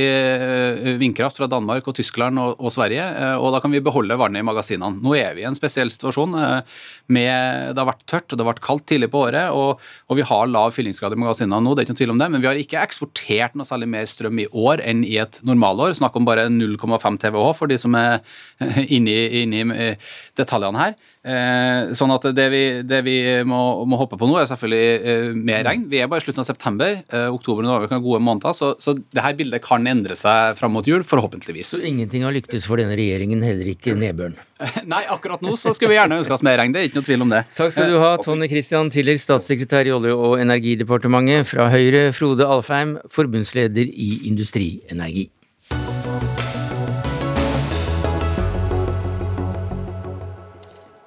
vindkraft 1.01 1.41
fra 1.41 1.49
Danmark 1.49 1.89
og 1.89 1.97
Tyskland 1.97 2.41
og, 2.43 2.59
og 2.61 2.75
Sverige, 2.75 3.09
og 3.41 3.55
da 3.55 3.63
kan 3.65 3.73
vi 3.73 3.83
beholde 3.85 4.19
vannet 4.21 4.45
i 4.45 4.47
magasinene. 4.47 5.01
Nå 5.01 5.14
er 5.19 5.37
vi 5.37 5.45
i 5.45 5.49
en 5.49 5.57
spesiell 5.57 5.91
situasjon. 5.93 6.37
Eh, 6.41 6.83
med, 7.15 7.75
det 7.75 7.81
har 7.81 7.89
vært 7.91 8.05
tørt 8.11 8.33
og 8.33 8.39
det 8.39 8.45
har 8.45 8.51
vært 8.53 8.65
kaldt 8.65 8.87
tidlig 8.91 9.11
på 9.13 9.25
året, 9.27 9.55
og, 9.55 9.83
og 10.09 10.19
vi 10.19 10.27
har 10.27 10.51
lav 10.51 10.75
fyllingsgrad 10.77 11.17
i 11.17 11.21
magasinene 11.21 11.61
nå, 11.65 11.75
det 11.75 11.83
er 11.83 11.89
ikke 11.89 11.97
noe 11.97 12.03
tvil 12.03 12.15
om 12.15 12.23
det, 12.23 12.31
men 12.33 12.45
vi 12.45 12.51
har 12.51 12.61
ikke 12.61 12.83
eksportert 12.83 13.59
noe 13.59 13.69
særlig 13.69 13.91
mer 13.95 14.09
strøm 14.11 14.43
i 14.43 14.49
år 14.51 14.85
enn 14.85 15.05
i 15.07 15.19
et 15.23 15.41
normalår. 15.47 15.97
Snakk 15.99 16.17
om 16.19 16.29
bare 16.29 16.47
0,5 16.53 17.21
TWh 17.23 17.51
for 17.57 17.71
de 17.71 17.81
som 17.81 17.97
er 17.99 18.21
inne 18.97 19.19
i 19.35 19.91
detaljene 20.39 20.81
her. 20.81 20.97
Eh, 21.25 21.95
sånn 21.97 22.13
at 22.13 22.27
det 22.37 22.47
vi, 22.53 22.63
det 22.85 22.99
vi 23.07 23.17
må, 23.49 23.59
må, 23.89 23.97
hoppe 23.97 24.19
på 24.21 24.29
nå, 24.29 24.37
er 24.37 24.49
selvfølgelig 24.51 24.89
eh, 25.01 25.29
mer 25.33 25.63
regn. 25.65 25.87
Vi 25.89 26.03
er 26.05 26.11
bare 26.11 26.21
i 26.21 26.27
slutten 26.27 26.45
av 26.45 26.49
september. 26.51 26.99
Eh, 27.09 27.29
oktober 27.33 27.65
og 27.65 27.71
november 27.71 27.93
kan 27.93 28.03
gode 28.05 28.21
måneder, 28.25 28.53
så, 28.57 28.75
så 28.77 28.93
det 28.95 29.25
her 29.25 29.37
bildet 29.39 29.65
kan 29.65 29.89
endre 29.89 30.19
seg 30.21 30.59
fram 30.59 30.75
mot 30.77 30.85
jul, 30.89 31.01
forhåpentligvis. 31.09 31.73
Så 31.79 31.81
ingenting 31.89 32.27
har 32.29 32.35
lyktes 32.37 32.69
for 32.69 32.81
denne 32.81 32.97
regjeringen, 32.99 33.41
heller 33.47 33.73
ikke 33.73 33.97
nedbøren? 33.97 34.37
Nei, 34.93 35.01
akkurat 35.11 35.41
nå 35.45 35.57
så 35.61 35.73
skulle 35.75 35.95
vi 35.95 35.99
gjerne 35.99 36.21
ønske 36.21 36.37
oss 36.37 36.45
mer 36.45 36.61
regn. 36.61 36.75
Det 36.75 36.83
er 36.83 36.91
ikke 36.91 37.01
noe 37.01 37.09
tvil 37.09 37.25
om 37.25 37.33
det. 37.33 37.43
Takk 37.57 37.73
skal 37.73 37.95
du 37.95 37.99
ha, 38.03 38.13
Tone 38.21 38.51
Christian 38.53 38.93
Tiller, 38.93 39.17
statssekretær 39.21 39.89
i 39.89 39.95
Olje- 39.97 40.15
og 40.15 40.37
energidepartementet. 40.43 41.49
Fra 41.49 41.71
Høyre, 41.73 42.11
Frode 42.17 42.45
Alfheim, 42.49 42.99
forbundsleder 43.13 43.89
i 43.89 44.11
Industrienergi. 44.29 45.31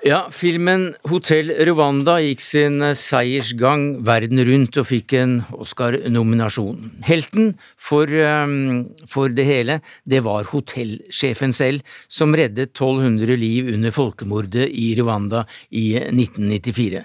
Ja, 0.08 0.22
filmen 0.32 0.94
'Hotell 1.04 1.50
Rwanda' 1.68 2.22
gikk 2.24 2.40
sin 2.40 2.80
seiersgang 2.96 4.06
verden 4.08 4.40
rundt 4.48 4.78
og 4.80 4.86
fikk 4.88 5.16
en 5.20 5.34
Oscar-nominasjon. 5.52 7.02
Helten 7.04 7.50
for, 7.76 8.08
um, 8.08 8.86
for, 9.04 9.28
det 9.28 9.44
hele, 9.50 9.82
det 10.08 10.22
var 10.24 10.48
hotellsjefen 10.48 11.52
selv, 11.52 11.84
som 12.08 12.32
reddet 12.32 12.72
1200 12.72 13.36
liv 13.36 13.68
under 13.74 13.92
folkemordet 13.92 14.70
i 14.72 14.94
Rwanda 15.02 15.44
i 15.76 15.98
1994. 16.00 17.04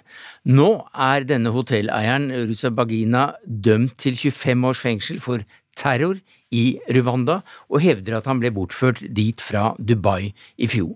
Nå 0.55 0.71
er 0.95 1.27
denne 1.27 1.51
hotelleieren, 1.57 2.31
Rusa 2.47 2.71
Bagina, 2.71 3.33
dømt 3.43 3.99
til 3.99 4.15
25 4.15 4.69
års 4.71 4.85
fengsel 4.85 5.19
for 5.19 5.43
terror 5.75 6.23
i 6.53 6.79
Rwanda, 6.93 7.41
og 7.73 7.83
hevder 7.83 8.19
at 8.19 8.29
han 8.31 8.41
ble 8.43 8.53
bortført 8.55 9.03
dit 9.15 9.41
fra 9.41 9.73
Dubai 9.79 10.33
i 10.59 10.69
fjor. 10.71 10.95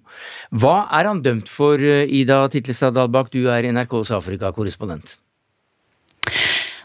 Hva 0.53 0.87
er 0.93 1.11
han 1.11 1.23
dømt 1.25 1.49
for, 1.49 1.81
eh, 1.81 2.07
Ida 2.07 2.47
Titlestad 2.49 2.95
Dalbakk, 2.95 3.33
du 3.33 3.49
er 3.49 3.67
NRKs 3.73 4.13
Afrikakorrespondent? 4.13 5.17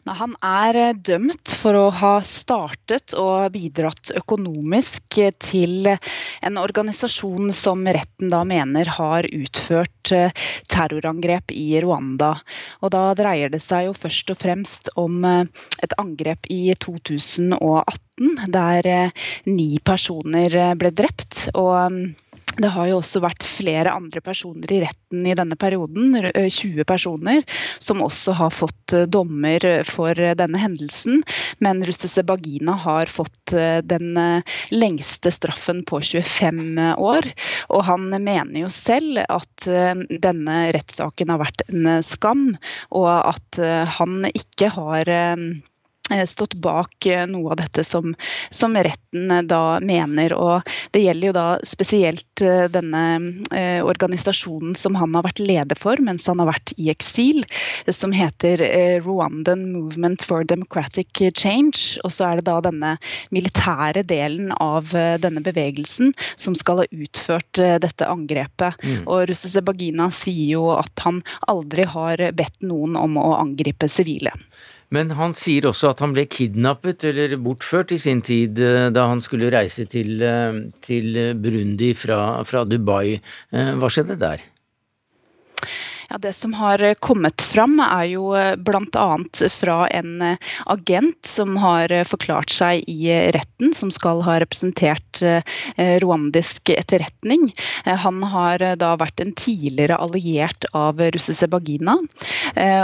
Han 0.10 0.34
er 0.42 0.78
eh, 0.80 0.96
dømt 0.98 1.52
for 1.62 1.78
å 1.78 1.84
ha 1.94 2.14
startet 2.26 3.14
og 3.18 3.52
bidratt 3.54 4.10
økonomisk 4.18 5.20
til 5.38 5.92
en 5.92 6.58
organisasjon 6.58 7.54
som 7.54 7.86
retten 7.86 8.32
da 8.34 8.42
mener 8.48 8.90
har 8.98 9.28
utført 9.30 10.14
eh, 10.16 10.34
terrorangrep 10.72 11.54
i 11.54 11.78
Rwanda. 11.84 12.34
Og 12.82 12.94
da 12.96 13.04
dreier 13.18 13.54
det 13.54 13.62
seg 13.62 13.92
jo 13.92 13.94
først 13.98 14.34
og 14.34 14.42
fremst 14.42 14.90
om 14.98 15.22
eh, 15.28 15.46
et 15.86 15.94
angrep 16.02 16.50
i 16.50 16.74
2018 16.82 18.50
der 18.54 18.92
ni 19.50 19.78
personer 19.86 20.76
ble 20.78 20.92
drept. 20.98 21.50
og 21.54 22.14
det 22.58 22.72
har 22.74 22.90
jo 22.90 23.00
også 23.00 23.22
vært 23.24 23.46
flere 23.48 23.94
andre 23.94 24.22
personer 24.24 24.72
i 24.74 24.82
retten 24.84 25.28
i 25.28 25.36
denne 25.38 25.56
perioden, 25.60 26.18
20 26.36 26.84
personer, 26.88 27.44
som 27.80 28.04
også 28.04 28.36
har 28.38 28.54
fått 28.54 28.96
dommer 29.12 29.66
for 29.88 30.16
denne 30.16 30.62
hendelsen. 30.62 31.22
Men 31.64 31.84
Russese 31.88 32.24
Bagina 32.28 32.76
har 32.84 33.12
fått 33.12 33.56
den 33.88 34.20
lengste 34.74 35.32
straffen 35.34 35.84
på 35.88 36.02
25 36.04 36.80
år. 36.98 37.32
Og 37.72 37.86
han 37.88 38.10
mener 38.12 38.64
jo 38.64 38.72
selv 38.74 39.24
at 39.28 39.68
denne 40.24 40.60
rettssaken 40.76 41.34
har 41.34 41.44
vært 41.44 41.66
en 41.70 41.92
skam, 42.06 42.48
og 42.92 43.12
at 43.16 43.62
han 43.98 44.26
ikke 44.32 44.72
har 44.76 45.16
stått 46.30 46.54
bak 46.62 47.06
eh, 47.06 47.26
noe 47.30 47.54
av 47.54 47.60
dette 47.62 47.84
som, 47.88 48.14
som, 48.52 48.76
retten 48.76 49.32
eh, 49.32 49.44
da 49.48 49.80
mener. 49.84 50.34
Og 50.36 50.68
det 50.96 51.04
gjelder 51.06 51.32
jo 51.32 51.36
da 51.36 51.48
spesielt 51.68 52.44
denne 52.74 53.04
eh, 53.56 53.80
organisasjonen 53.86 54.76
som 54.80 54.98
han 55.00 55.16
har 55.18 55.26
vært 55.28 55.42
leder 55.42 55.80
for 55.80 56.00
mens 56.02 56.28
han 56.30 56.42
har 56.42 56.52
vært 56.52 56.74
i 56.78 56.90
eksil, 56.94 57.44
som 57.90 58.14
heter 58.16 58.64
eh, 58.66 58.98
Rwandan 59.04 59.68
Movement 59.74 60.26
for 60.28 60.48
Democratic 60.48 61.12
Change. 61.38 62.02
Og 62.06 62.14
så 62.16 62.30
er 62.30 62.42
det 62.42 62.48
da 62.50 62.60
denne 62.66 62.96
militære 63.36 64.06
delen 64.10 64.52
av 64.58 64.94
eh, 64.98 65.18
denne 65.22 65.44
bevegelsen 65.46 66.14
som 66.36 66.58
skal 66.58 66.84
ha 66.84 66.90
utført 66.92 67.60
dette 67.84 68.08
angrepet. 68.08 68.80
Mm. 68.84 69.06
Og 69.08 69.28
Russese 69.30 69.64
Bagina 69.66 70.10
sier 70.14 70.58
jo 70.58 70.68
at 70.76 71.06
han 71.06 71.22
aldri 71.52 71.86
har 71.90 72.22
bedt 72.38 72.62
noen 72.66 72.98
om 73.00 73.18
å 73.22 73.34
angripe 73.40 73.90
sivile. 73.92 74.34
Men 74.92 75.14
han 75.16 75.34
sier 75.38 75.70
også 75.70 75.94
at 75.94 76.02
han 76.04 76.14
ble 76.16 76.26
kidnappet 76.28 77.06
eller 77.08 77.38
bortført 77.40 77.94
i 77.96 78.00
sin 78.02 78.20
tid 78.26 78.60
eh, 78.60 78.90
da 78.92 79.08
han 79.08 79.24
skulle 79.24 79.52
reise 79.54 79.86
til, 79.92 80.18
eh, 80.20 80.58
til 80.84 81.22
Burundi 81.40 81.94
fra, 81.96 82.42
fra 82.48 82.66
Dubai. 82.68 83.16
Eh, 83.16 83.72
hva 83.80 83.92
skjedde 83.92 84.20
der? 84.20 84.44
Ja, 86.12 86.18
Det 86.18 86.34
som 86.34 86.54
har 86.54 86.82
eh, 86.84 86.94
kommet 86.94 87.42
fram, 87.42 87.78
er 87.80 88.10
jo 88.12 88.34
eh, 88.36 88.58
bl.a. 88.60 89.06
fra 89.50 89.76
en 89.88 90.22
eh, 90.22 90.50
agent 90.66 91.24
som 91.26 91.56
har 91.64 91.94
forklart 92.04 92.52
seg 92.52 92.84
i 92.92 93.08
retten, 93.32 93.72
som 93.74 93.94
skal 93.96 94.20
ha 94.26 94.36
representert 94.44 95.22
rwandisk 96.04 96.74
etterretning. 96.74 97.48
Han 97.86 98.20
har 98.34 98.64
da 98.80 98.92
vært 99.00 99.24
en 99.24 99.32
tidligere 99.38 100.00
alliert 100.04 100.68
av 100.76 101.00
Russese 101.16 101.48
Bagina, 101.52 101.96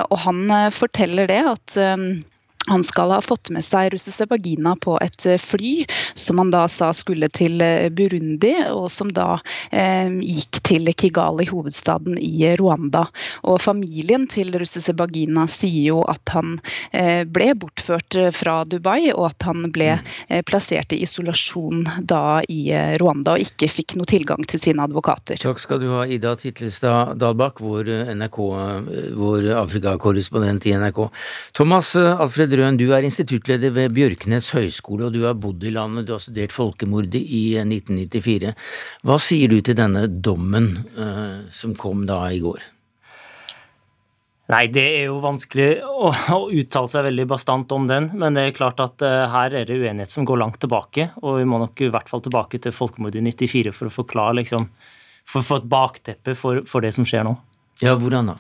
og 0.07 0.17
han 0.23 0.71
forteller 0.75 1.30
det 1.32 1.41
at 1.51 1.78
han 2.68 2.84
skal 2.84 3.11
ha 3.11 3.22
fått 3.22 3.49
med 3.49 3.65
seg 3.65 3.93
Russese 3.93 4.28
Bagina 4.28 4.76
på 4.76 4.97
et 5.03 5.26
eh, 5.26 5.39
fly 5.39 5.86
som 6.15 6.41
han 6.41 6.51
da 6.51 6.65
sa 6.72 6.91
skulle 6.95 7.30
til 7.32 7.61
eh, 7.63 7.88
Burundi, 7.93 8.53
og 8.74 8.89
som 8.91 9.11
da 9.13 9.38
eh, 9.72 10.09
gikk 10.11 10.59
til 10.68 10.91
Kigali, 10.97 11.47
hovedstaden 11.47 12.18
i 12.20 12.43
Rwanda. 12.59 13.05
Og 13.47 13.61
Familien 13.63 14.28
til 14.32 14.51
Russese 14.59 14.95
Bagina 14.97 15.47
sier 15.51 15.93
jo 15.93 16.01
at 16.09 16.34
han 16.36 16.57
eh, 16.91 17.24
ble 17.24 17.53
bortført 17.59 18.18
eh, 18.20 18.34
fra 18.36 18.59
Dubai, 18.68 19.13
og 19.13 19.30
at 19.30 19.47
han 19.47 19.70
ble 19.72 19.93
eh, 19.95 20.43
plassert 20.47 20.91
i 20.95 21.01
isolasjon 21.05 21.86
da 22.03 22.41
i 22.51 22.68
Rwanda 22.99 23.38
og 23.38 23.43
ikke 23.43 23.70
fikk 23.72 23.95
noe 23.99 24.09
tilgang 24.09 24.43
til 24.49 24.61
sine 24.61 24.84
advokater. 24.84 25.39
Takk 25.39 25.61
skal 25.61 25.82
du 25.84 25.88
ha, 25.93 26.03
Ida 26.03 26.36
Titlestad 26.39 27.15
Dalbakk, 27.22 27.61
vår, 27.63 27.93
NRK, 28.18 28.39
vår 29.18 29.49
Afrikakorrespondent 29.55 30.68
i 30.68 30.76
NRK. 30.78 31.03
Thomas 31.57 31.93
Alfred 31.95 32.57
Røen, 32.58 32.78
du 32.80 32.88
er 32.95 33.05
instituttleder 33.05 33.74
ved 33.76 33.93
Bjørknes 33.95 34.49
høgskole, 34.55 35.08
og 35.08 35.14
du 35.16 35.24
har 35.28 35.36
bodd 35.38 35.64
i 35.68 35.74
landet. 35.74 36.08
Du 36.08 36.16
har 36.16 36.24
studert 36.24 36.55
folkemordet 36.55 37.22
i 37.22 37.43
1994. 37.62 38.55
Hva 39.05 39.18
sier 39.22 39.51
du 39.51 39.60
til 39.62 39.78
denne 39.78 40.08
dommen 40.10 40.72
uh, 40.97 41.45
som 41.53 41.76
kom 41.78 42.08
da 42.10 42.24
i 42.34 42.41
går? 42.41 42.66
Nei, 44.47 44.64
det 44.72 44.86
er 45.01 45.10
jo 45.10 45.18
vanskelig 45.20 45.68
å, 45.84 46.10
å, 46.38 46.39
uttale 46.55 46.88
seg 46.88 47.03
veldig 47.10 47.26
bastant 47.28 47.74
om 47.76 47.88
den. 47.89 48.10
Men 48.16 48.38
det 48.38 48.45
er 48.47 48.55
klart 48.55 48.80
at 48.84 49.03
uh, 49.03 49.28
her 49.34 49.58
er 49.60 49.68
det 49.68 49.76
uenighet 49.76 50.14
som 50.14 50.26
går 50.28 50.39
langt 50.39 50.62
tilbake. 50.64 51.10
Og 51.22 51.41
vi 51.41 51.47
må 51.49 51.60
nok 51.62 51.84
i 51.84 51.91
hvert 51.93 52.10
fall 52.10 52.24
tilbake 52.24 52.62
til 52.64 52.76
folkemordet 52.76 53.20
i 53.20 53.28
94 53.28 53.76
for 53.76 53.91
å 53.91 53.95
forklare, 53.99 54.39
liksom, 54.39 54.70
for 55.28 55.43
å 55.43 55.49
få 55.51 55.62
et 55.62 55.70
bakteppe 55.70 56.38
for, 56.39 56.64
for 56.70 56.86
det 56.86 56.95
som 56.95 57.05
skjer 57.08 57.28
nå. 57.28 57.36
Ja, 57.84 57.93
hvordan 57.99 58.32
da? 58.34 58.39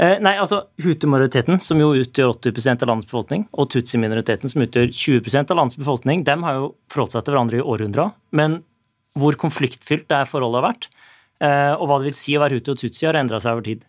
Eh, 0.00 0.16
nei, 0.24 0.32
altså 0.40 0.62
Hutu-minoriteten, 0.80 1.58
som 1.60 1.80
jo 1.80 1.90
utgjør 2.00 2.32
80 2.38 2.70
av 2.80 2.88
landets 2.88 3.08
befolkning, 3.10 3.44
og 3.52 3.68
Tutsi-minoriteten, 3.74 4.48
som 4.48 4.62
utgjør 4.64 4.88
20% 4.96 5.52
av 5.52 5.58
landets 5.58 5.76
befolkning, 5.76 6.22
dem 6.24 6.46
har 6.46 6.56
jo 6.56 6.70
forholdt 6.92 7.18
seg 7.18 7.26
til 7.26 7.34
hverandre 7.34 7.58
i 7.60 7.66
århundrer. 7.74 8.14
Men 8.32 8.62
hvor 9.20 9.36
konfliktfylt 9.36 10.06
det 10.08 10.22
her 10.22 10.30
forholdet 10.30 10.62
har 10.62 10.66
vært, 10.70 10.88
eh, 11.44 11.74
og 11.74 11.84
hva 11.90 11.98
det 12.00 12.08
vil 12.08 12.16
si 12.16 12.38
å 12.38 12.40
være 12.40 12.56
hutu 12.56 12.72
og 12.72 12.80
tutsi, 12.80 13.04
har 13.04 13.18
endra 13.20 13.42
seg 13.44 13.58
over 13.58 13.66
tid. 13.68 13.84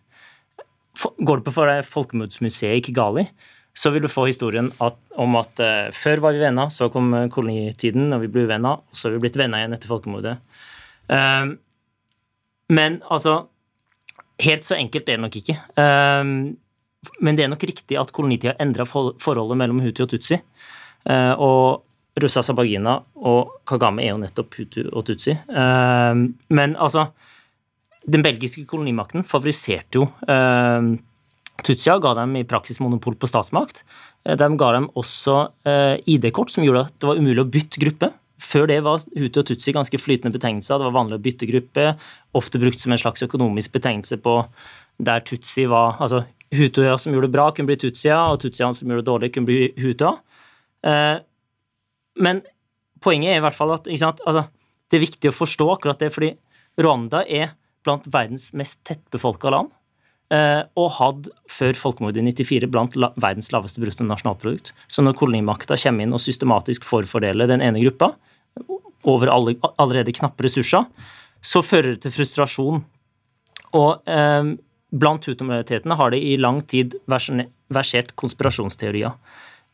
Går 1.00 1.40
du 1.40 1.48
på 1.48 1.56
Folkemordsmuseet 1.88 2.76
i 2.76 2.84
Kigali, 2.84 3.24
så 3.72 3.88
vil 3.94 4.04
du 4.04 4.12
få 4.12 4.26
historien 4.28 4.68
at, 4.84 4.98
om 5.16 5.38
at 5.40 5.56
uh, 5.64 5.88
før 5.96 6.20
var 6.20 6.34
vi 6.36 6.42
venner, 6.42 6.68
så 6.68 6.90
kom 6.92 7.08
kolonitiden, 7.32 8.12
og 8.12 8.20
vi 8.20 8.28
ble 8.28 8.44
uvenner, 8.44 8.82
og 8.84 8.92
så 8.92 9.08
har 9.08 9.14
vi 9.16 9.22
blitt 9.24 9.38
venner 9.40 9.62
igjen 9.62 9.72
etter 9.72 9.88
folkemordet. 9.88 10.34
Uh, 11.08 11.56
Men 12.68 13.00
altså 13.08 13.46
Helt 14.42 14.66
så 14.66 14.76
enkelt 14.78 15.08
er 15.08 15.18
det 15.18 15.24
nok 15.24 15.38
ikke. 15.38 15.56
Um, 15.78 16.34
men 17.22 17.38
det 17.38 17.46
er 17.46 17.52
nok 17.52 17.64
riktig 17.66 17.98
at 17.98 18.12
kolonitida 18.14 18.56
endra 18.62 18.86
forholdet 18.86 19.58
mellom 19.58 19.82
Hutu 19.82 20.04
og 20.04 20.12
Tutsi. 20.12 20.38
Uh, 21.06 21.34
og 21.38 22.20
Russa 22.22 22.42
Sabagina 22.44 22.98
og 23.24 23.62
Kagame 23.68 24.04
er 24.04 24.12
jo 24.12 24.20
nettopp 24.22 24.58
Hutu 24.58 24.82
og 24.90 25.06
Tutsi. 25.08 25.36
Uh, 25.50 26.28
men 26.52 26.76
altså 26.76 27.10
Den 28.02 28.22
belgiske 28.22 28.64
kolonimakten 28.66 29.22
favoriserte 29.22 30.00
jo 30.00 30.08
Tutsia, 31.62 31.94
ga 32.02 32.14
dem 32.18 32.32
i 32.34 32.42
praksis 32.42 32.80
monopol 32.82 33.14
på 33.14 33.28
statsmakt. 33.30 33.84
De 34.26 34.48
ga 34.58 34.70
dem 34.74 34.88
også 34.98 35.36
ID-kort 36.10 36.50
som 36.50 36.64
gjorde 36.66 36.88
at 36.88 36.96
det 36.98 37.06
var 37.06 37.20
umulig 37.22 37.44
å 37.44 37.46
bytte 37.46 37.78
gruppe. 37.78 38.08
Før 38.42 38.66
det 38.70 38.80
var 38.84 39.02
Hutu 39.14 39.40
og 39.42 39.48
Tutsi 39.48 39.74
ganske 39.74 39.98
flytende 40.00 40.34
betegnelser. 40.34 40.80
Det 40.80 40.88
var 40.88 40.96
vanlig 40.96 41.18
å 41.18 41.22
bytte 41.22 41.48
gruppe, 41.48 41.92
ofte 42.36 42.60
brukt 42.62 42.80
som 42.82 42.94
en 42.94 43.00
slags 43.00 43.22
økonomisk 43.24 43.74
betegnelse 43.76 44.18
på 44.22 44.40
der 45.02 45.22
Tutsi 45.26 45.66
var 45.70 46.00
altså 46.02 46.24
Hutuer 46.52 46.98
som 47.00 47.14
gjorde 47.14 47.30
det 47.30 47.36
bra, 47.36 47.46
kunne 47.54 47.70
bli 47.70 47.78
Tutsia, 47.80 48.18
og 48.28 48.42
Tutsiene 48.42 48.76
som 48.76 48.90
gjorde 48.90 49.04
det 49.04 49.08
dårlig, 49.08 49.30
kunne 49.32 49.48
bli 49.48 49.70
Hutua. 49.80 50.16
Eh, 50.84 51.16
men 52.20 52.42
poenget 53.02 53.32
er 53.32 53.40
i 53.40 53.44
hvert 53.44 53.56
fall 53.56 53.72
at 53.72 53.88
altså, 53.88 54.44
det 54.90 54.98
er 54.98 55.06
viktig 55.06 55.30
å 55.30 55.36
forstå 55.36 55.68
akkurat 55.72 56.02
det, 56.02 56.10
fordi 56.12 56.34
Rwanda 56.80 57.22
er 57.24 57.54
blant 57.86 58.04
verdens 58.12 58.50
mest 58.58 58.82
tettbefolka 58.88 59.52
land. 59.54 59.72
Eh, 60.32 60.60
og 60.80 60.92
hadde 60.96 61.32
før 61.50 61.76
folkemordet 61.76 62.20
i 62.22 62.32
94 62.32 62.68
blant 62.72 62.94
verdens 62.96 63.50
laveste 63.52 63.80
bruttonasjonalprodukt. 63.82 64.74
Så 64.88 65.04
når 65.04 65.16
kolonimakta 65.18 65.76
kommer 65.80 66.04
inn 66.04 66.14
og 66.16 66.22
systematisk 66.24 66.86
forfordeler 66.88 67.50
den 67.50 67.64
ene 67.64 67.82
gruppa 67.84 68.14
over 69.08 69.30
alle, 69.32 69.56
allerede 69.82 70.14
knappe 70.14 70.46
ressurser, 70.46 70.84
så 71.42 71.62
fører 71.64 71.94
det 71.94 72.04
til 72.04 72.14
frustrasjon. 72.14 72.84
Og 73.78 74.10
eh, 74.10 74.52
Blant 74.92 75.24
hutomajoritetene 75.24 75.96
har 75.96 76.12
det 76.12 76.18
i 76.20 76.34
lang 76.36 76.58
tid 76.68 76.98
versert 77.08 78.10
konspirasjonsteorier 78.20 79.14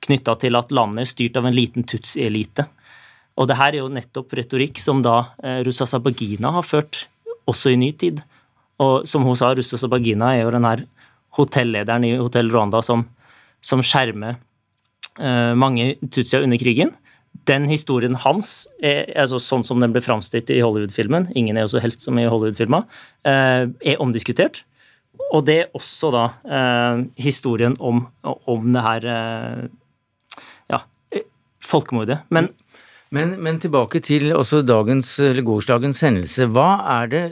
knytta 0.06 0.36
til 0.38 0.54
at 0.54 0.70
landet 0.70 1.02
er 1.02 1.10
styrt 1.10 1.38
av 1.40 1.48
en 1.48 1.56
liten 1.56 1.82
tutsi-elite. 1.82 2.68
Og 3.38 3.48
det 3.50 3.56
her 3.58 3.74
er 3.74 3.80
jo 3.82 3.90
nettopp 3.90 4.36
retorikk 4.38 4.78
som 4.78 5.02
da 5.02 5.32
eh, 5.42 5.58
Russa 5.66 5.88
Sabagina 5.90 6.52
har 6.54 6.66
ført 6.66 7.08
også 7.50 7.72
i 7.74 7.80
ny 7.80 7.90
tid. 7.98 8.22
Og 8.78 9.06
som 9.10 9.26
hun 9.26 9.38
sa, 9.38 9.50
Russa 9.58 9.78
Sabagina 9.80 10.32
er 10.36 10.44
jo 10.44 10.54
den 10.54 10.66
her 10.68 10.84
hotellederen 11.38 12.06
i 12.06 12.14
Hotell 12.18 12.50
Rwanda 12.54 12.82
som, 12.86 13.02
som 13.58 13.82
skjermer 13.82 14.38
eh, 15.18 15.54
mange 15.58 15.96
tutsier 16.06 16.46
under 16.46 16.62
krigen. 16.62 16.94
Den 17.48 17.64
historien 17.70 18.16
hans, 18.24 18.66
er, 18.84 19.06
altså 19.16 19.40
sånn 19.40 19.64
som 19.64 19.80
den 19.80 19.94
ble 19.94 20.02
framstilt 20.04 20.50
i 20.52 20.60
Hollywood-filmen, 20.60 21.30
ingen 21.38 21.56
er 21.56 21.64
jo 21.64 21.72
så 21.76 21.82
helt 21.84 22.02
som 22.04 22.18
i 22.20 22.26
Hollywood-filmer, 22.28 22.84
eh, 23.24 23.64
er 23.68 24.02
omdiskutert. 24.04 24.64
Og 25.32 25.44
det 25.48 25.56
er 25.62 25.76
også 25.76 26.12
da 26.14 26.24
eh, 26.44 27.02
historien 27.20 27.74
om, 27.80 28.04
om 28.22 28.72
det 28.74 28.84
her 28.84 29.06
eh, 29.14 29.62
ja, 30.72 30.82
folkemordet. 31.64 32.20
Men, 32.34 32.50
men, 33.14 33.36
men, 33.42 33.60
tilbake 33.60 34.02
til 34.04 34.32
også 34.36 34.62
dagens, 34.66 35.16
eller 35.24 35.46
gårsdagens 35.46 36.04
hendelse. 36.04 36.48
Hva 36.52 36.68
er 37.00 37.12
det 37.12 37.24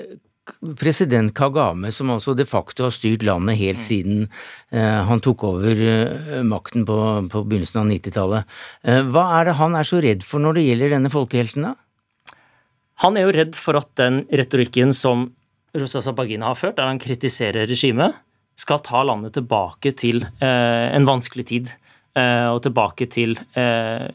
president 0.78 1.32
Kagame, 1.36 1.90
som 1.92 2.10
altså 2.14 2.34
de 2.36 2.46
facto 2.48 2.86
har 2.86 2.94
styrt 2.94 3.24
landet 3.26 3.58
helt 3.60 3.80
mm. 3.80 3.86
siden 3.86 4.20
eh, 4.26 5.00
han 5.08 5.22
tok 5.24 5.44
over 5.48 5.80
eh, 5.82 6.42
makten 6.46 6.86
på, 6.88 6.98
på, 7.32 7.42
begynnelsen 7.48 7.82
av 7.82 7.88
90-tallet, 7.90 8.52
eh, 8.86 9.02
hva 9.10 9.26
er 9.38 9.50
det 9.50 9.56
han 9.60 9.78
er 9.78 9.88
så 9.88 10.02
redd 10.04 10.26
for 10.26 10.42
når 10.42 10.58
det 10.58 10.68
gjelder 10.68 10.94
denne 10.96 11.12
folkehelten, 11.12 11.70
da? 11.70 11.74
Han 13.04 13.18
er 13.18 13.26
jo 13.26 13.34
redd 13.36 13.58
for 13.58 13.76
at 13.76 13.90
den 14.00 14.22
retorikken 14.32 14.94
som 14.96 15.28
Rosa 15.76 16.00
Sabagina 16.00 16.48
har 16.48 16.56
ført, 16.56 16.78
der 16.78 16.88
han 16.88 17.00
kritiserer 17.02 17.68
regimet, 17.68 18.16
skal 18.56 18.80
ta 18.80 19.02
landet 19.04 19.34
tilbake 19.36 19.92
til 20.00 20.22
eh, 20.24 20.86
en 20.96 21.08
vanskelig 21.08 21.44
tid. 21.50 21.74
Eh, 22.16 22.48
og 22.48 22.62
tilbake 22.64 23.04
til 23.12 23.36
eh, 23.60 24.06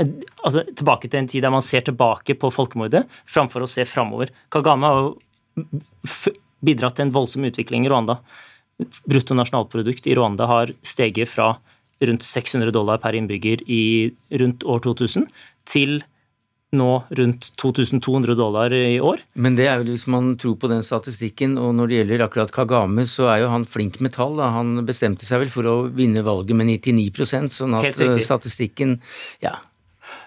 altså 0.00 0.64
tilbake 0.66 1.06
til 1.06 1.20
en 1.20 1.28
tid 1.30 1.44
der 1.44 1.52
man 1.54 1.62
ser 1.62 1.84
tilbake 1.86 2.34
på 2.40 2.50
folkemordet 2.50 3.04
framfor 3.28 3.62
å 3.62 3.70
se 3.70 3.84
framover. 3.86 4.32
Kagame 4.50 4.88
har 4.88 5.02
jo 5.04 5.12
bidratt 6.64 6.98
til 6.98 7.08
en 7.08 7.14
voldsom 7.14 7.46
utvikling 7.48 7.86
i 7.86 7.90
Rwanda. 7.92 8.20
Bruttonasjonalprodukt 9.08 10.08
i 10.08 10.16
Rwanda 10.16 10.48
har 10.48 10.72
steget 10.86 11.28
fra 11.32 11.54
rundt 12.00 12.24
600 12.24 12.72
dollar 12.72 13.00
per 13.00 13.16
innbygger 13.16 13.64
i 13.68 13.82
rundt 14.40 14.64
år 14.64 14.80
2000 14.86 15.28
til 15.68 16.00
nå 16.70 16.90
rundt 17.18 17.48
2200 17.58 18.36
dollar 18.38 18.72
i 18.72 19.00
år. 19.02 19.24
Men 19.34 19.56
det 19.58 19.66
er 19.66 19.80
jo 19.80 19.88
hvis 19.90 20.06
man 20.10 20.36
tror 20.38 20.54
på 20.60 20.70
den 20.70 20.84
statistikken, 20.86 21.56
og 21.58 21.72
når 21.74 21.90
det 21.90 21.96
gjelder 21.98 22.24
akkurat 22.26 22.52
Kagame, 22.54 23.06
så 23.10 23.26
er 23.32 23.42
jo 23.42 23.50
han 23.50 23.66
flink 23.66 23.98
med 24.00 24.14
tall. 24.14 24.38
Han 24.38 24.84
bestemte 24.86 25.26
seg 25.26 25.42
vel 25.44 25.50
for 25.52 25.66
å 25.66 25.74
vinne 25.90 26.22
valget 26.26 26.56
med 26.56 26.70
99 26.70 27.50
sånn 27.50 27.74
at 27.80 27.98
statistikken 28.22 29.00
ja. 29.42 29.56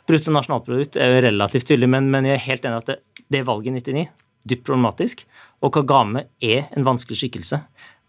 Brutto 0.07 0.32
nasjonalprodukt 0.36 0.99
er 0.99 1.15
jo 1.15 1.24
relativt 1.30 1.69
tydelig, 1.69 1.88
men, 1.91 2.11
men, 2.11 2.28
jeg 2.28 2.36
er 2.36 2.45
helt 2.49 2.67
enig 2.67 2.82
at 2.82 2.91
det, 2.91 2.99
det 3.32 3.45
valget 3.47 3.71
i 3.71 3.95
99 3.95 4.05
dypt 4.50 4.66
problematisk, 4.68 5.24
og 5.64 5.74
Kagame 5.76 6.26
er 6.44 6.68
en 6.76 6.86
vanskelig 6.88 7.22
skikkelse. 7.22 7.62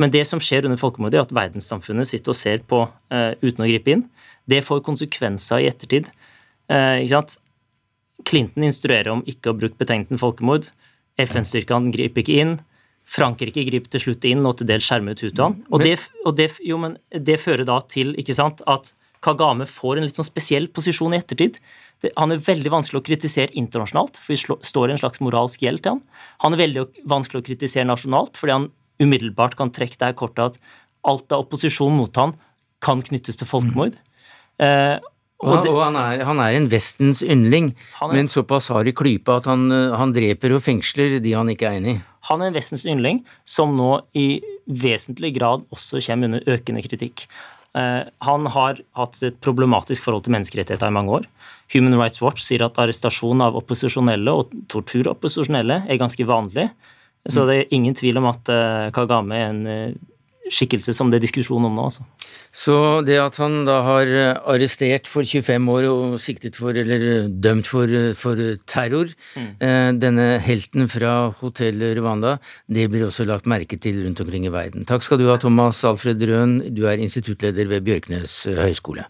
Men 0.03 0.11
det 0.11 0.24
som 0.26 0.43
skjer 0.43 0.66
under 0.66 0.80
folkemordet, 0.80 1.20
er 1.20 1.26
at 1.28 1.35
verdenssamfunnet 1.35 2.11
sitter 2.11 2.35
og 2.35 2.39
ser 2.39 2.64
på 2.66 2.82
uh, 2.89 3.32
uten 3.45 3.62
å 3.62 3.68
gripe 3.68 3.95
inn. 3.95 4.07
Det 4.51 4.64
får 4.66 4.82
konsekvenser 4.87 5.62
i 5.62 5.68
ettertid. 5.70 6.11
Uh, 6.66 6.99
ikke 7.05 7.14
sant? 7.14 7.37
Clinton 8.26 8.66
instruerer 8.66 9.12
om 9.12 9.22
ikke 9.30 9.53
å 9.53 9.59
bruke 9.59 9.78
betegnelsen 9.78 10.18
folkemord. 10.18 10.70
FN-styrkene 11.20 11.93
griper 11.95 12.24
ikke 12.24 12.41
inn. 12.43 12.57
Frankrike 13.05 13.66
griper 13.68 13.93
til 13.93 14.03
slutt 14.07 14.26
inn 14.26 14.45
og 14.49 14.59
til 14.59 14.68
dels 14.70 14.87
skjermer 14.89 15.14
ut 15.14 15.24
Hutuan. 15.26 15.59
Og, 15.68 15.85
det, 15.85 15.99
og 16.24 16.37
det, 16.39 16.49
jo, 16.64 16.78
det, 17.12 17.37
fører 17.43 17.66
da 17.68 17.78
til 17.91 18.14
ikke 18.20 18.37
sant, 18.37 18.64
at 18.70 18.95
Kagame 19.25 19.66
får 19.68 19.99
en 19.99 20.07
litt 20.07 20.18
sånn 20.18 20.29
spesiell 20.29 20.68
posisjon 20.75 21.14
i 21.16 21.20
ettertid. 21.22 21.59
Han 22.18 22.35
er 22.35 22.43
veldig 22.45 22.72
vanskelig 22.75 23.01
å 23.01 23.07
kritisere 23.07 23.55
internasjonalt, 23.57 24.18
for 24.20 24.35
vi 24.35 24.57
står 24.68 24.91
i 24.91 24.97
en 24.97 25.01
slags 25.01 25.22
moralsk 25.25 25.64
gjeld 25.64 25.85
til 25.85 25.97
han. 25.97 26.03
Han 26.45 26.57
er 26.57 26.64
veldig 26.66 26.87
vanskelig 27.09 27.41
å 27.41 27.47
kritisere 27.47 27.89
nasjonalt, 27.89 28.37
fordi 28.41 28.57
han 28.59 28.68
umiddelbart 29.03 29.57
kan 29.59 29.72
trekke 29.75 29.97
det 29.99 30.11
her 30.11 30.18
kortet 30.18 30.55
at 30.55 30.61
alt 31.09 31.33
av 31.33 31.47
opposisjon 31.47 31.97
mot 31.97 32.20
han 32.20 32.37
kan 32.85 33.01
knyttes 33.05 33.41
til 33.41 33.49
folkemord. 33.49 33.97
Mm. 33.97 34.66
Eh, 34.66 35.11
og, 35.45 35.66
og, 35.68 35.79
han, 35.83 35.97
er, 35.99 36.22
han, 36.25 36.41
er, 36.41 36.57
en 36.57 36.68
Vestens 36.72 37.20
yndling, 37.25 37.72
men 38.12 38.31
såpass 38.33 38.70
hard 38.72 38.89
i 38.89 38.95
klypa 38.97 39.41
at 39.41 39.49
han, 39.51 39.66
han, 39.93 40.12
dreper 40.14 40.55
og 40.57 40.62
fengsler 40.64 41.18
de 41.20 41.35
han 41.37 41.51
ikke 41.53 41.68
er 41.68 41.81
enig 41.81 41.97
i. 41.97 42.03
Han 42.31 42.41
er 42.41 42.49
en 42.49 42.57
Vestens 42.57 42.87
yndling, 42.89 43.20
som 43.45 43.75
nå 43.77 43.99
i 44.16 44.39
vesentlig 44.64 45.35
grad 45.37 45.66
også 45.75 46.01
kommer 46.07 46.31
under 46.31 46.55
økende 46.55 46.85
kritikk. 46.87 47.27
Uh, 47.75 48.07
han 48.22 48.47
har 48.55 48.79
hatt 48.95 49.20
et 49.27 49.39
problematisk 49.43 50.05
forhold 50.05 50.27
til 50.27 50.35
menneskerettigheter 50.37 50.93
i 50.93 50.95
mange 50.95 51.16
år. 51.18 51.29
Human 51.75 51.97
Rights 51.99 52.22
Watch 52.22 52.45
sier 52.45 52.62
at 52.66 52.79
arrestasjon 52.79 53.43
av 53.43 53.59
opposisjonelle 53.59 54.31
og 54.31 54.53
tortur 54.70 55.09
av 55.09 55.16
opposisjonelle 55.16 55.81
er 55.91 56.01
ganske 56.01 56.27
vanlig. 56.29 56.68
Så 57.27 57.43
mm. 57.43 57.49
det 57.49 57.57
er 57.57 57.75
ingen 57.75 57.97
tvil 57.99 58.20
om 58.20 58.29
at 58.31 58.53
uh, 58.53 58.91
Kagame 58.95 59.41
er 59.41 59.49
en 59.51 59.62
uh, 59.66 59.97
skikkelse 60.53 60.95
som 60.97 61.11
det 61.11 61.20
er 61.20 61.24
diskusjon 61.24 61.64
om 61.64 61.74
nå. 61.76 61.86
Altså. 61.88 62.05
Så 62.55 62.76
det 63.07 63.16
at 63.20 63.38
han 63.40 63.64
da 63.68 63.80
har 63.86 64.11
eh, 64.11 64.36
arrestert 64.51 65.09
for 65.11 65.26
25 65.26 65.70
år 65.72 65.88
og 65.90 66.18
siktet 66.22 66.59
for, 66.61 66.76
eller 66.76 67.07
eh, 67.11 67.30
dømt 67.47 67.68
for, 67.70 67.88
eh, 67.88 68.12
for 68.18 68.40
terror, 68.70 69.11
mm. 69.34 69.49
denne 70.01 70.28
helten 70.45 70.88
fra 70.90 71.14
Hotell 71.40 71.82
Rwanda, 71.99 72.36
det 72.68 72.88
blir 72.92 73.07
også 73.09 73.26
lagt 73.28 73.49
merke 73.51 73.78
til 73.80 74.03
rundt 74.05 74.22
omkring 74.24 74.47
i 74.49 74.55
verden. 74.55 74.86
Takk 74.88 75.07
skal 75.07 75.20
du 75.20 75.28
ha, 75.30 75.38
Thomas 75.40 75.82
Alfred 75.88 76.22
Røen, 76.28 76.61
du 76.74 76.84
er 76.90 77.03
instituttleder 77.03 77.70
ved 77.70 77.86
Bjørknes 77.88 78.45
høgskole. 78.61 79.09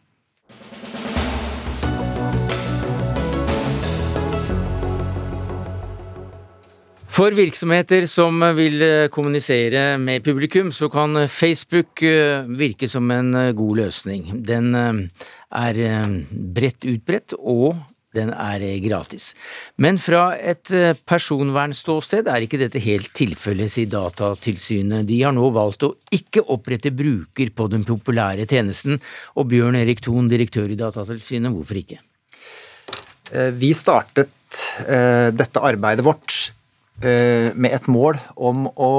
For 7.14 7.30
virksomheter 7.30 8.08
som 8.10 8.42
vil 8.56 8.82
eh, 8.82 9.06
kommunisere 9.12 9.94
med 10.02 10.24
publikum, 10.26 10.72
så 10.74 10.88
kan 10.90 11.14
Facebook 11.30 12.02
eh, 12.02 12.42
virke 12.58 12.88
som 12.90 13.10
en 13.14 13.28
eh, 13.38 13.52
god 13.54 13.76
løsning. 13.84 14.32
Den 14.42 14.74
er 14.74 15.78
bredt 16.56 16.82
utbredt, 16.90 17.36
og 17.38 17.76
den 18.18 18.32
er 18.34 18.64
gratis. 18.82 19.28
Men 19.78 20.00
fra 20.02 20.32
et 20.34 20.72
personvernståsted 21.06 22.30
er 22.30 22.46
ikke 22.46 22.58
dette 22.58 22.82
helt 22.82 23.12
tilfellet, 23.14 23.70
sier 23.70 23.92
Datatilsynet. 23.92 25.06
De 25.06 25.20
har 25.22 25.34
nå 25.34 25.52
valgt 25.54 25.86
å 25.86 25.92
ikke 26.14 26.42
opprette 26.50 26.90
bruker 26.94 27.54
på 27.54 27.68
den 27.70 27.86
populære 27.86 28.48
tjenesten. 28.50 28.98
Og 29.38 29.46
Bjørn 29.54 29.78
Erik 29.78 30.02
Thon, 30.02 30.26
direktør 30.30 30.66
i 30.66 30.80
Datatilsynet, 30.82 31.54
hvorfor 31.54 31.78
ikke? 31.78 32.02
Vi 33.58 33.70
startet 33.74 34.62
dette 35.34 35.62
arbeidet 35.62 36.06
vårt 36.06 36.38
Eh, 36.54 36.63
med 37.02 37.72
et 37.74 37.86
mål 37.90 38.20
om 38.36 38.68
å 38.70 38.92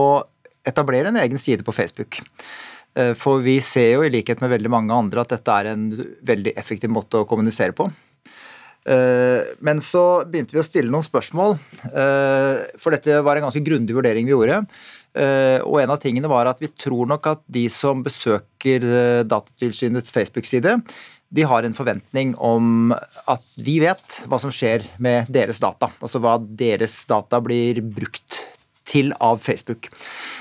etablere 0.68 1.12
en 1.12 1.20
egen 1.22 1.40
side 1.40 1.64
på 1.66 1.74
Facebook. 1.76 2.20
Eh, 2.96 3.14
for 3.18 3.44
vi 3.44 3.58
ser 3.64 3.96
jo 3.96 4.06
i 4.06 4.12
likhet 4.14 4.42
med 4.44 4.54
veldig 4.56 4.72
mange 4.72 4.96
andre 4.96 5.24
at 5.24 5.36
dette 5.36 5.60
er 5.60 5.74
en 5.74 5.88
veldig 6.26 6.56
effektiv 6.58 6.94
måte 6.94 7.22
å 7.22 7.30
kommunisere 7.30 7.76
på. 7.78 7.92
Men 8.86 9.80
så 9.82 10.22
begynte 10.30 10.54
vi 10.54 10.60
å 10.62 10.64
stille 10.68 10.92
noen 10.94 11.02
spørsmål, 11.02 11.56
for 12.78 12.94
dette 12.94 13.16
var 13.26 13.40
en 13.40 13.48
ganske 13.48 13.64
grundig 13.66 13.96
vurdering 13.98 14.28
vi 14.28 14.36
gjorde. 14.36 14.60
Og 15.66 15.80
en 15.82 15.94
av 15.96 15.98
tingene 16.04 16.30
var 16.30 16.46
at 16.52 16.62
vi 16.62 16.70
tror 16.70 17.10
nok 17.10 17.32
at 17.32 17.42
de 17.50 17.64
som 17.74 18.04
besøker 18.06 18.86
Datatilsynets 19.26 20.14
Facebook-side, 20.14 20.76
de 21.30 21.46
har 21.48 21.66
en 21.66 21.76
forventning 21.76 22.36
om 22.38 22.94
at 22.94 23.46
vi 23.58 23.80
vet 23.84 24.20
hva 24.30 24.40
som 24.42 24.54
skjer 24.54 24.86
med 25.02 25.32
deres 25.34 25.60
data. 25.64 25.90
Altså 26.00 26.22
hva 26.24 26.38
deres 26.40 26.98
data 27.10 27.42
blir 27.44 27.82
brukt 27.82 28.44
til 28.86 29.12
av 29.24 29.42
Facebook. 29.42 29.90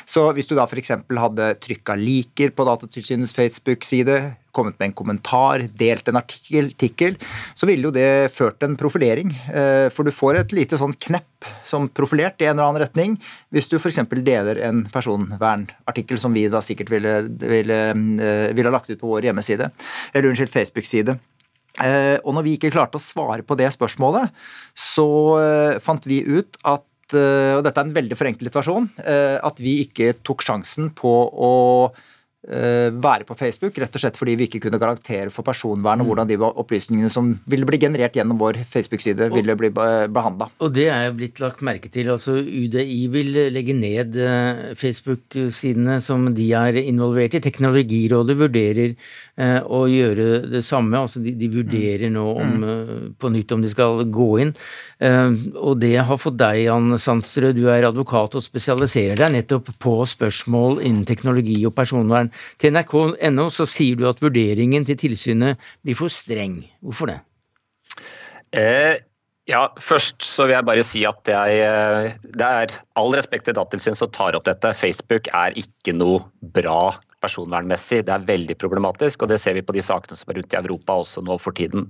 Så 0.07 0.27
hvis 0.37 0.49
du 0.51 0.55
da 0.57 0.67
f.eks. 0.69 0.93
hadde 1.09 1.51
trykka 1.65 1.97
liker 1.97 2.53
på 2.53 2.67
Datatilsynets 2.69 3.33
Facebook-side, 3.37 4.19
kommet 4.55 4.79
med 4.79 4.91
en 4.91 4.97
kommentar, 4.97 5.67
delt 5.77 6.09
en 6.09 6.19
artikkel, 6.21 7.19
så 7.55 7.69
ville 7.69 7.89
jo 7.89 7.95
det 7.95 8.33
ført 8.35 8.61
til 8.61 8.71
en 8.71 8.79
profilering. 8.79 9.35
Eh, 9.51 9.89
for 9.95 10.07
du 10.07 10.15
får 10.15 10.41
et 10.41 10.55
lite 10.57 10.79
sånn 10.81 10.95
knepp 11.07 11.49
som 11.67 11.91
profilert 11.93 12.41
i 12.41 12.49
en 12.49 12.55
eller 12.55 12.71
annen 12.71 12.83
retning 12.87 13.17
hvis 13.53 13.69
du 13.69 13.77
f.eks. 13.77 14.01
deler 14.25 14.63
en 14.65 14.85
personvernartikkel 14.93 16.21
som 16.23 16.33
vi 16.37 16.47
da 16.53 16.63
sikkert 16.65 16.93
ville, 16.95 17.19
ville, 17.43 17.81
eh, 17.93 18.49
ville 18.57 18.73
lagt 18.73 18.91
ut 18.91 19.01
på 19.01 19.11
vår 19.11 19.29
hjemmeside, 19.29 19.71
eller 20.13 20.31
unnskyld, 20.31 20.53
Facebook-side. 20.55 21.19
Eh, 21.83 22.17
og 22.23 22.33
når 22.37 22.47
vi 22.47 22.57
ikke 22.57 22.73
klarte 22.75 23.01
å 23.01 23.03
svare 23.03 23.45
på 23.45 23.59
det 23.59 23.73
spørsmålet, 23.75 24.31
så 24.79 25.07
fant 25.83 26.05
vi 26.09 26.23
ut 26.25 26.61
at 26.63 26.87
og 27.15 27.61
dette 27.63 27.79
er 27.79 27.85
en 27.85 27.95
veldig 27.95 28.17
forenklet 28.17 28.55
versjon, 28.57 28.87
at 29.05 29.59
vi 29.63 29.75
ikke 29.85 30.15
tok 30.25 30.41
sjansen 30.43 30.89
på 30.97 31.13
å 31.31 31.51
være 32.45 33.25
på 33.25 33.37
Facebook, 33.39 33.79
rett 33.81 33.95
og 33.97 34.03
slett 34.03 34.19
fordi 34.21 34.35
vi 34.37 34.47
ikke 34.49 34.61
kunne 34.67 34.81
garantere 34.81 35.33
for 35.33 35.47
personvern 35.47 36.03
og 36.03 36.05
mm. 36.05 36.11
hvordan 36.11 36.29
de 36.29 36.37
opplysningene 36.45 37.11
som 37.13 37.31
ville 37.51 37.65
bli 37.69 37.79
generert 37.81 38.17
gjennom 38.17 38.39
vår 38.41 38.59
Facebook-side, 38.69 39.31
ville 39.33 39.57
bli 39.59 39.71
behandla. 39.73 40.51
Og 40.61 40.75
det 40.77 40.89
er 40.93 41.07
jo 41.09 41.15
blitt 41.19 41.41
lagt 41.41 41.65
merke 41.65 41.89
til. 41.93 42.11
altså 42.13 42.37
UDI 42.37 42.99
vil 43.13 43.33
legge 43.55 43.77
ned 43.77 44.19
eh, 44.21 44.75
Facebook-sidene 44.79 46.01
som 46.05 46.27
de 46.37 46.51
er 46.53 46.81
involvert 46.83 47.39
i. 47.39 47.43
Teknologirådet 47.45 48.37
vurderer 48.39 48.93
eh, 48.93 49.61
å 49.65 49.85
gjøre 49.91 50.45
det 50.53 50.65
samme. 50.67 51.01
altså 51.01 51.23
De, 51.25 51.35
de 51.39 51.51
vurderer 51.53 52.13
nå 52.13 52.27
om, 52.35 52.55
mm. 52.61 53.15
på 53.21 53.33
nytt 53.33 53.57
om 53.57 53.65
de 53.65 53.73
skal 53.73 54.05
gå 54.05 54.31
inn. 54.45 54.55
Og 55.05 55.79
det 55.81 55.97
har 56.07 56.21
fått 56.21 56.39
deg, 56.41 56.65
Jan 56.67 56.95
Sandstrø, 57.01 57.53
du 57.57 57.67
er 57.73 57.87
advokat 57.89 58.37
og 58.39 58.45
spesialiserer 58.45 59.19
deg 59.21 59.35
nettopp 59.35 59.73
på 59.83 59.97
spørsmål 60.09 60.81
innen 60.85 61.05
teknologi 61.09 61.59
og 61.67 61.75
personvern. 61.77 62.31
Til 62.61 62.75
nrk.no 62.75 63.49
så 63.55 63.67
sier 63.69 63.99
du 63.99 64.07
at 64.11 64.23
vurderingen 64.23 64.87
til 64.89 64.99
tilsynet 65.01 65.61
blir 65.85 65.99
for 65.99 66.13
streng. 66.13 66.63
Hvorfor 66.85 67.13
det? 67.13 67.19
Eh, 68.55 69.03
ja, 69.51 69.67
Først 69.77 70.25
så 70.25 70.47
vil 70.47 70.57
jeg 70.57 70.69
bare 70.69 70.85
si 70.87 71.03
at 71.09 71.29
jeg, 71.29 71.57
eh, 71.65 72.15
det 72.25 72.51
er 72.61 72.77
all 72.97 73.13
respekt 73.17 73.45
til 73.49 73.57
Datatilsynet 73.59 74.01
som 74.01 74.13
tar 74.15 74.37
opp 74.39 74.47
dette. 74.49 74.73
Facebook 74.79 75.29
er 75.33 75.57
ikke 75.61 75.93
noe 75.97 76.23
bra 76.55 76.95
personvernmessig. 77.25 78.03
Det 78.07 78.13
er 78.15 78.27
veldig 78.29 78.57
problematisk, 78.61 79.25
og 79.25 79.33
det 79.33 79.41
ser 79.43 79.57
vi 79.57 79.65
på 79.65 79.75
de 79.77 79.85
sakene 79.85 80.19
som 80.19 80.31
er 80.31 80.41
rundt 80.41 80.55
i 80.55 80.61
Europa 80.61 80.99
også 81.03 81.25
nå 81.25 81.39
for 81.43 81.57
tiden. 81.57 81.89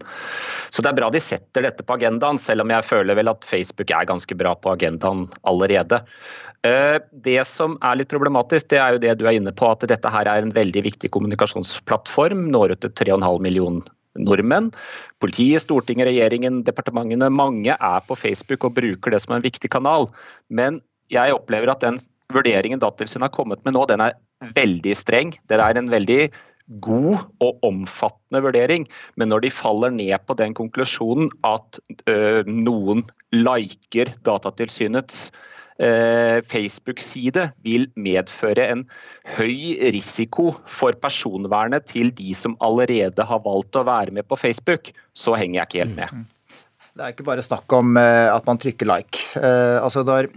Så 0.70 0.82
det 0.82 0.92
er 0.92 0.98
bra 1.00 1.10
de 1.14 1.22
setter 1.22 1.66
dette 1.66 1.86
på 1.86 1.96
agendaen, 1.98 2.40
selv 2.42 2.64
om 2.64 2.74
jeg 2.74 2.86
føler 2.88 3.18
vel 3.18 3.32
at 3.32 3.46
Facebook 3.48 3.90
er 3.90 4.08
ganske 4.10 4.38
bra 4.38 4.54
på 4.58 4.74
agendaen 4.74 5.26
allerede. 5.50 6.02
Eh, 6.64 6.96
det 7.24 7.42
som 7.48 7.76
er 7.84 7.98
litt 8.00 8.12
problematisk, 8.12 8.70
det 8.72 8.80
er 8.80 8.94
jo 8.94 9.02
det 9.02 9.18
du 9.20 9.26
er 9.28 9.36
inne 9.36 9.52
på, 9.52 9.68
at 9.68 9.84
dette 9.90 10.12
her 10.12 10.30
er 10.30 10.44
en 10.44 10.54
veldig 10.54 10.84
viktig 10.86 11.10
kommunikasjonsplattform. 11.12 12.46
Når 12.54 12.76
ut 12.76 12.86
til 12.86 12.94
3,5 13.04 13.44
millioner 13.44 13.92
nordmenn. 14.14 14.70
Politiet, 15.22 15.64
Stortinget, 15.64 16.08
regjeringen, 16.08 16.62
departementene. 16.66 17.30
Mange 17.34 17.74
er 17.74 18.08
på 18.08 18.16
Facebook 18.18 18.66
og 18.66 18.76
bruker 18.78 19.14
det 19.14 19.20
som 19.24 19.36
en 19.36 19.44
viktig 19.44 19.70
kanal. 19.74 20.08
Men 20.48 20.80
jeg 21.12 21.34
opplever 21.34 21.72
at 21.72 21.82
den 21.84 21.98
vurderingen 22.34 22.80
Datatilsynet 22.82 23.28
har 23.28 23.34
kommet 23.34 23.62
med 23.66 23.76
nå, 23.76 23.84
den 23.90 24.02
er 24.04 24.16
veldig 24.56 24.94
streng. 24.96 25.34
Det 25.50 25.58
er 25.60 25.78
en 25.78 25.90
veldig 25.92 26.30
god 26.84 27.26
og 27.44 27.64
omfattende 27.66 28.40
vurdering, 28.44 28.86
men 29.20 29.28
når 29.28 29.44
de 29.44 29.50
faller 29.52 29.92
ned 29.94 30.14
på 30.26 30.36
den 30.38 30.54
konklusjonen 30.56 31.28
at 31.44 31.80
ø, 32.08 32.14
øh, 32.14 32.46
noen 32.48 33.04
liker 33.34 34.14
Datatilsynets 34.24 35.28
Eh, 35.74 36.38
Facebook-side 36.46 37.48
vil 37.66 37.88
medføre 37.98 38.68
en 38.70 38.84
høy 39.34 39.74
risiko 39.90 40.52
for 40.70 40.94
personvernet 41.02 41.88
til 41.90 42.12
de 42.14 42.30
som 42.38 42.54
allerede 42.62 43.26
har 43.26 43.42
valgt 43.42 43.74
å 43.74 43.82
være 43.88 44.14
med 44.14 44.28
på 44.30 44.38
Facebook, 44.38 44.92
så 45.18 45.34
henger 45.34 45.58
jeg 45.58 45.66
ikke 45.66 45.82
helt 45.82 45.96
med. 45.98 46.12
Mm. 46.14 46.60
Det 46.94 47.02
er 47.02 47.14
ikke 47.16 47.26
bare 47.26 47.42
snakk 47.42 47.74
om 47.74 47.98
eh, 47.98 48.30
at 48.30 48.46
man 48.46 48.60
trykker 48.62 48.86
like. 48.86 49.24
Eh, 49.34 49.82
altså 49.82 50.04
der 50.06 50.30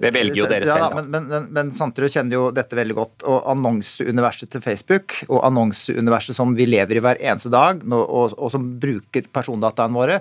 det 0.00 0.10
velger 0.12 0.38
jo 0.38 0.48
dere 0.50 0.66
selv, 0.66 0.82
da. 0.82 0.88
Men, 0.98 1.10
men, 1.12 1.28
men, 1.30 1.46
men 1.56 1.70
Santerud 1.74 2.12
kjenner 2.12 2.36
jo 2.36 2.48
dette 2.54 2.76
veldig 2.76 2.96
godt. 2.96 3.26
Og 3.30 3.46
annonseuniverset 3.52 4.52
til 4.52 4.64
Facebook, 4.64 5.18
og 5.28 5.44
annonseuniverset 5.48 6.36
som 6.36 6.56
vi 6.58 6.68
lever 6.68 6.98
i 6.98 7.04
hver 7.04 7.20
eneste 7.22 7.52
dag, 7.54 7.80
og, 7.90 8.34
og, 8.36 8.50
som 8.52 8.66
bruker 8.82 9.30
persondataene 9.32 9.96
våre, 9.96 10.18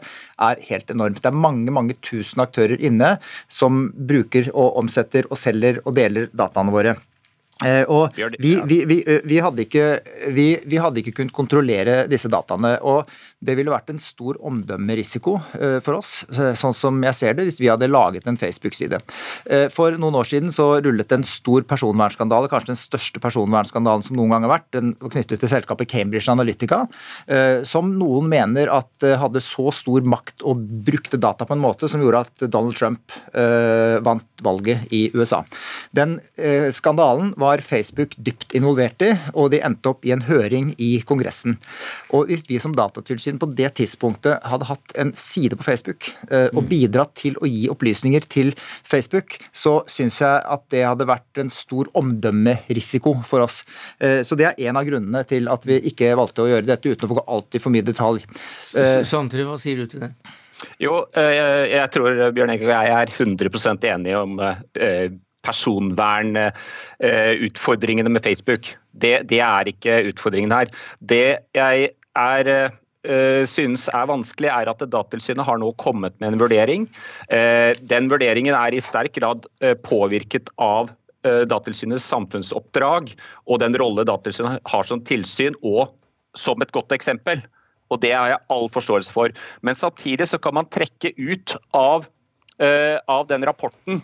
er 0.49 0.63
helt 0.69 0.93
enormt. 0.93 1.21
Det 1.23 1.31
er 1.31 1.43
mange 1.47 1.73
mange 1.75 1.97
tusen 2.05 2.43
aktører 2.45 2.79
inne 2.79 3.15
som 3.51 3.89
bruker 3.95 4.51
og 4.53 4.79
omsetter 4.83 5.27
og 5.29 5.39
selger 5.39 5.81
og 5.83 5.97
deler 5.97 6.31
dataene 6.35 6.73
våre. 6.75 6.95
Eh, 7.63 7.83
og 7.87 8.11
vi, 8.37 8.57
vi, 8.67 8.81
vi, 8.83 8.97
vi, 9.23 9.37
hadde 9.39 9.63
ikke, 9.63 9.85
vi, 10.35 10.75
hadde 10.75 10.99
ikke 10.99 11.13
kunnet 11.15 11.35
kontrollere 11.35 12.01
disse 12.11 12.27
dataene. 12.31 12.73
og 12.83 13.07
Det 13.45 13.55
ville 13.57 13.73
vært 13.73 13.91
en 13.93 14.01
stor 14.01 14.37
omdømmerisiko 14.45 15.35
eh, 15.59 15.77
for 15.83 15.99
oss, 15.99 16.23
eh, 16.33 16.53
sånn 16.57 16.75
som 16.75 16.97
jeg 17.05 17.17
ser 17.17 17.37
det, 17.37 17.47
hvis 17.47 17.59
vi 17.61 17.69
hadde 17.71 17.89
laget 17.91 18.27
en 18.29 18.39
Facebook-side. 18.39 18.99
For 19.73 19.95
noen 19.99 20.15
år 20.17 20.27
siden 20.27 20.51
så 20.53 20.65
rullet 20.83 21.11
en 21.13 21.23
stor 21.27 21.65
personvernskandale, 21.67 22.49
kanskje 22.51 22.73
den 22.73 22.79
største 22.79 23.21
personvernskandalen 23.23 24.03
som 24.05 24.17
noen 24.17 24.33
gang 24.33 24.45
har 24.45 24.53
vært, 24.55 24.67
den 24.75 24.93
var 25.01 25.13
knyttet 25.13 25.41
til 25.41 25.51
selskapet 25.51 25.89
Cambridge 25.91 26.31
Analytica, 26.31 26.81
som 27.67 27.91
noen 27.99 28.27
mener 28.31 28.71
at 28.73 29.05
hadde 29.21 29.41
så 29.43 29.69
stor 29.75 30.05
makt 30.07 30.43
og 30.47 30.63
brukte 30.87 31.19
data 31.21 31.47
på 31.47 31.55
en 31.55 31.63
måte 31.63 31.89
som 31.91 32.03
gjorde 32.03 32.23
at 32.25 32.45
Donald 32.51 32.77
Trump 32.77 33.15
vant 34.05 34.45
valget 34.45 34.87
i 34.95 35.05
USA. 35.15 35.43
Den 35.95 36.17
skandalen 36.75 37.33
var 37.41 37.63
Facebook 37.65 38.15
dypt 38.17 38.55
involvert 38.57 39.05
i, 39.05 39.13
og 39.33 39.51
de 39.53 39.61
endte 39.65 39.91
opp 39.91 40.05
i 40.07 40.13
en 40.15 40.25
høring 40.29 40.73
i 40.81 40.95
Kongressen. 41.05 41.59
Og 42.15 42.29
Hvis 42.29 42.45
vi 42.49 42.59
som 42.61 42.75
datatilsyn 42.75 43.34
på 43.41 43.49
det 43.57 43.71
tidspunktet 43.79 44.43
hadde 44.47 44.67
hatt 44.69 44.93
en 45.01 45.11
side 45.17 45.57
på 45.59 45.65
Facebook 45.65 46.07
eh, 46.29 46.47
og 46.51 46.65
mm. 46.65 46.69
bidratt 46.71 47.15
til 47.19 47.37
å 47.41 47.49
gi 47.49 47.65
opplysninger 47.71 48.27
til 48.31 48.53
Facebook, 48.59 49.37
så 49.55 49.77
syns 49.91 50.21
jeg 50.23 50.45
at 50.55 50.63
det 50.73 50.85
hadde 50.85 51.09
vært 51.09 51.41
en 51.41 51.51
stor 51.53 51.89
omdømmerisiko 51.97 53.17
for 53.27 53.45
oss. 53.45 53.57
Eh, 53.99 54.21
så 54.27 54.37
det 54.39 54.51
er 54.51 54.69
en 54.69 54.79
av 54.79 54.87
grunnene 54.87 55.25
til 55.27 55.49
at 55.51 55.67
vi 55.67 55.81
ikke 55.91 56.15
valgte 56.17 56.45
å 56.45 56.49
gjøre 56.51 56.69
dette 56.69 56.91
uten 56.91 57.07
å 57.07 57.13
få 57.13 57.27
alltid 57.37 57.63
for 57.63 57.75
mye 57.75 57.85
detalj. 57.85 58.25
Sondre, 59.05 59.45
hva 59.47 59.57
sier 59.61 59.81
du 59.81 59.91
til 59.91 60.07
det? 60.07 60.11
Jo, 60.79 60.93
eh, 61.17 61.63
jeg 61.73 61.87
tror 61.93 62.09
Bjørn 62.35 62.53
Eik 62.53 62.63
og 62.63 62.71
jeg 62.71 62.87
er 62.95 63.07
100% 63.11 63.87
enige 63.91 64.17
om 64.23 64.31
personvernutfordringene 65.45 68.09
med 68.09 68.25
Facebook. 68.25 68.63
Det, 68.91 69.29
det, 69.29 69.39
er 69.43 69.67
ikke 69.69 70.09
utfordringen 70.09 70.51
her. 70.55 70.67
Det 70.99 71.37
jeg 71.53 71.89
er 72.15 72.71
synes 73.49 73.87
er 73.93 74.07
vanskelig, 74.09 74.49
er 74.51 74.69
at 74.71 74.83
Datatilsynet 74.83 75.45
har 75.45 75.59
nå 75.61 75.71
kommet 75.81 76.15
med 76.21 76.33
en 76.33 76.41
vurdering. 76.41 76.87
Uh, 77.29 77.71
den 77.89 78.09
vurderingen 78.11 78.55
er 78.57 78.75
i 78.75 78.83
sterk 78.83 79.15
grad 79.19 79.45
uh, 79.63 79.75
påvirket 79.85 80.51
av 80.61 80.93
Datatilsynets 81.25 82.03
samfunnsoppdrag 82.05 83.07
og 83.49 83.57
den 83.57 83.73
rolle 83.81 84.03
Datatilsynet 84.05 84.59
har 84.69 84.85
som 84.85 84.99
tilsyn, 85.09 85.55
og 85.65 85.89
som 86.37 86.61
et 86.61 86.73
godt 86.75 86.93
eksempel. 86.93 87.41
Og 87.89 88.03
Det 88.03 88.11
har 88.13 88.29
jeg 88.29 88.45
all 88.53 88.69
forståelse 88.69 89.09
for. 89.09 89.33
Men 89.65 89.73
samtidig 89.73 90.27
så 90.29 90.37
kan 90.37 90.53
man 90.53 90.69
trekke 90.69 91.15
ut 91.17 91.55
av, 91.73 92.05
av 92.61 93.25
den 93.31 93.47
rapporten 93.49 94.03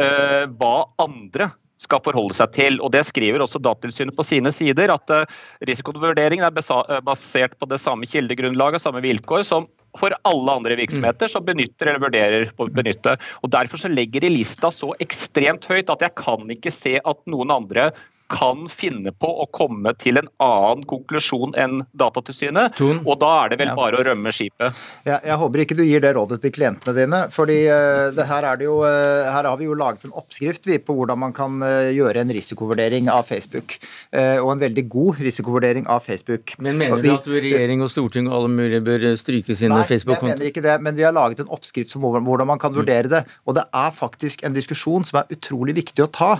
Eh, 0.00 0.44
hva 0.56 0.76
andre 1.02 1.50
skal 1.82 2.02
forholde 2.04 2.36
seg 2.36 2.54
til. 2.56 2.78
og 2.80 2.92
Det 2.94 3.04
skriver 3.08 3.42
også 3.44 3.60
Datatilsynet 3.62 4.16
på 4.16 4.26
sine 4.26 4.52
sider, 4.54 4.92
at 4.94 5.12
uh, 5.12 5.38
risikovurderingen 5.68 6.46
er 6.46 6.54
eh, 6.54 7.04
basert 7.04 7.56
på 7.58 7.68
det 7.70 7.80
samme 7.82 8.08
kildegrunnlaget 8.08 8.80
og 8.80 8.86
samme 8.86 9.02
vilkår 9.04 9.46
som 9.46 9.68
for 9.98 10.14
alle 10.28 10.54
andre 10.56 10.76
virksomheter 10.78 11.28
som 11.28 11.44
benytter 11.44 11.90
eller 11.90 12.00
vurderer 12.00 12.46
å 12.56 12.68
benytte. 12.72 13.18
Og 13.44 13.52
Derfor 13.52 13.82
så 13.82 13.90
legger 13.92 14.24
de 14.24 14.30
lista 14.32 14.70
så 14.72 14.94
ekstremt 15.04 15.66
høyt 15.68 15.92
at 15.92 16.04
jeg 16.06 16.16
kan 16.16 16.48
ikke 16.54 16.72
se 16.72 16.96
at 16.96 17.20
noen 17.28 17.52
andre 17.52 17.90
kan 18.32 18.66
finne 18.72 19.12
på 19.12 19.28
å 19.42 19.46
komme 19.52 19.92
til 20.00 20.20
en 20.20 20.28
annen 20.42 20.84
konklusjon 20.88 21.54
enn 21.58 21.82
Datatilsynet. 21.98 22.80
Og 22.80 23.16
da 23.20 23.30
er 23.42 23.52
det 23.52 23.58
vel 23.62 23.72
bare 23.76 24.00
å 24.00 24.04
rømme 24.06 24.32
skipet. 24.34 24.78
Jeg, 25.06 25.18
jeg 25.28 25.38
håper 25.42 25.64
ikke 25.64 25.76
du 25.78 25.84
gir 25.84 26.02
det 26.04 26.14
rådet 26.16 26.40
til 26.44 26.54
klientene 26.54 26.94
dine. 26.96 27.22
fordi 27.32 27.58
uh, 27.68 28.22
her, 28.28 28.48
er 28.52 28.64
jo, 28.64 28.78
uh, 28.84 29.28
her 29.32 29.48
har 29.48 29.58
vi 29.60 29.68
jo 29.68 29.76
laget 29.78 30.06
en 30.08 30.14
oppskrift 30.18 30.68
vi, 30.68 30.78
på 30.82 30.96
hvordan 30.96 31.20
man 31.24 31.34
kan 31.36 31.58
uh, 31.64 31.90
gjøre 31.92 32.24
en 32.24 32.32
risikovurdering 32.32 33.10
av 33.12 33.26
Facebook. 33.28 33.76
og 34.12 34.48
en 34.52 34.60
veldig 34.60 34.82
god 34.90 35.20
risikovurdering 35.24 35.86
av 35.90 36.02
Facebook. 36.04 36.54
Men 36.62 36.78
mener 36.78 37.00
du 37.02 37.08
at 37.14 37.26
regjering 37.26 37.82
og 37.84 37.90
storting 37.90 38.28
og 38.28 38.36
alle 38.36 38.50
mulige 38.52 38.82
bør 38.84 39.06
stryke 39.18 39.56
sine 39.56 39.78
Facebook-kontoer? 39.88 40.28
Nei, 40.28 40.32
jeg 40.32 40.38
mener 40.38 40.50
ikke 40.52 40.64
det, 40.64 40.76
men 40.84 40.96
vi 40.96 41.06
har 41.06 41.14
laget 41.16 41.42
en 41.42 41.52
oppskrift 41.52 41.92
som 41.92 42.04
hvordan 42.04 42.48
man 42.48 42.60
kan 42.62 42.74
vurdere 42.74 43.10
det. 43.10 43.22
Og 43.46 43.56
det 43.56 43.64
er 43.68 43.94
faktisk 43.96 44.44
en 44.46 44.56
diskusjon 44.56 45.06
som 45.08 45.22
er 45.22 45.36
utrolig 45.36 45.76
viktig 45.80 46.04
å 46.04 46.10
ta 46.12 46.32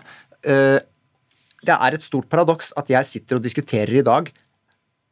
det 1.67 1.77
er 1.77 1.97
et 1.97 2.05
stort 2.05 2.29
paradoks 2.33 2.73
at 2.79 2.91
jeg 2.91 3.09
sitter 3.09 3.39
og 3.39 3.45
diskuterer 3.45 4.01
i 4.01 4.07
dag 4.07 4.31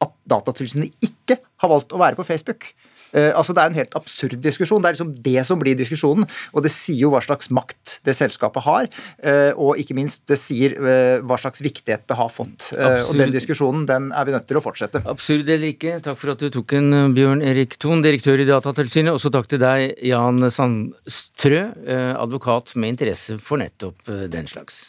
at 0.01 0.15
Datatilsynet 0.31 0.95
ikke 1.05 1.41
har 1.61 1.73
valgt 1.73 1.93
å 1.93 2.01
være 2.01 2.19
på 2.19 2.27
Facebook. 2.27 2.71
Uh, 3.11 3.33
altså 3.35 3.55
Det 3.55 3.63
er 3.63 3.73
en 3.73 3.79
helt 3.79 3.97
absurd 3.99 4.39
diskusjon. 4.43 4.83
Det 4.83 4.91
er 4.91 4.97
liksom 4.97 5.15
det 5.25 5.45
som 5.47 5.59
blir 5.59 5.79
diskusjonen. 5.79 6.27
Og 6.55 6.65
det 6.65 6.73
sier 6.75 7.03
jo 7.05 7.13
hva 7.15 7.23
slags 7.25 7.51
makt 7.55 7.99
det 8.07 8.15
selskapet 8.17 8.65
har, 8.67 8.87
uh, 9.27 9.53
og 9.59 9.81
ikke 9.83 9.97
minst 9.99 10.29
det 10.31 10.39
sier 10.41 10.77
uh, 10.79 11.19
hva 11.27 11.39
slags 11.41 11.63
viktighet 11.65 12.07
det 12.07 12.19
har 12.19 12.31
fått. 12.33 12.71
og 12.79 13.19
Den 13.19 13.35
diskusjonen 13.35 13.87
den 13.89 14.11
er 14.15 14.29
vi 14.29 14.37
nødt 14.37 14.47
til 14.51 14.61
å 14.61 14.65
fortsette. 14.65 15.03
Absurd 15.11 15.49
eller 15.51 15.73
ikke, 15.73 15.99
takk 16.05 16.19
for 16.21 16.35
at 16.35 16.43
du 16.43 16.49
tok 16.55 16.77
en, 16.79 17.13
Bjørn 17.17 17.43
Erik 17.43 17.77
Thon, 17.83 18.05
direktør 18.05 18.41
i 18.43 18.49
Datatilsynet. 18.49 19.13
Også 19.17 19.33
takk 19.35 19.51
til 19.51 19.63
deg, 19.63 19.99
Jan 20.07 20.47
Sandstrø, 20.51 21.67
advokat 22.21 22.77
med 22.79 22.95
interesse 22.95 23.41
for 23.43 23.61
nettopp 23.61 24.07
den 24.31 24.51
slags. 24.51 24.87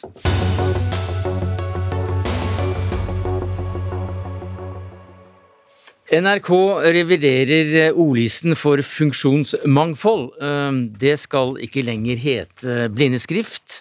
NRK 6.12 6.48
reviderer 6.92 7.70
eh, 7.86 7.94
ordlisten 7.96 8.52
for 8.58 8.82
funksjonsmangfold. 8.84 10.26
Ehm, 10.44 10.80
det 11.00 11.14
skal 11.22 11.54
ikke 11.64 11.86
lenger 11.86 12.18
hete 12.20 12.74
blindeskrift, 12.92 13.78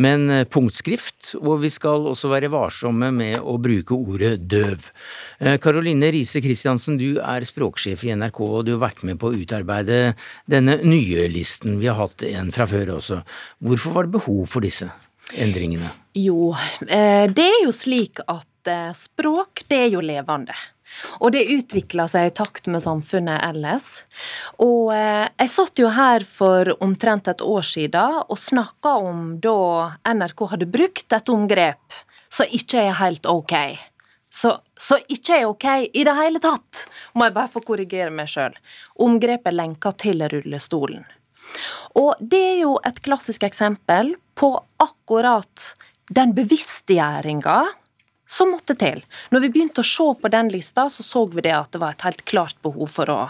men 0.00 0.24
eh, 0.32 0.46
punktskrift, 0.48 1.34
og 1.42 1.60
vi 1.60 1.68
skal 1.68 2.06
også 2.08 2.30
være 2.32 2.48
varsomme 2.54 3.10
med 3.12 3.36
å 3.36 3.58
bruke 3.60 3.98
ordet 3.98 4.46
døv. 4.48 4.88
Karoline 5.60 6.08
eh, 6.08 6.14
Riise 6.16 6.40
Christiansen, 6.40 6.96
du 6.96 7.20
er 7.20 7.44
språksjef 7.44 8.06
i 8.08 8.14
NRK, 8.16 8.40
og 8.46 8.64
du 8.64 8.78
har 8.78 8.86
vært 8.86 9.04
med 9.04 9.20
på 9.20 9.28
å 9.28 9.36
utarbeide 9.44 10.14
denne 10.48 10.78
nye 10.88 11.28
listen. 11.28 11.76
Vi 11.82 11.90
har 11.92 12.00
hatt 12.00 12.24
en 12.30 12.48
fra 12.54 12.64
før 12.70 12.96
også. 12.96 13.20
Hvorfor 13.60 13.98
var 13.98 14.08
det 14.08 14.16
behov 14.16 14.46
for 14.56 14.64
disse 14.64 14.88
endringene? 15.36 15.92
Jo, 16.16 16.54
det 16.80 17.44
er 17.44 17.60
jo 17.66 17.76
slik 17.76 18.24
at 18.24 18.72
språk, 18.96 19.66
det 19.68 19.84
er 19.84 19.92
jo 19.98 20.00
levende. 20.00 20.56
Og 21.20 21.32
det 21.34 21.46
utvikla 21.54 22.06
seg 22.10 22.28
i 22.28 22.34
takt 22.34 22.68
med 22.70 22.84
samfunnet 22.84 23.40
ellers. 23.46 24.04
Og 24.62 24.92
eh, 24.94 25.26
jeg 25.40 25.52
satt 25.52 25.80
jo 25.80 25.90
her 25.94 26.26
for 26.28 26.74
omtrent 26.84 27.30
et 27.30 27.44
år 27.44 27.66
siden 27.66 28.20
og 28.24 28.38
snakka 28.40 28.96
om 29.10 29.24
da 29.42 29.56
NRK 30.14 30.46
hadde 30.54 30.70
brukt 30.70 31.16
et 31.16 31.32
omgrep 31.32 31.98
som 32.34 32.50
ikke 32.50 32.86
er 32.88 32.96
helt 32.98 33.26
ok. 33.30 33.54
Så, 34.34 34.56
så, 34.74 34.98
ikke 35.06 35.36
er 35.38 35.46
ok 35.46 35.66
i 35.94 36.02
det 36.06 36.14
hele 36.18 36.40
tatt, 36.42 36.88
må 37.14 37.28
jeg 37.28 37.36
bare 37.36 37.52
få 37.52 37.60
korrigere 37.62 38.10
meg 38.10 38.26
sjøl. 38.32 38.56
Omgrepet 39.04 39.54
lenka 39.54 39.92
til 39.94 40.24
rullestolen. 40.26 41.04
Og 41.94 42.18
det 42.18 42.40
er 42.40 42.58
jo 42.64 42.72
et 42.82 42.98
klassisk 43.04 43.44
eksempel 43.46 44.16
på 44.34 44.50
akkurat 44.82 45.68
den 46.10 46.34
bevisstgjøringa 46.34 47.60
som 48.34 48.50
måtte 48.50 48.76
til. 48.78 49.02
Når 49.30 49.46
vi 49.46 49.52
begynte 49.54 49.84
å 49.84 49.86
se 49.86 50.06
på 50.20 50.30
den 50.32 50.50
lista, 50.52 50.88
så 50.90 51.06
så 51.06 51.24
vi 51.30 51.44
det 51.46 51.54
at 51.54 51.74
det 51.74 51.82
var 51.82 51.94
et 51.94 52.06
helt 52.06 52.24
klart 52.28 52.58
behov 52.66 52.90
for 52.90 53.12
å, 53.12 53.20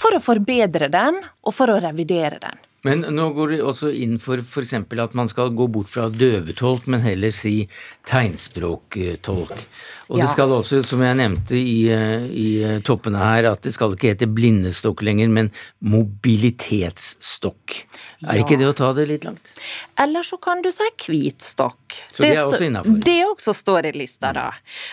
for 0.00 0.16
å 0.16 0.22
forbedre 0.24 0.88
den, 0.92 1.20
og 1.44 1.56
for 1.56 1.72
å 1.72 1.80
revidere 1.84 2.40
den. 2.42 2.62
Men 2.84 3.00
nå 3.16 3.30
går 3.32 3.54
det 3.54 3.62
også 3.64 3.90
inn 3.96 4.18
for 4.20 4.42
f.eks. 4.42 4.74
at 4.76 5.14
man 5.16 5.28
skal 5.30 5.54
gå 5.56 5.66
bort 5.72 5.88
fra 5.88 6.10
døvetolk, 6.12 6.88
men 6.92 7.00
heller 7.04 7.32
si 7.32 7.64
tegnspråktolk. 8.10 9.62
Og 10.08 10.18
ja. 10.18 10.24
det 10.24 10.32
skal 10.34 10.52
også, 10.52 10.82
som 10.84 11.00
jeg 11.04 11.16
nevnte 11.16 11.56
i, 11.56 11.88
eh, 11.92 12.26
i, 12.28 12.48
eh, 12.64 12.80
toppene 12.84 13.20
her, 13.22 13.48
at 13.54 13.64
det 13.64 13.72
skal 13.72 13.94
ikke 13.94 14.12
hete 14.12 14.28
blindestokk 14.28 15.00
lenger, 15.06 15.30
men 15.32 15.48
mobilitetsstokk. 15.80 17.78
Er 18.24 18.40
ikke 18.40 18.58
det 18.60 18.68
å 18.68 18.74
ta 18.76 18.90
det 18.96 19.06
litt 19.08 19.24
langt? 19.26 19.54
Eller 20.00 20.24
så 20.26 20.36
kan 20.42 20.62
du 20.64 20.70
si 20.72 20.86
hvitstokk. 21.06 21.96
Så 22.08 22.22
det, 22.22 22.30
er 22.34 22.44
også 22.44 22.66
innafor? 22.66 22.98
Det 23.04 23.18
også 23.26 23.54
står 23.56 23.90
i 23.90 23.92
lista, 23.96 24.32
da. 24.36 24.46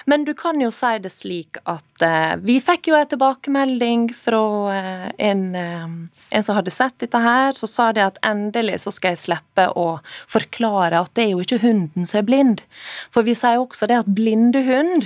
Men 0.09 0.25
du 0.27 0.33
kan 0.37 0.59
jo 0.61 0.71
si 0.75 0.91
det 1.03 1.11
slik 1.13 1.59
at 1.69 2.05
uh, 2.05 2.35
vi 2.43 2.59
fikk 2.63 2.91
jo 2.91 2.97
en 2.99 3.09
tilbakemelding 3.11 4.09
fra 4.17 4.41
uh, 4.71 5.07
en, 5.17 5.43
uh, 5.55 5.87
en, 6.29 6.43
som 6.43 6.59
hadde 6.59 6.73
sett 6.75 6.97
dette 7.03 7.23
her, 7.23 7.55
så 7.57 7.69
sa 7.71 7.89
det 7.95 8.05
at 8.05 8.19
endelig 8.27 8.81
så 8.85 8.93
skal 8.95 9.15
jeg 9.15 9.23
slippe 9.25 9.67
å 9.79 9.87
forklare 10.29 11.01
at 11.01 11.13
det 11.17 11.27
er 11.27 11.33
jo 11.35 11.45
ikke 11.45 11.61
hunden 11.63 12.07
som 12.07 12.21
er 12.21 12.27
blind. 12.27 12.65
For 13.15 13.27
vi 13.27 13.35
sier 13.37 13.61
også 13.61 13.89
det 13.91 14.01
at 14.03 14.11
blinde 14.11 14.63
hund 14.67 15.00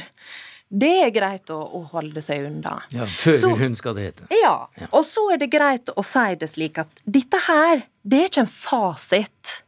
det 0.76 0.93
er 1.06 1.12
greit 1.14 1.52
å, 1.54 1.60
å 1.78 1.84
holde 1.93 2.24
seg 2.26 2.48
unna. 2.48 2.80
Ja, 2.96 3.06
Førerhund 3.06 3.78
skal 3.80 3.98
det 3.98 4.08
hete. 4.10 4.30
Ja, 4.41 4.56
og 4.89 5.04
så 5.08 5.28
er 5.36 5.41
det 5.43 5.52
greit 5.54 5.91
å 5.93 6.04
si 6.06 6.26
det 6.41 6.50
slik 6.52 6.82
at 6.82 7.06
dette 7.06 7.39
her, 7.48 7.86
det 8.02 8.24
er 8.24 8.32
ikke 8.32 8.46
en 8.48 8.52
fasit. 8.52 9.60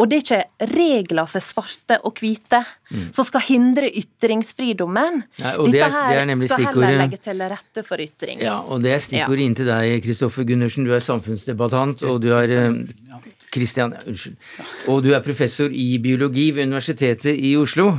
Og 0.00 0.08
det 0.08 0.18
er 0.18 0.22
ikke 0.22 0.68
regler 0.72 1.28
som 1.28 1.40
er 1.40 1.44
svarte 1.44 1.98
og 2.08 2.20
hvite, 2.22 2.60
mm. 2.92 3.08
som 3.16 3.26
skal 3.26 3.44
hindre 3.48 3.90
ytringsfridommen. 4.00 5.20
Ja, 5.42 5.56
Dette 5.60 5.90
her 5.92 6.22
det 6.30 6.38
skal 6.44 6.68
heller 6.70 7.02
legge 7.02 7.20
til 7.24 7.42
rette 7.52 7.84
for 7.86 8.00
ytring. 8.00 8.40
Ja, 8.44 8.60
og 8.64 8.84
det 8.84 8.94
er 8.96 9.02
stikkordet 9.04 9.44
ja. 9.44 9.48
inn 9.50 9.58
til 9.58 9.68
deg, 9.68 9.98
Kristoffer 10.06 10.48
Gundersen. 10.48 10.88
Du 10.88 10.94
er 10.96 11.04
samfunnsdebattant, 11.04 12.04
og 12.08 12.22
du 12.24 12.30
er 12.36 12.54
Kristian, 13.54 13.94
unnskyld. 14.06 14.36
Og 14.92 15.02
du 15.04 15.12
er 15.16 15.24
professor 15.24 15.72
i 15.72 15.96
biologi 16.02 16.50
ved 16.56 16.68
Universitetet 16.68 17.38
i 17.38 17.54
Oslo. 17.58 17.90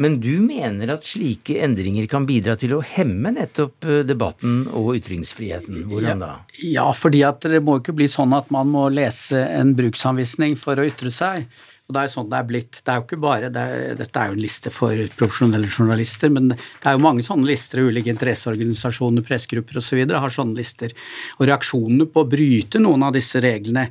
Men 0.00 0.16
du 0.18 0.40
mener 0.42 0.90
at 0.90 1.06
slike 1.06 1.60
endringer 1.62 2.08
kan 2.10 2.24
bidra 2.26 2.56
til 2.58 2.72
å 2.74 2.80
hemme 2.82 3.30
nettopp 3.36 3.86
eh, 3.86 4.00
debatten 4.06 4.64
og 4.74 4.96
ytringsfriheten. 4.98 5.84
Hvordan 5.90 6.24
da? 6.24 6.32
Ja, 6.66 6.88
fordi 6.96 7.22
det 7.44 7.62
må 7.62 7.78
ikke 7.78 7.94
bli 7.94 8.08
sånn 8.10 8.34
at 8.34 8.50
man 8.54 8.72
må 8.72 8.88
lese 8.90 9.44
en 9.54 9.76
bruksanvisning 9.78 10.58
for 10.58 10.80
å 10.80 10.88
ytre 10.88 11.14
seg. 11.14 11.46
Og 11.84 11.94
Det 11.94 12.00
er 12.00 12.10
sånn 12.10 12.30
det 12.32 12.38
er 12.40 12.48
blitt. 12.48 12.80
Det 12.80 12.90
er 12.90 12.98
jo 12.98 13.04
ikke 13.04 13.20
bare, 13.20 13.52
det 13.52 13.62
er, 13.62 13.94
Dette 14.00 14.20
er 14.20 14.30
jo 14.30 14.38
en 14.38 14.42
liste 14.42 14.72
for 14.72 15.04
profesjonelle 15.18 15.68
journalister, 15.68 16.32
men 16.32 16.54
det 16.56 16.88
er 16.88 16.96
jo 16.96 17.04
mange 17.04 17.26
sånne 17.26 17.46
lister. 17.46 17.84
Ulike 17.84 18.10
interesseorganisasjoner, 18.10 19.26
pressegrupper 19.26 19.78
osv. 19.82 20.00
har 20.10 20.32
sånne 20.32 20.58
lister. 20.58 20.96
Og 21.38 21.46
reaksjonene 21.50 22.08
på 22.10 22.24
å 22.24 22.30
bryte 22.34 22.80
noen 22.82 23.04
av 23.04 23.14
disse 23.14 23.42
reglene 23.44 23.90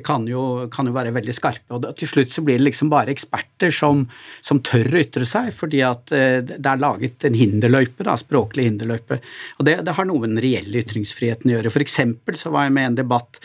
kan 0.00 0.24
jo, 0.28 0.68
kan 0.72 0.88
jo, 0.88 0.94
være 0.96 1.12
veldig 1.12 1.34
skarpe. 1.36 1.76
og 1.76 1.84
Til 1.98 2.08
slutt 2.08 2.32
så 2.32 2.44
blir 2.46 2.56
det 2.60 2.66
liksom 2.70 2.88
bare 2.92 3.12
eksperter 3.12 3.74
som, 3.74 4.06
som 4.40 4.62
tør 4.64 4.94
å 4.94 5.02
ytre 5.02 5.28
seg, 5.28 5.50
fordi 5.56 5.82
at 5.84 6.14
eh, 6.16 6.38
det 6.46 6.62
er 6.62 6.80
laget 6.80 7.26
en 7.28 7.36
hinderløype, 7.36 8.06
da, 8.08 8.16
språklig 8.20 8.70
hinderløype. 8.70 9.20
Og 9.58 9.68
det, 9.68 9.80
det 9.84 9.96
har 9.98 10.08
noe 10.08 10.24
med 10.24 10.34
den 10.34 10.42
reelle 10.44 10.80
ytringsfriheten 10.80 11.50
å 11.50 11.56
gjøre. 11.58 11.74
For 11.74 11.84
eksempel 11.84 12.40
så 12.40 12.54
var 12.54 12.66
jeg 12.66 12.76
med 12.78 12.88
i 12.88 12.90
en 12.92 13.00
debatt 13.02 13.42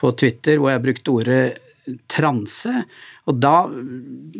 på 0.00 0.12
Twitter 0.20 0.60
hvor 0.60 0.74
jeg 0.74 0.84
brukte 0.84 1.16
ordet 1.16 1.42
transe. 2.10 2.72
Og 3.30 3.36
da, 3.38 3.54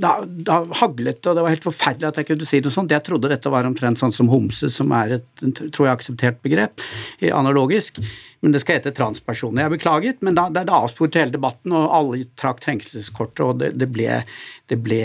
da, 0.02 0.14
da, 0.24 0.58
haglet 0.80 1.20
det, 1.20 1.30
og 1.30 1.36
det 1.36 1.44
var 1.44 1.54
helt 1.54 1.66
forferdelig 1.66 2.08
at 2.08 2.18
jeg 2.20 2.28
kunne 2.30 2.48
si 2.48 2.60
noe 2.64 2.74
sånt. 2.74 2.94
Jeg 2.94 3.04
trodde 3.06 3.30
dette 3.30 3.52
var 3.52 3.68
omtrent 3.68 4.00
sånn 4.00 4.14
som 4.14 4.30
homse, 4.32 4.70
som 4.72 4.92
er 4.96 5.18
et 5.18 5.44
tror 5.44 5.86
jeg, 5.86 5.92
akseptert 5.92 6.42
begrep 6.44 6.82
analogisk. 7.30 8.00
Men 8.40 8.54
det 8.54 8.62
skal 8.62 8.78
hete 8.78 8.94
transpersoner. 8.96 9.66
Jeg 9.66 9.74
beklaget, 9.76 10.20
men 10.24 10.36
da, 10.38 10.48
det, 10.52 10.64
det 10.68 10.76
avsporet 10.76 11.18
hele 11.20 11.36
debatten, 11.36 11.74
og 11.76 11.94
alle 11.96 12.22
trakk 12.40 12.62
trengselskortet, 12.64 13.42
og 13.44 13.62
det, 13.62 13.72
det, 13.80 13.90
ble, 13.92 14.20
det, 14.72 14.80
ble, 14.80 15.00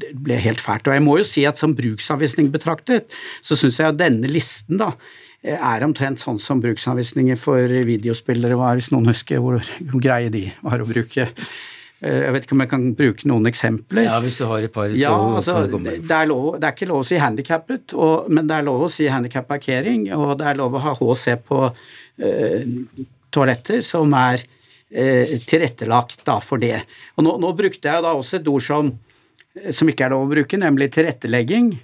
det 0.00 0.14
ble 0.16 0.38
helt 0.40 0.64
fælt. 0.64 0.88
Og 0.88 0.96
jeg 0.96 1.06
må 1.06 1.18
jo 1.20 1.28
si 1.28 1.44
at 1.48 1.60
som 1.60 1.76
bruksanvisning 1.76 2.48
betraktet, 2.54 3.12
så 3.44 3.58
syns 3.58 3.82
jeg 3.82 3.92
at 3.92 4.00
denne 4.00 4.30
listen, 4.30 4.80
da 4.80 4.94
er 5.42 5.84
omtrent 5.86 6.20
sånn 6.20 6.38
som 6.42 6.60
bruksanvisninger 6.60 7.38
for 7.40 7.72
videospillere 7.88 8.58
var, 8.60 8.76
hvis 8.76 8.90
noen 8.92 9.08
husker 9.08 9.40
hvor, 9.40 9.60
hvor 9.88 10.02
greie 10.04 10.32
de 10.32 10.48
var 10.60 10.82
å 10.82 10.88
bruke. 10.88 11.30
Eh, 12.00 12.22
jeg 12.24 12.32
vet 12.32 12.46
ikke 12.46 12.56
om 12.56 12.62
jeg 12.64 12.70
kan 12.70 12.84
bruke 12.96 13.28
noen 13.28 13.48
eksempler. 13.50 14.06
Ja, 14.06 14.20
Hvis 14.24 14.38
du 14.40 14.46
har 14.48 14.64
et 14.64 14.72
par, 14.72 14.88
så 14.88 15.00
ja, 15.00 15.12
altså, 15.12 15.58
det, 15.68 16.14
er 16.16 16.30
lov, 16.30 16.54
det 16.56 16.68
er 16.68 16.76
ikke 16.76 16.88
lov 16.88 17.02
å 17.02 17.08
si 17.08 17.18
handikappet, 17.20 17.96
men 18.32 18.48
det 18.48 18.56
er 18.56 18.64
lov 18.68 18.86
å 18.86 18.92
si 18.92 19.08
handikapparkering, 19.12 20.08
og 20.16 20.38
det 20.40 20.48
er 20.48 20.60
lov 20.60 20.78
å 20.78 20.84
ha 20.86 20.94
HC 20.96 21.36
på 21.44 21.60
eh, 21.68 22.64
toaletter 23.30 23.84
som 23.86 24.16
er 24.16 24.40
eh, 24.88 25.36
tilrettelagt 25.44 26.24
da, 26.24 26.38
for 26.44 26.62
det. 26.62 26.78
Og 27.18 27.26
nå, 27.26 27.36
nå, 27.44 27.52
brukte 27.58 27.92
jeg 27.92 28.06
da 28.06 28.16
også 28.16 28.40
et 28.40 28.48
ord 28.48 28.64
som, 28.64 28.94
som 29.68 29.92
ikke 29.92 30.08
er 30.08 30.16
lov 30.16 30.24
å 30.24 30.32
bruke, 30.32 30.60
nemlig 30.60 30.88
tilrettelegging. 30.96 31.74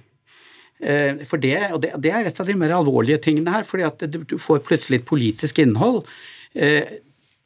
Eh, 0.79 1.23
for 1.25 1.41
det, 1.41 1.55
og 1.73 1.81
det, 1.81 1.95
det, 2.03 2.11
er 2.13 2.29
et 2.29 2.39
av 2.39 2.45
de 2.45 2.55
mer 2.57 2.75
alvorlige 2.77 3.17
tingene 3.25 3.55
her, 3.55 3.65
fordi 3.65 3.87
at 3.87 4.05
du 4.13 4.37
får 4.41 4.61
plutselig 4.67 5.01
et 5.01 5.09
politisk 5.09 5.59
innhold. 5.63 6.03
Eh, 6.53 6.99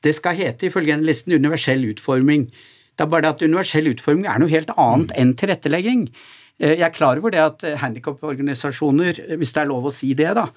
det 0.03 0.15
skal 0.17 0.35
hete, 0.35 0.67
ifølge 0.67 0.91
denne 0.91 1.07
listen, 1.07 1.33
universell 1.33 1.85
utforming. 1.93 2.49
Det 2.97 3.05
er 3.05 3.11
bare 3.11 3.27
det 3.27 3.33
at 3.35 3.45
universell 3.47 3.87
utforming 3.93 4.27
er 4.27 4.41
noe 4.41 4.51
helt 4.51 4.73
annet 4.75 5.15
enn 5.19 5.35
tilrettelegging. 5.39 6.09
Eh, 6.59 6.75
jeg 6.75 6.85
er 6.89 6.95
klar 6.95 7.21
over 7.21 7.33
det 7.33 7.43
at 7.45 7.65
handikaporganisasjoner, 7.85 9.23
hvis 9.37 9.55
det 9.55 9.63
er 9.63 9.71
lov 9.71 9.87
å 9.87 9.95
si 9.95 10.11
det, 10.17 10.33
da, 10.35 10.49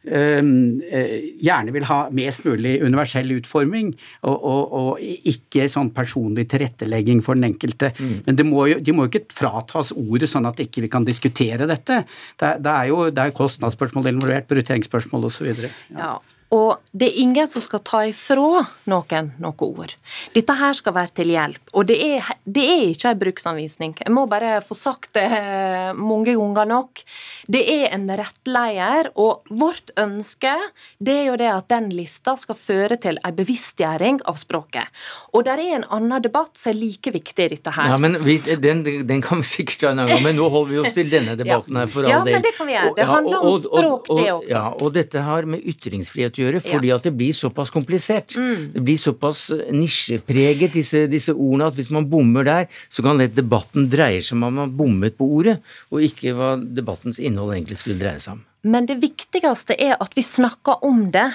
gjerne 0.00 1.74
vil 1.74 1.84
ha 1.90 1.98
mest 2.16 2.46
mulig 2.48 2.78
universell 2.80 3.30
utforming, 3.36 3.92
og, 4.24 4.36
og, 4.36 4.72
og 4.80 5.02
ikke 5.02 5.68
sånn 5.68 5.92
personlig 5.96 6.46
tilrettelegging 6.50 7.20
for 7.24 7.36
den 7.36 7.50
enkelte. 7.50 7.92
Mm. 7.98 8.16
Men 8.26 8.40
må 8.48 8.66
jo, 8.70 8.80
de 8.80 8.96
må 8.96 9.06
jo 9.06 9.12
ikke 9.12 9.36
fratas 9.42 9.92
ordet 9.92 10.30
sånn 10.32 10.48
at 10.48 10.60
ikke 10.62 10.84
vi 10.84 10.88
ikke 10.88 10.96
kan 10.98 11.08
diskutere 11.08 11.68
dette. 11.68 12.02
Det, 12.40 12.56
det 12.64 12.74
er 12.74 12.90
jo 12.90 13.08
det 13.12 13.26
er 13.26 13.36
kostnadsspørsmål 13.36 14.12
involvert, 14.14 14.48
prioriteringsspørsmål 14.50 15.28
osv. 15.28 15.52
Ja. 15.66 15.72
ja. 15.98 16.12
Og 16.50 16.80
det 16.90 17.06
er 17.06 17.18
ingen 17.22 17.46
som 17.46 17.62
skal 17.62 17.82
ta 17.86 18.00
ifra 18.10 18.64
noen 18.90 19.28
noe 19.38 19.66
ord. 19.66 19.92
Dette 20.34 20.56
her 20.58 20.74
skal 20.74 20.96
være 20.96 21.14
til 21.20 21.30
hjelp. 21.30 21.62
Og 21.78 21.86
det 21.86 21.98
er, 22.02 22.26
det 22.42 22.64
er 22.66 22.82
ikke 22.90 23.12
en 23.12 23.20
bruksanvisning. 23.20 23.92
Jeg 24.02 24.14
må 24.14 24.24
bare 24.30 24.56
få 24.64 24.74
sagt 24.74 25.12
det 25.14 25.28
eh, 25.30 25.92
mange 25.94 26.34
ganger 26.34 26.66
nok. 26.72 27.04
Det 27.50 27.62
er 27.70 27.94
en 27.94 28.08
rettleier, 28.18 29.12
og 29.14 29.46
vårt 29.46 29.92
ønske 30.00 30.56
det 30.98 31.14
er 31.20 31.28
jo 31.28 31.36
det 31.38 31.50
at 31.52 31.68
den 31.70 31.88
lista 31.94 32.34
skal 32.38 32.58
føre 32.58 32.98
til 33.00 33.20
en 33.22 33.36
bevisstgjøring 33.38 34.20
av 34.26 34.40
språket. 34.42 34.90
Og 35.30 35.46
det 35.46 35.54
er 35.54 35.78
en 35.78 35.86
annen 35.86 36.22
debatt 36.24 36.58
som 36.58 36.72
er 36.74 36.80
like 36.80 37.14
viktig 37.14 37.46
i 37.46 37.52
dette 37.54 37.74
her. 37.78 37.92
Ja, 37.94 38.00
men 38.02 38.18
vi, 38.26 38.40
den, 38.42 38.82
den, 38.84 39.22
kan 39.22 39.44
vi 39.44 39.48
sikkert 39.52 39.84
ta 39.84 39.92
en 39.92 40.02
annen 40.02 40.16
gang, 40.16 40.26
men 40.26 40.38
nå 40.40 40.50
holder 40.50 40.74
vi 40.74 40.82
oss 40.82 40.98
til 40.98 41.14
denne 41.14 41.38
debatten 41.40 41.78
her 41.78 41.90
for 41.90 42.02
all 42.02 42.26
del. 42.26 42.34
Ja, 42.34 42.40
men 42.40 42.46
det 42.48 42.54
kan 42.58 42.70
vi 42.70 42.76
gjøre. 42.76 42.94
Det 42.98 43.08
handler 43.12 43.46
om 43.46 43.62
språk, 43.62 44.12
det 44.18 44.28
også. 44.34 44.50
Ja, 44.50 44.66
og 44.74 44.94
dette 44.98 45.24
har 45.30 45.46
med 45.54 45.70
ytringsfrihet 45.74 46.39
gjøre, 46.40 46.62
fordi 46.64 46.92
at 46.94 47.06
det 47.06 47.12
blir 47.16 47.34
såpass 47.36 47.72
komplisert. 47.74 48.36
Mm. 48.38 48.70
Det 48.74 48.84
blir 48.86 49.00
såpass 49.00 49.46
eh, 49.54 49.66
nisjepreget, 49.74 50.74
disse, 50.76 51.04
disse, 51.10 51.34
ordene, 51.34 51.70
at 51.70 51.78
hvis 51.78 51.90
man 51.94 52.08
bommer 52.10 52.46
der, 52.46 52.70
så 52.92 53.04
kan 53.06 53.20
lett 53.20 53.36
debatten 53.36 53.88
dreie 53.92 54.22
seg 54.24 54.38
om 54.38 54.48
at 54.48 54.56
man 54.60 54.76
bommet 54.78 55.18
på 55.18 55.28
ordet, 55.40 55.58
og 55.90 56.06
ikke 56.06 56.34
hva 56.38 56.54
debattens 56.60 57.20
innhold 57.22 57.54
egentlig 57.56 57.80
skulle 57.80 58.00
dreie 58.00 58.20
seg 58.22 58.38
om. 58.38 58.46
Men 58.70 58.88
det 58.88 58.98
viktigste 59.00 59.76
er 59.80 59.96
at 60.00 60.16
vi 60.16 60.24
snakker 60.26 60.84
om 60.86 61.06
det. 61.14 61.30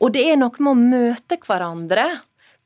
Og 0.00 0.12
det 0.14 0.26
er 0.30 0.38
noe 0.38 0.62
med 0.62 0.72
å 0.72 0.78
møte 0.78 1.38
hverandre 1.42 2.10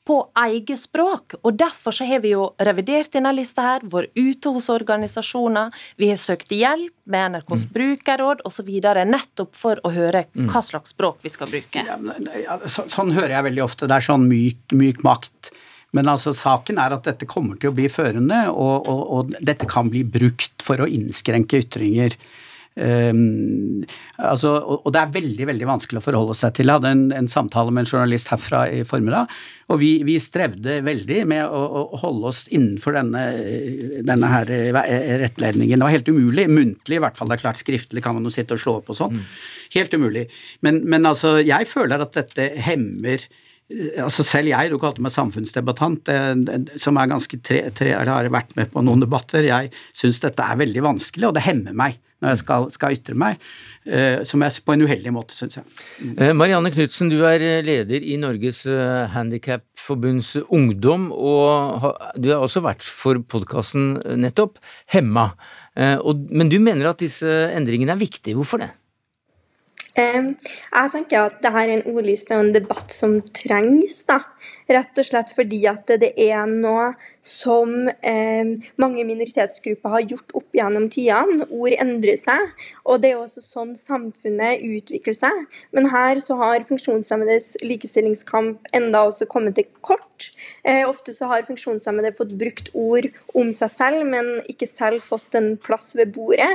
på 0.06 0.16
eget 0.46 0.80
språk. 0.80 1.36
Og 1.42 1.54
Derfor 1.60 1.94
så 1.94 2.06
har 2.08 2.22
vi 2.24 2.32
jo 2.34 2.50
revidert 2.58 3.12
denne 3.14 3.32
lista 3.36 3.66
her, 3.66 3.86
vært 3.92 4.16
ute 4.16 4.52
hos 4.54 4.70
organisasjoner. 4.72 5.74
Vi 6.00 6.10
har 6.10 6.20
søkt 6.20 6.52
hjelp 6.54 6.94
med 7.10 7.36
NRKs 7.36 7.66
mm. 7.66 7.72
brukerråd 7.74 8.44
osv. 8.48 8.70
nettopp 9.06 9.56
for 9.56 9.80
å 9.84 9.92
høre 9.94 10.24
mm. 10.32 10.48
hva 10.50 10.62
slags 10.64 10.94
språk 10.94 11.20
vi 11.22 11.32
skal 11.32 11.50
bruke. 11.50 11.84
Ja, 11.84 12.60
så, 12.66 12.86
sånn 12.90 13.12
hører 13.16 13.36
jeg 13.36 13.48
veldig 13.50 13.66
ofte. 13.66 13.90
Det 13.90 13.98
er 14.00 14.08
sånn 14.10 14.28
myk, 14.30 14.62
myk 14.76 15.04
makt. 15.06 15.52
Men 15.96 16.08
altså, 16.08 16.32
saken 16.36 16.78
er 16.78 16.94
at 16.94 17.06
dette 17.06 17.26
kommer 17.28 17.58
til 17.58 17.72
å 17.72 17.76
bli 17.76 17.88
førende, 17.90 18.44
og, 18.52 18.86
og, 18.88 19.00
og 19.10 19.34
dette 19.42 19.66
kan 19.70 19.90
bli 19.90 20.04
brukt 20.06 20.62
for 20.62 20.82
å 20.82 20.88
innskrenke 20.90 21.64
ytringer. 21.64 22.14
Um, 22.78 23.82
altså, 24.14 24.52
og, 24.54 24.84
og, 24.84 24.92
det 24.94 25.00
er 25.00 25.14
veldig 25.16 25.46
veldig 25.48 25.66
vanskelig 25.66 25.98
å 25.98 26.04
forholde 26.04 26.36
seg 26.38 26.54
til. 26.54 26.70
Jeg 26.70 26.78
hadde 26.78 26.92
en, 26.94 27.02
en 27.16 27.28
samtale 27.30 27.74
med 27.74 27.82
en 27.82 27.90
journalist 27.90 28.30
herfra 28.30 28.62
i 28.70 28.84
formiddag, 28.86 29.32
og 29.70 29.80
vi, 29.82 29.90
vi 30.06 30.14
strevde 30.22 30.78
veldig 30.86 31.18
med 31.32 31.42
å, 31.44 31.60
å, 31.82 32.00
holde 32.04 32.30
oss 32.30 32.44
innenfor 32.48 32.94
denne, 32.96 33.24
denne 34.06 34.30
her 34.30 34.54
eh, 34.54 34.70
rettledningen. 35.24 35.82
Det 35.82 35.88
var 35.88 35.96
helt 35.96 36.12
umulig. 36.12 36.46
Muntlig, 36.50 37.00
i 37.00 37.02
hvert 37.02 37.18
fall. 37.18 37.30
Det 37.30 37.40
er 37.40 37.44
klart 37.44 37.60
skriftlig 37.60 38.04
kan 38.06 38.16
man 38.16 38.26
jo 38.26 38.34
sitte 38.34 38.56
og 38.56 38.62
slå 38.62 38.78
opp 38.80 38.94
og 38.94 39.00
sånn. 39.02 39.18
Mm. 39.18 39.28
Helt 39.76 39.98
umulig. 39.98 40.26
Men, 40.66 40.82
men 40.90 41.10
altså, 41.10 41.36
jeg 41.42 41.68
føler 41.70 42.06
at 42.06 42.16
dette 42.18 42.52
hemmer 42.70 43.28
Altså 44.02 44.24
Selv 44.26 44.50
jeg, 44.50 44.66
du 44.72 44.80
kalte 44.82 44.98
meg 44.98 45.12
samfunnsdebattant, 45.14 46.08
som 46.82 46.96
er 46.98 47.10
ganske 47.12 47.38
tre, 47.38 47.60
tre, 47.70 47.92
har 47.94 48.26
vært 48.34 48.56
med 48.58 48.72
på 48.72 48.82
noen 48.82 49.04
debatter, 49.04 49.46
jeg 49.46 49.70
syns 49.94 50.18
dette 50.24 50.42
er 50.42 50.58
veldig 50.58 50.82
vanskelig, 50.88 51.28
og 51.28 51.36
det 51.36 51.44
hemmer 51.46 51.76
meg 51.78 52.00
når 52.20 52.34
jeg 52.34 52.40
skal, 52.42 52.66
skal 52.72 52.96
ytre 52.96 53.16
meg, 53.18 53.40
eh, 53.88 54.20
som 54.28 54.42
er 54.44 54.56
på 54.64 54.74
en 54.74 54.84
uheldig 54.84 55.12
måte, 55.14 55.36
syns 55.36 55.58
jeg. 55.58 55.68
Mm. 56.00 56.12
Eh, 56.12 56.32
Marianne 56.36 56.72
Knutsen, 56.74 57.12
du 57.12 57.22
er 57.28 57.44
eh, 57.44 57.62
leder 57.64 58.04
i 58.04 58.18
Norges 58.20 58.62
Handikapforbunds 59.14 60.34
Ungdom, 60.48 61.08
og 61.12 61.88
du 62.20 62.30
har 62.32 62.44
også 62.44 62.64
vært 62.64 62.84
for 62.84 63.20
podkasten 63.24 63.96
nettopp 64.20 64.60
Hemma. 64.92 65.30
Men 65.76 66.50
du 66.50 66.58
mener 66.60 66.90
at 66.90 67.00
disse 67.00 67.28
endringene 67.54 67.94
er 67.94 68.00
viktige. 68.00 68.36
Hvorfor 68.36 68.60
det? 68.60 68.72
Jeg 69.96 70.90
tenker 70.92 71.26
at 71.26 71.38
dette 71.42 71.62
er 71.62 71.72
en 71.74 71.84
ordliste 71.92 72.36
og 72.36 72.46
en 72.46 72.54
debatt 72.54 72.92
som 72.94 73.18
trengs. 73.36 74.00
da. 74.08 74.20
Rett 74.70 74.98
og 75.02 75.06
slett 75.06 75.32
fordi 75.34 75.64
at 75.66 75.90
det 75.98 76.12
er 76.20 76.44
noe 76.46 76.92
som 77.26 77.88
eh, 78.06 78.52
mange 78.80 79.02
minoritetsgrupper 79.04 79.92
har 79.92 80.04
gjort 80.12 80.34
opp 80.38 80.56
gjennom 80.56 80.86
tidene. 80.92 81.46
Ord 81.50 81.74
endrer 81.74 82.16
seg, 82.20 82.52
og 82.86 83.02
det 83.02 83.12
er 83.12 83.18
også 83.20 83.42
sånn 83.44 83.74
samfunnet 83.78 84.62
utvikler 84.64 85.16
seg. 85.16 85.42
Men 85.76 85.90
her 85.92 86.22
så 86.22 86.38
har 86.40 86.64
funksjonshemmedes 86.68 87.56
likestillingskamp 87.66 88.70
enda 88.76 89.02
også 89.08 89.28
kommet 89.30 89.58
til 89.58 89.68
kort. 89.84 90.30
Eh, 90.62 90.84
ofte 90.88 91.16
så 91.16 91.28
har 91.30 91.48
funksjonshemmede 91.48 92.14
fått 92.16 92.36
brukt 92.40 92.70
ord 92.72 93.10
om 93.34 93.52
seg 93.56 93.74
selv, 93.74 94.06
men 94.06 94.38
ikke 94.50 94.68
selv 94.70 95.02
fått 95.04 95.36
en 95.38 95.56
plass 95.60 95.92
ved 95.98 96.14
bordet. 96.14 96.50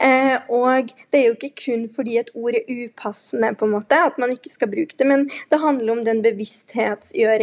Eh, 0.00 0.36
og 0.48 0.90
det 1.12 1.20
er 1.20 1.26
jo 1.28 1.36
ikke 1.36 1.52
kun 1.66 1.82
fordi 1.92 2.16
et 2.20 2.30
ord 2.32 2.56
er 2.56 2.68
upassende 2.86 3.52
på 3.58 3.66
en 3.66 3.74
måte, 3.74 3.98
at 3.98 4.16
man 4.22 4.32
ikke 4.32 4.52
skal 4.52 4.70
bruke 4.72 4.96
det, 4.96 5.06
men 5.06 5.26
det 5.52 5.60
handler 5.60 5.92
om 5.92 6.04
den 6.06 6.22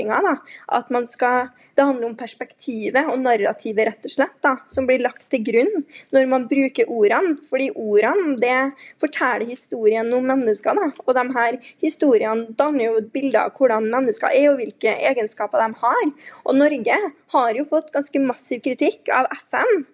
bevissthetsgjøringa. 0.08 0.38
At 0.68 0.89
man 0.89 1.08
skal 1.08 1.49
det 1.78 1.86
handler 1.86 2.08
om 2.10 2.16
perspektivet 2.18 3.05
og 3.05 3.20
narrativet 3.22 3.86
rett 3.86 4.05
og 4.08 4.10
slett, 4.10 4.38
da, 4.41 4.55
som 4.66 4.88
blir 4.89 5.03
lagt 5.03 5.28
til 5.30 5.43
grunn 5.45 5.84
når 6.16 6.30
man 6.32 6.47
bruker 6.49 6.89
ordene. 6.89 7.36
Fordi 7.49 7.70
ordene 7.76 8.34
det 8.41 8.72
forteller 9.01 9.45
historien 9.45 10.10
om 10.18 10.26
mennesker. 10.26 10.74
Da. 10.74 10.89
Og 11.05 11.14
de 11.14 11.26
her 11.36 11.60
historiene 11.84 12.47
danner 12.58 12.88
jo 12.88 12.95
et 13.03 13.12
bilde 13.14 13.43
av 13.43 13.53
hvordan 13.53 13.91
mennesker 13.93 14.34
er 14.34 14.49
og 14.51 14.58
hvilke 14.64 14.95
egenskaper 15.12 15.62
de 15.62 15.78
har. 15.84 16.01
Og 16.47 16.58
Norge 16.58 16.97
har 17.36 17.53
jo 17.53 17.68
fått 17.70 17.93
ganske 17.93 18.26
massiv 18.26 18.66
kritikk 18.66 19.14
av 19.14 19.30
FN 19.43 19.86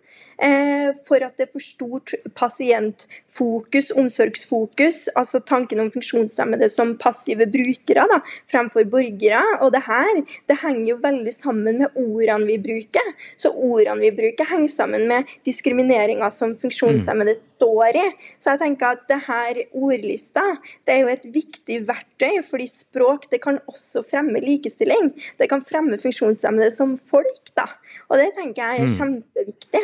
for 1.08 1.24
at 1.24 1.38
det 1.38 1.48
er 1.48 1.52
for 1.54 1.64
stort 1.64 2.14
pasientfokus, 2.36 3.92
omsorgsfokus, 4.00 5.08
altså 5.20 5.42
tanken 5.46 5.82
om 5.84 5.92
funksjonshemmede 5.94 6.70
som 6.72 6.96
passive 7.02 7.48
brukere 7.52 8.06
da, 8.10 8.20
fremfor 8.52 8.88
borgere. 8.90 9.42
Og 9.62 9.74
det 9.76 9.84
her 9.88 10.24
det 10.50 10.60
henger 10.62 10.94
jo 10.94 10.98
veldig 11.04 11.34
sammen 11.36 11.82
med 11.84 12.00
ordene 12.00 12.48
vi 12.50 12.58
bruker. 12.62 13.14
Så 13.38 13.54
ordene 13.54 14.02
vi 14.04 14.14
bruker 14.16 14.50
henger 14.50 14.72
sammen 14.74 15.08
med 15.10 15.30
diskrimineringa 15.48 16.30
som 16.34 16.56
funksjonshemmede 16.60 17.36
står 17.40 18.00
i. 18.00 18.08
Så 18.42 18.54
jeg 18.54 18.64
tenker 18.66 18.98
at 18.98 19.08
det 19.12 19.22
her 19.28 19.64
ordlista 19.72 20.46
det 20.88 20.96
er 20.96 21.04
jo 21.04 21.12
et 21.14 21.28
viktig 21.34 21.80
verktøy, 21.88 22.42
fordi 22.46 22.68
språk 22.72 23.30
det 23.32 23.42
kan 23.44 23.60
også 23.70 24.04
fremme 24.08 24.42
likestilling. 24.44 25.12
Det 25.40 25.50
kan 25.52 25.64
fremme 25.66 26.00
funksjonshemmede 26.02 26.72
som 26.76 26.98
folk. 26.98 27.42
da. 27.58 27.68
Og 28.10 28.20
det 28.20 28.34
tenker 28.38 28.64
jeg 28.64 28.84
er 28.84 28.90
mm. 28.90 28.96
kjempeviktig. 29.00 29.84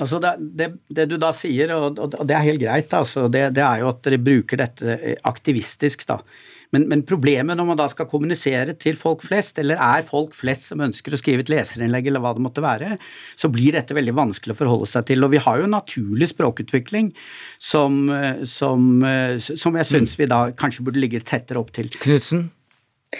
Altså 0.00 0.20
det, 0.22 0.36
det, 0.56 0.70
det, 0.88 1.08
du 1.10 1.18
da 1.20 1.32
sier, 1.36 1.74
og, 1.76 2.00
og 2.00 2.24
det 2.28 2.36
er 2.36 2.46
helt 2.46 2.62
greit, 2.62 2.94
altså, 2.96 3.26
det, 3.32 3.50
det, 3.56 3.64
er 3.66 3.82
jo 3.82 3.90
at 3.92 4.00
dere 4.06 4.22
bruker 4.22 4.62
dette 4.62 5.16
aktivistisk. 5.28 6.06
da. 6.08 6.20
Men, 6.72 6.86
men, 6.88 7.02
problemet 7.04 7.58
når 7.58 7.68
man 7.68 7.80
da 7.80 7.86
skal 7.92 8.08
kommunisere 8.08 8.72
til 8.80 8.96
folk 8.96 9.24
flest, 9.26 9.60
eller 9.60 9.80
er 9.82 10.06
folk 10.08 10.32
flest 10.36 10.70
som 10.70 10.80
ønsker 10.84 11.12
å 11.12 11.20
skrive 11.20 11.44
et 11.44 11.52
leserinnlegg, 11.52 12.08
eller 12.08 12.24
hva 12.24 12.32
det 12.36 12.44
måtte 12.44 12.64
være, 12.64 12.94
så 13.36 13.50
blir 13.52 13.76
dette 13.76 13.96
veldig 13.96 14.16
vanskelig 14.16 14.56
å 14.56 14.60
forholde 14.62 14.88
seg 14.88 15.10
til. 15.10 15.26
Og 15.26 15.34
vi 15.34 15.42
har 15.44 15.60
jo 15.60 15.68
en 15.68 15.76
naturlig 15.76 16.30
språkutvikling 16.32 17.12
som, 17.60 18.00
som, 18.48 18.88
som 19.36 19.78
jeg 19.82 19.90
syns 19.90 20.16
vi 20.16 20.30
da 20.32 20.46
kanskje 20.56 20.88
burde 20.88 21.02
ligge 21.02 21.20
tettere 21.20 21.60
opp 21.60 21.74
til. 21.76 21.92
Knudsen? 22.00 22.48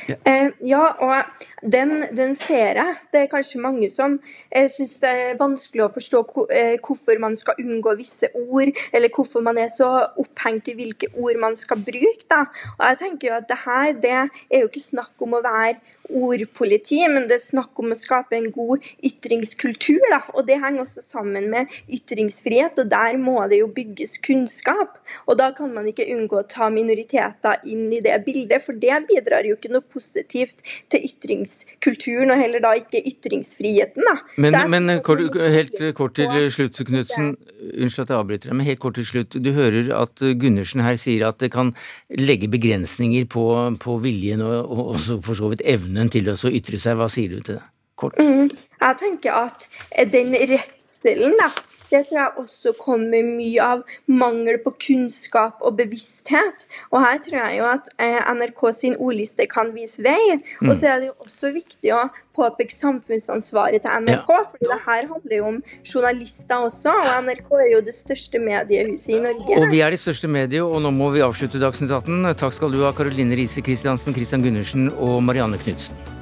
Ja. 0.08 0.16
Eh, 0.24 0.48
ja, 0.60 0.84
og 1.04 1.70
den, 1.72 2.04
den, 2.16 2.34
ser 2.36 2.78
jeg. 2.78 2.94
Det 3.12 3.20
er 3.20 3.30
kanskje 3.30 3.60
mange 3.62 3.90
som 3.92 4.16
eh, 4.50 4.70
syns 4.72 4.96
det 5.02 5.10
er 5.10 5.40
vanskelig 5.40 5.84
å 5.84 5.90
forstå 5.94 6.22
eh, 6.48 6.74
hvorfor 6.82 7.20
man 7.22 7.36
skal 7.38 7.60
unngå 7.60 7.94
visse 8.00 8.30
ord, 8.34 8.72
eller 8.92 9.12
hvorfor 9.12 9.44
man 9.44 9.60
er 9.60 9.70
så 9.74 9.90
opphengt 10.18 10.72
i 10.72 10.76
hvilke 10.78 11.12
ord 11.12 11.38
man 11.44 11.58
skal 11.60 11.82
bruke. 11.84 12.24
Da. 12.30 12.46
Og 12.78 12.86
jeg 12.88 13.02
tenker 13.04 13.28
jo 13.28 13.38
at 13.38 13.50
det 13.50 13.60
her 13.66 13.92
det 14.02 14.16
er 14.16 14.62
jo 14.62 14.70
ikke 14.70 14.86
snakk 14.86 15.26
om 15.26 15.36
å 15.36 15.44
være 15.44 15.80
ordpoliti, 16.12 16.98
men 17.08 17.28
det 17.28 17.38
er 17.38 17.44
snakk 17.44 17.78
om 17.80 17.92
å 17.92 17.98
skape 17.98 18.36
en 18.36 18.48
god 18.54 18.82
ytringskultur. 19.06 20.02
Da. 20.10 20.22
Og 20.34 20.46
det 20.48 20.58
henger 20.62 20.84
også 20.84 21.04
sammen 21.04 21.48
med 21.52 21.72
ytringsfrihet, 21.92 22.80
og 22.82 22.90
der 22.92 23.18
må 23.20 23.38
det 23.50 23.62
jo 23.62 23.70
bygges 23.72 24.18
kunnskap. 24.24 24.98
Og 25.26 25.38
da 25.40 25.52
kan 25.56 25.72
man 25.74 25.88
ikke 25.88 26.08
unngå 26.16 26.42
å 26.42 26.48
ta 26.48 26.68
minoriteter 26.72 27.62
inn 27.70 27.86
i 27.92 28.02
det 28.04 28.18
bildet, 28.26 28.64
for 28.64 28.78
det 28.78 29.04
bidrar 29.08 29.46
jo 29.46 29.56
ikke 29.58 29.72
noe 29.72 29.81
positivt 29.90 30.62
til 30.92 31.06
ytringskulturen, 31.08 32.32
og 32.34 32.40
heller 32.40 32.62
da 32.64 32.74
ikke 32.78 33.02
ytringsfriheten. 33.08 34.06
Da. 34.06 34.16
Men, 34.42 34.58
men 34.72 34.96
kort, 35.04 35.24
helt 35.36 35.78
kort 35.98 36.16
til 36.18 36.48
slutt, 36.54 36.82
Knutsen. 36.88 37.34
Unnskyld 37.72 38.06
at 38.06 38.14
jeg 38.14 38.18
avbryter 38.18 38.50
deg, 38.50 38.58
men 38.58 38.68
helt 38.68 38.82
kort 38.82 38.98
til 39.00 39.08
slutt. 39.08 39.38
Du 39.42 39.52
hører 39.56 39.92
at 39.96 40.22
Gundersen 40.40 40.84
her 40.84 40.98
sier 41.00 41.28
at 41.28 41.40
det 41.42 41.52
kan 41.54 41.74
legge 42.18 42.50
begrensninger 42.52 43.26
på, 43.30 43.46
på 43.82 43.98
viljen 44.04 44.42
og, 44.44 44.58
og 44.66 44.94
også 44.96 45.20
for 45.24 45.38
så 45.38 45.52
vidt 45.52 45.64
evnen 45.68 46.12
til 46.12 46.30
å 46.32 46.36
ytre 46.52 46.80
seg. 46.82 46.98
Hva 47.00 47.10
sier 47.12 47.36
du 47.36 47.40
til 47.40 47.58
det? 47.58 47.66
Kort. 47.98 48.16
Mm. 48.18 48.48
Jeg 48.82 48.98
tenker 48.98 49.36
at 49.36 49.68
den 50.10 50.32
redselen, 50.34 51.36
da, 51.38 51.50
det 51.92 52.02
tror 52.08 52.18
jeg 52.18 52.42
også 52.42 52.72
kommer 52.80 53.22
mye 53.26 53.62
av 53.64 53.82
mangel 54.10 54.58
på 54.64 54.72
kunnskap 54.88 55.60
og 55.62 55.76
bevissthet. 55.78 56.66
Og 56.90 57.02
her 57.04 57.20
tror 57.24 57.38
jeg 57.42 57.58
jo 57.60 57.68
at 57.70 57.90
eh, 58.02 58.18
NRK 58.32 58.62
sin 58.76 58.96
ordliste 58.98 59.46
kan 59.50 59.72
vise 59.76 60.02
vei. 60.04 60.38
Mm. 60.62 60.70
Og 60.72 60.76
så 60.80 60.92
er 60.94 61.02
det 61.02 61.10
jo 61.10 61.16
også 61.26 61.52
viktig 61.54 61.92
å 61.96 62.06
påpeke 62.32 62.72
samfunnsansvaret 62.72 63.84
til 63.84 64.06
NRK, 64.06 64.30
Ja. 64.32 64.44
for 64.48 64.56
det 64.62 64.78
her 64.86 65.06
handler 65.10 65.36
jo 65.36 65.48
om 65.50 65.60
journalister 65.84 66.64
også. 66.68 66.94
Og 66.96 67.12
NRK 67.28 67.52
er 67.60 67.70
jo 67.74 67.82
det 67.84 67.94
største 67.96 68.40
mediehuset 68.40 69.18
i 69.18 69.20
Norge. 69.20 69.60
Og 69.60 69.68
vi 69.72 69.82
er 69.84 69.92
det 69.92 70.00
største 70.00 70.28
mediet, 70.32 70.62
og 70.64 70.80
nå 70.82 70.90
må 70.94 71.12
vi 71.12 71.20
avslutte 71.24 71.60
Dagsnytt 71.60 71.92
18. 71.92 72.32
Takk 72.40 72.56
skal 72.56 72.72
du 72.72 72.80
ha, 72.86 72.92
Karoline 72.96 73.36
Riise 73.36 73.60
Kristiansen, 73.64 74.16
Christian 74.16 74.42
Gundersen 74.42 74.88
og 74.96 75.20
Marianne 75.22 75.60
Knutsen. 75.60 76.21